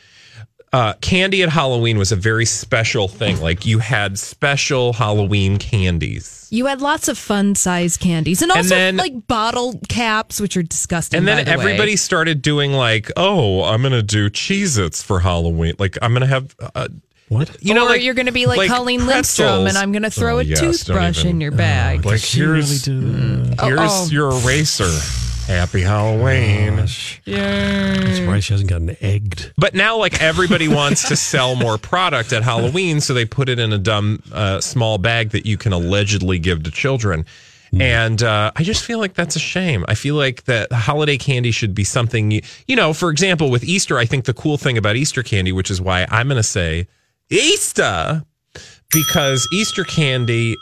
uh, 0.73 0.93
candy 1.01 1.43
at 1.43 1.49
Halloween 1.49 1.99
was 1.99 2.12
a 2.12 2.16
very 2.16 2.45
special 2.45 3.09
thing. 3.09 3.41
Like 3.41 3.66
you 3.66 3.79
had 3.81 4.18
special 4.18 4.93
Halloween 4.93 5.59
candies. 5.59 6.47
You 6.53 6.66
had 6.66 6.81
lots 6.81 7.09
of 7.09 7.16
fun 7.18 7.55
size 7.55 7.97
candies 7.97 8.43
and 8.43 8.51
And 8.51 8.59
also 8.59 8.75
then- 8.75 8.97
like 8.97 9.27
bottle 9.27 9.81
caps, 9.89 10.41
which 10.41 10.57
are 10.57 10.62
disgusting. 10.62 11.18
And 11.18 11.29
then 11.29 11.39
by 11.45 11.53
the 11.53 11.59
way. 11.59 11.64
everybody 11.64 11.97
started 11.97 12.41
doing 12.43 12.73
like, 12.73 13.11
oh, 13.16 13.64
I'm 13.64 13.83
going 13.83 13.93
to 13.93 14.03
do 14.03 14.31
Cheez 14.31 14.79
Its 14.79 15.03
for 15.03 15.21
Halloween. 15.21 15.75
Like 15.79 15.97
I'm 16.03 16.12
going 16.12 16.23
to 16.23 16.27
have. 16.29 16.55
Uh, 16.75 16.89
what? 17.29 17.57
You 17.62 17.75
know, 17.75 17.87
or 17.87 17.91
like, 17.91 18.03
you're 18.03 18.14
going 18.14 18.27
to 18.27 18.33
be 18.33 18.47
like, 18.47 18.68
Colleen 18.68 19.07
Lindstrom, 19.07 19.68
and 19.68 19.77
I'm 19.79 19.93
going 19.93 20.03
to 20.03 20.11
throw 20.11 20.37
Oh, 20.37 20.41
a 20.41 20.43
yes, 20.43 20.59
toothbrush 20.59 21.21
even- 21.21 21.31
in 21.31 21.41
your 21.41 21.53
bag. 21.53 22.05
Like 22.05 22.18
she 22.18 22.43
really 22.43 22.55
here's 22.55 22.83
do 22.83 23.01
that? 23.01 23.61
here's 23.62 23.79
Oh, 23.81 24.07
oh. 24.07 24.09
your 24.11 24.31
eraser. 24.33 24.91
Happy 25.51 25.80
Halloween. 25.82 26.86
Yeah. 27.24 27.94
That's 27.94 28.20
why 28.20 28.38
she 28.38 28.53
hasn't 28.55 28.70
gotten 28.70 28.96
egged. 29.01 29.53
But 29.57 29.74
now, 29.74 29.96
like 29.96 30.22
everybody 30.22 30.68
wants 30.68 31.09
to 31.09 31.16
sell 31.16 31.57
more 31.57 31.76
product 31.76 32.32
at 32.32 32.44
Halloween, 32.44 33.01
so 33.01 33.14
they 33.14 33.24
put 33.24 33.48
it 33.48 33.59
in 33.59 33.72
a 33.72 33.78
dumb 33.78 34.22
uh, 34.32 34.61
small 34.61 34.96
bag 34.96 35.30
that 35.30 35.46
you 35.46 35.57
can 35.57 35.72
allegedly 35.72 36.38
give 36.38 36.62
to 36.62 36.70
children. 36.70 37.26
And 37.72 38.22
uh, 38.22 38.53
I 38.55 38.62
just 38.62 38.84
feel 38.84 39.01
like 39.01 39.14
that's 39.14 39.34
a 39.34 39.40
shame. 39.40 39.84
I 39.88 39.94
feel 39.94 40.14
like 40.14 40.44
that 40.44 40.72
holiday 40.72 41.18
candy 41.18 41.51
should 41.51 41.74
be 41.74 41.84
something 41.84 42.30
you, 42.30 42.42
you 42.68 42.76
know. 42.76 42.92
For 42.92 43.11
example, 43.11 43.51
with 43.51 43.64
Easter, 43.64 43.98
I 43.98 44.07
think 44.07 44.26
the 44.26 44.34
cool 44.34 44.57
thing 44.57 44.78
about 44.78 44.96
Easter 44.96 45.22
candy, 45.22 45.51
which 45.51 45.70
is 45.70 45.80
why 45.80 46.07
I'm 46.11 46.28
going 46.28 46.36
to 46.36 46.42
say 46.44 46.86
Easter, 47.28 48.24
because 48.92 49.46
Easter 49.53 49.82
candy, 49.82 50.57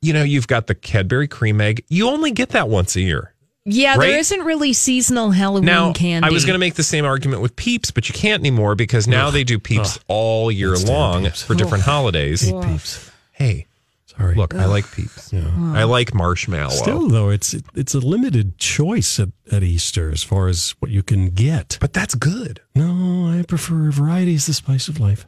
you 0.00 0.12
know, 0.12 0.22
you've 0.24 0.48
got 0.48 0.66
the 0.66 0.74
Cadbury 0.74 1.28
cream 1.28 1.60
egg. 1.60 1.84
You 1.88 2.08
only 2.08 2.32
get 2.32 2.50
that 2.50 2.68
once 2.68 2.96
a 2.96 3.00
year. 3.00 3.32
Yeah, 3.64 3.90
right? 3.96 4.08
there 4.08 4.18
isn't 4.18 4.40
really 4.40 4.72
seasonal 4.72 5.30
Halloween 5.30 5.66
Now, 5.66 5.92
candy. 5.92 6.26
I 6.28 6.30
was 6.30 6.44
going 6.44 6.54
to 6.54 6.58
make 6.58 6.74
the 6.74 6.82
same 6.82 7.04
argument 7.04 7.42
with 7.42 7.54
Peeps, 7.56 7.90
but 7.90 8.08
you 8.08 8.14
can't 8.14 8.40
anymore 8.40 8.74
because 8.74 9.06
now 9.06 9.30
they 9.30 9.44
do 9.44 9.58
Peeps 9.58 9.98
all 10.08 10.50
year 10.50 10.76
long 10.76 11.30
for 11.30 11.54
different 11.54 11.84
holidays. 11.84 12.50
Peeps. 12.50 13.10
Hey, 13.32 13.66
Sorry. 14.06 14.34
look, 14.34 14.54
I 14.54 14.66
like 14.66 14.90
Peeps. 14.92 15.32
I 15.32 15.84
like 15.84 16.12
marshmallow. 16.14 16.70
Still, 16.70 17.08
though, 17.08 17.30
it's 17.30 17.54
it's 17.74 17.94
a 17.94 18.00
limited 18.00 18.58
choice 18.58 19.18
at, 19.18 19.28
at 19.50 19.62
Easter 19.62 20.10
as 20.10 20.22
far 20.22 20.48
as 20.48 20.74
what 20.80 20.90
you 20.90 21.02
can 21.02 21.30
get. 21.30 21.78
but 21.80 21.92
that's 21.92 22.14
good. 22.14 22.60
No, 22.74 23.28
I 23.28 23.42
prefer 23.42 23.90
variety 23.90 24.34
is 24.34 24.46
the 24.46 24.54
spice 24.54 24.88
of 24.88 25.00
life. 25.00 25.26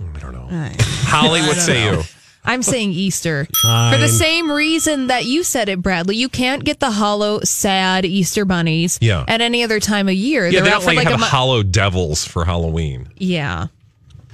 Mm, 0.00 0.16
I 0.16 0.20
don't 0.20 0.32
know. 0.32 0.48
Holly, 1.06 1.40
what 1.40 1.56
say 1.56 1.84
you? 1.84 2.02
I'm 2.46 2.62
saying 2.62 2.92
Easter 2.92 3.46
for 3.60 3.96
the 3.98 4.08
same 4.08 4.50
reason 4.50 5.08
that 5.08 5.24
you 5.24 5.42
said 5.42 5.68
it, 5.68 5.82
Bradley. 5.82 6.16
You 6.16 6.28
can't 6.28 6.64
get 6.64 6.80
the 6.80 6.90
hollow, 6.90 7.40
sad 7.40 8.04
Easter 8.04 8.44
bunnies 8.44 8.98
Yeah. 9.00 9.24
at 9.28 9.40
any 9.40 9.62
other 9.64 9.80
time 9.80 10.08
of 10.08 10.14
year. 10.14 10.46
Yeah, 10.46 10.60
They're 10.60 10.62
they 10.62 10.68
out 10.68 10.72
don't 10.74 10.80
for 10.82 10.86
like, 10.88 10.96
like 10.98 11.08
have 11.08 11.14
a 11.16 11.18
mo- 11.20 11.26
hollow 11.26 11.62
devils 11.62 12.24
for 12.24 12.44
Halloween. 12.44 13.08
Yeah. 13.16 13.66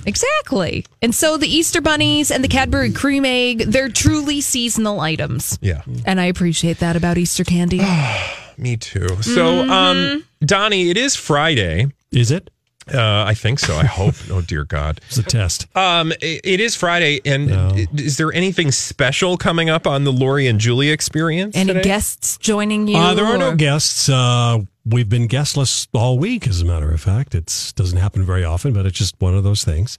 Exactly. 0.04 0.84
And 1.00 1.14
so 1.14 1.36
the 1.36 1.46
Easter 1.46 1.80
bunnies 1.80 2.30
and 2.30 2.42
the 2.42 2.48
Cadbury 2.48 2.90
cream 2.92 3.24
egg, 3.24 3.60
they're 3.60 3.88
truly 3.88 4.40
seasonal 4.40 5.00
items. 5.00 5.58
Yeah, 5.62 5.82
And 6.04 6.20
I 6.20 6.24
appreciate 6.24 6.78
that 6.80 6.96
about 6.96 7.18
Easter 7.18 7.44
candy. 7.44 7.80
me 8.58 8.76
too. 8.76 9.08
So, 9.22 9.68
um, 9.70 10.24
Donnie, 10.44 10.90
it 10.90 10.96
is 10.96 11.14
Friday. 11.14 11.86
Is 12.10 12.30
it? 12.30 12.50
Uh, 12.92 13.24
I 13.26 13.34
think 13.34 13.58
so. 13.60 13.76
I 13.76 13.84
hope. 13.84 14.14
oh 14.30 14.40
dear 14.40 14.64
God. 14.64 15.00
It's 15.06 15.18
a 15.18 15.22
test. 15.22 15.66
Um, 15.76 16.12
it, 16.20 16.40
it 16.44 16.60
is 16.60 16.74
Friday, 16.74 17.20
and 17.24 17.52
i- 17.52 17.86
is 17.94 18.16
there 18.16 18.32
anything 18.32 18.72
special 18.72 19.36
coming 19.36 19.70
up 19.70 19.86
on 19.86 20.04
the 20.04 20.12
Lori 20.12 20.46
and 20.48 20.58
Julie 20.58 20.90
experience? 20.90 21.56
Any 21.56 21.68
today? 21.74 21.82
guests 21.82 22.38
joining 22.38 22.88
you? 22.88 22.96
Uh, 22.96 23.14
there 23.14 23.24
are 23.26 23.38
no 23.38 23.54
guests. 23.54 24.08
Uh, 24.08 24.58
we've 24.84 25.08
been 25.08 25.28
guestless 25.28 25.86
all 25.92 26.18
week, 26.18 26.48
as 26.48 26.60
a 26.60 26.64
matter 26.64 26.90
of 26.90 27.00
fact. 27.00 27.34
It 27.36 27.72
doesn't 27.76 27.98
happen 27.98 28.24
very 28.24 28.44
often, 28.44 28.72
but 28.72 28.84
it's 28.84 28.98
just 28.98 29.14
one 29.20 29.34
of 29.36 29.44
those 29.44 29.62
things. 29.64 29.98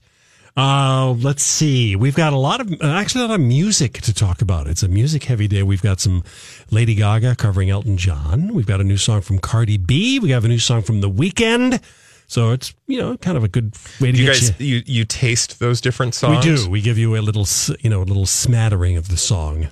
Uh, 0.56 1.10
let's 1.18 1.42
see. 1.42 1.96
We've 1.96 2.14
got 2.14 2.32
a 2.32 2.36
lot 2.38 2.60
of, 2.60 2.70
uh, 2.70 2.76
actually, 2.86 3.24
a 3.24 3.28
lot 3.28 3.34
of 3.34 3.40
music 3.40 3.94
to 4.02 4.14
talk 4.14 4.40
about. 4.40 4.68
It's 4.68 4.84
a 4.84 4.88
music 4.88 5.24
heavy 5.24 5.48
day. 5.48 5.62
We've 5.64 5.82
got 5.82 5.98
some 6.00 6.22
Lady 6.70 6.94
Gaga 6.94 7.34
covering 7.36 7.70
Elton 7.70 7.96
John. 7.96 8.54
We've 8.54 8.66
got 8.66 8.80
a 8.80 8.84
new 8.84 8.96
song 8.98 9.22
from 9.22 9.38
Cardi 9.40 9.78
B. 9.78 10.20
We 10.20 10.30
have 10.30 10.44
a 10.44 10.48
new 10.48 10.60
song 10.60 10.82
from 10.82 11.00
The 11.00 11.10
Weeknd. 11.10 11.82
So 12.26 12.52
it's, 12.52 12.74
you 12.86 12.98
know, 12.98 13.16
kind 13.18 13.36
of 13.36 13.44
a 13.44 13.48
good 13.48 13.74
way 14.00 14.10
to 14.12 14.18
you 14.18 14.24
get 14.24 14.32
guys 14.32 14.60
you. 14.60 14.76
you 14.76 14.82
you 14.86 15.04
taste 15.04 15.58
those 15.60 15.80
different 15.80 16.14
songs. 16.14 16.44
We 16.46 16.56
do. 16.56 16.70
We 16.70 16.80
give 16.80 16.98
you 16.98 17.16
a 17.16 17.20
little, 17.20 17.46
you 17.80 17.90
know, 17.90 18.02
a 18.02 18.04
little 18.04 18.26
smattering 18.26 18.96
of 18.96 19.08
the 19.08 19.16
song. 19.16 19.68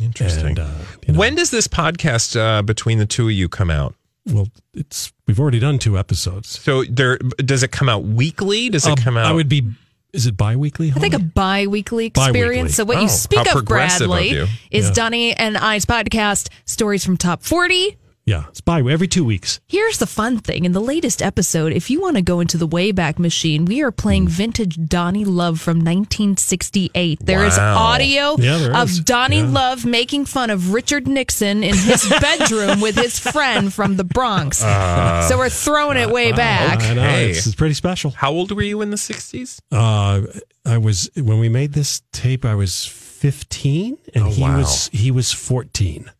Interesting. 0.00 0.46
And, 0.46 0.58
uh, 0.58 0.70
you 1.06 1.12
know, 1.14 1.18
When 1.20 1.34
does 1.36 1.50
this 1.50 1.68
podcast 1.68 2.36
uh, 2.36 2.62
between 2.62 2.98
the 2.98 3.06
two 3.06 3.26
of 3.28 3.32
you 3.32 3.48
come 3.48 3.70
out? 3.70 3.94
well, 4.26 4.46
it's 4.72 5.12
we've 5.26 5.40
already 5.40 5.58
done 5.58 5.78
two 5.80 5.98
episodes. 5.98 6.48
So 6.60 6.84
there 6.84 7.18
does 7.18 7.62
it 7.64 7.72
come 7.72 7.88
out 7.88 8.04
weekly? 8.04 8.68
Does 8.68 8.86
it 8.86 8.92
Uh, 8.92 8.96
come 8.96 9.16
out? 9.16 9.26
I 9.26 9.32
would 9.32 9.48
be. 9.48 9.68
Is 10.12 10.26
it 10.26 10.36
bi-weekly? 10.36 10.92
I 10.94 10.98
think 11.00 11.14
a 11.14 11.18
bi-weekly 11.18 12.10
Bi-weekly. 12.10 12.40
experience. 12.40 12.74
So 12.74 12.84
what 12.84 12.98
Oh, 12.98 13.02
you 13.02 13.08
speak 13.08 13.40
of, 13.40 13.46
progressive 13.46 14.02
of 14.02 14.08
Bradley, 14.10 14.30
you. 14.34 14.46
is 14.70 14.86
Yeah. 14.88 14.92
Donnie 14.92 15.34
and 15.34 15.56
I's 15.56 15.86
podcast, 15.86 16.48
Stories 16.66 17.02
from 17.02 17.16
Top 17.16 17.42
40. 17.42 17.96
Yeah, 18.24 18.44
it's 18.50 18.60
bi 18.60 18.78
every 18.88 19.08
two 19.08 19.24
weeks. 19.24 19.58
Here's 19.66 19.98
the 19.98 20.06
fun 20.06 20.38
thing. 20.38 20.64
In 20.64 20.70
the 20.70 20.80
latest 20.80 21.20
episode, 21.20 21.72
if 21.72 21.90
you 21.90 22.00
want 22.00 22.14
to 22.16 22.22
go 22.22 22.38
into 22.38 22.56
the 22.56 22.68
Wayback 22.68 23.18
Machine, 23.18 23.64
we 23.64 23.82
are 23.82 23.90
playing 23.90 24.28
vintage 24.28 24.78
Donnie 24.86 25.24
Love 25.24 25.60
from 25.60 25.78
1968. 25.78 27.18
There 27.26 27.44
is 27.44 27.56
Wow. 27.56 27.76
audio 27.78 28.36
Yeah, 28.38 28.58
there 28.58 28.76
of 28.76 28.90
is. 28.90 29.00
Donnie 29.00 29.38
Yeah. 29.38 29.48
Love 29.50 29.84
making 29.84 30.26
fun 30.26 30.50
of 30.50 30.72
Richard 30.72 31.08
Nixon 31.08 31.64
in 31.64 31.74
his 31.74 32.08
bedroom 32.20 32.80
with 32.80 32.94
his 32.96 33.18
friend 33.18 33.74
from 33.74 33.96
the 33.96 34.04
Bronx. 34.04 34.58
so 34.58 35.36
we're 35.36 35.48
throwing 35.48 35.98
it 35.98 36.08
way 36.10 36.30
back. 36.30 36.80
I 36.82 36.94
know 36.94 37.02
Okay. 37.02 37.30
it's, 37.30 37.46
it's 37.46 37.56
pretty 37.56 37.74
special. 37.74 38.12
How 38.12 38.30
old 38.30 38.52
were 38.52 38.62
you 38.62 38.82
in 38.82 38.90
the 38.90 38.96
sixties? 38.98 39.60
Uh, 39.72 40.22
I 40.64 40.78
was 40.78 41.10
when 41.16 41.40
we 41.40 41.48
made 41.48 41.72
this 41.72 42.02
tape. 42.12 42.44
I 42.44 42.54
was 42.54 42.84
fifteen, 42.86 43.98
and 44.14 44.24
Oh, 44.24 44.30
he 44.30 44.42
wow. 44.42 44.58
was 44.58 44.88
he 44.92 45.10
was 45.10 45.32
fourteen. 45.32 46.10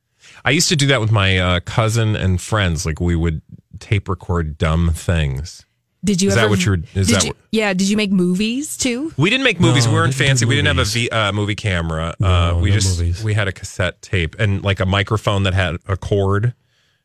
I 0.45 0.51
used 0.51 0.69
to 0.71 0.77
do 0.77 0.87
that 0.89 1.01
with 1.01 1.13
my 1.13 1.39
uh, 1.39 1.61
cousin 1.61 2.17
and 2.17 2.41
friends. 2.41 2.85
Like 2.87 3.01
we 3.01 3.17
would 3.17 3.43
tape 3.79 4.09
record 4.09 4.59
dumb 4.59 4.91
things. 4.95 5.65
Did 6.05 6.21
you 6.21 6.31
Is 6.31 6.37
ever? 6.37 6.47
that 6.47 6.51
what 6.51 6.65
you're- 6.67 6.83
is 6.95 7.09
that 7.09 7.23
you- 7.23 7.29
what- 7.29 7.37
yeah. 7.53 7.73
Did 7.75 7.89
you 7.89 7.97
make 7.97 8.11
movies 8.11 8.77
too? 8.77 9.13
We 9.17 9.31
didn't 9.31 9.45
make 9.45 9.61
movies. 9.61 9.85
No, 9.87 9.93
we 9.93 9.99
weren't 9.99 10.13
didn't 10.17 10.27
fancy. 10.29 10.45
We 10.47 10.57
didn't 10.57 10.77
have 10.77 10.97
a 10.97 11.09
uh, 11.17 11.33
movie 11.33 11.55
camera. 11.55 12.15
uh, 12.21 12.59
we 12.61 12.71
no 12.71 12.75
just 12.77 12.99
movies. 12.99 13.23
we 13.23 13.35
had 13.35 13.47
a 13.47 13.53
cassette 13.53 14.03
tape 14.03 14.35
and 14.41 14.65
like 14.65 14.81
a 14.81 14.87
microphone 14.87 15.45
that 15.45 15.55
had 15.55 15.77
a 15.87 15.97
cord. 15.97 16.55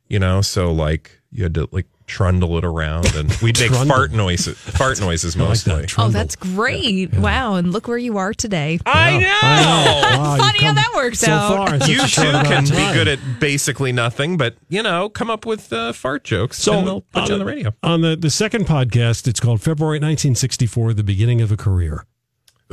You 0.07 0.17
know, 0.19 0.41
so 0.41 0.71
like 0.71 1.21
you 1.31 1.43
had 1.43 1.53
to 1.55 1.67
like 1.71 1.85
trundle 2.07 2.57
it 2.57 2.65
around, 2.65 3.13
and 3.15 3.31
we'd 3.43 3.59
make 3.59 3.71
fart 3.71 4.11
noises. 4.11 4.57
Fart 4.57 4.99
noises 4.99 5.35
I 5.35 5.39
like 5.39 5.49
mostly. 5.49 5.81
that. 5.81 5.99
Oh, 5.99 6.09
that's 6.09 6.35
great! 6.35 7.13
Wow, 7.13 7.55
and 7.55 7.71
look 7.71 7.87
where 7.87 7.97
you 7.97 8.17
are 8.17 8.33
today. 8.33 8.79
I 8.85 9.17
know. 9.19 9.39
I 9.41 9.63
know. 9.63 10.17
Wow, 10.19 10.37
Funny 10.37 10.63
how 10.63 10.73
that 10.73 10.91
works 10.95 11.19
so 11.19 11.31
out. 11.31 11.69
Far 11.79 11.87
You 11.87 12.01
a 12.01 12.07
too 12.07 12.21
can 12.21 12.63
of 12.63 12.69
be 12.71 12.75
time. 12.77 12.93
good 12.93 13.07
at 13.07 13.19
basically 13.39 13.91
nothing, 13.91 14.37
but 14.37 14.55
you 14.69 14.81
know, 14.81 15.09
come 15.09 15.29
up 15.29 15.45
with 15.45 15.71
uh, 15.71 15.93
fart 15.93 16.23
jokes. 16.23 16.57
So 16.57 16.73
and 16.73 16.87
they'll 16.87 17.01
put 17.01 17.27
you 17.27 17.33
on 17.33 17.39
the 17.39 17.45
radio. 17.45 17.73
On 17.83 18.01
the 18.01 18.15
the 18.15 18.29
second 18.29 18.65
podcast, 18.65 19.27
it's 19.27 19.39
called 19.39 19.61
February 19.61 19.97
1964, 19.97 20.93
the 20.93 21.03
beginning 21.03 21.41
of 21.41 21.51
a 21.51 21.57
career. 21.57 22.05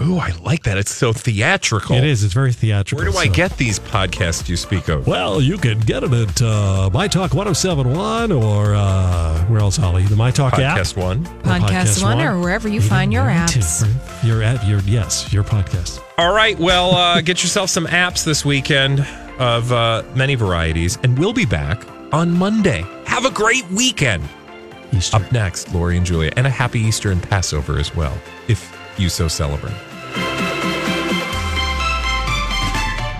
Ooh, 0.00 0.18
I 0.18 0.32
like 0.42 0.64
that. 0.64 0.76
It's 0.76 0.92
so 0.92 1.12
theatrical. 1.12 1.94
It 1.94 2.02
is. 2.02 2.24
It's 2.24 2.34
very 2.34 2.52
theatrical. 2.52 3.04
Where 3.04 3.12
do 3.12 3.16
I 3.18 3.26
so- 3.28 3.32
get 3.32 3.56
these 3.58 3.78
podcasts 3.78 4.48
you 4.48 4.56
speak 4.56 4.88
of? 4.88 5.06
Well, 5.06 5.40
you 5.40 5.56
can 5.56 5.78
get 5.78 6.00
them 6.00 6.12
at 6.14 6.42
uh, 6.42 6.90
My 6.92 7.06
Talk 7.06 7.32
1071 7.32 8.32
or 8.32 8.74
uh, 8.74 9.44
where 9.44 9.60
else, 9.60 9.76
Holly? 9.76 10.02
The 10.02 10.16
My 10.16 10.32
Talk 10.32 10.54
app. 10.54 10.78
Podcast 10.78 10.96
One. 10.96 11.18
Or 11.24 11.58
Podcast 11.60 12.02
One 12.02 12.20
or 12.20 12.40
wherever 12.40 12.68
you 12.68 12.80
find 12.80 13.12
your 13.12 13.26
One, 13.26 13.36
apps. 13.36 14.24
Your 14.24 14.42
at 14.42 14.66
your 14.66 14.80
yes, 14.80 15.32
your 15.32 15.44
podcast. 15.44 16.02
All 16.18 16.34
right. 16.34 16.58
Well, 16.58 16.90
uh, 16.96 17.20
get 17.22 17.44
yourself 17.44 17.70
some 17.70 17.86
apps 17.86 18.24
this 18.24 18.44
weekend 18.44 19.06
of 19.38 19.70
uh, 19.70 20.02
many 20.16 20.34
varieties, 20.34 20.98
and 21.04 21.16
we'll 21.16 21.32
be 21.32 21.46
back 21.46 21.86
on 22.12 22.32
Monday. 22.32 22.84
Have 23.06 23.26
a 23.26 23.30
great 23.30 23.68
weekend. 23.70 24.24
Easter. 24.92 25.16
Up 25.16 25.32
next, 25.32 25.72
Lori 25.74 25.96
and 25.96 26.06
Julia, 26.06 26.32
and 26.36 26.46
a 26.46 26.50
happy 26.50 26.80
Easter 26.80 27.10
and 27.12 27.22
Passover 27.22 27.78
as 27.78 27.94
well, 27.96 28.16
if 28.48 28.73
you 28.98 29.08
so 29.08 29.28
celebrate. 29.28 29.93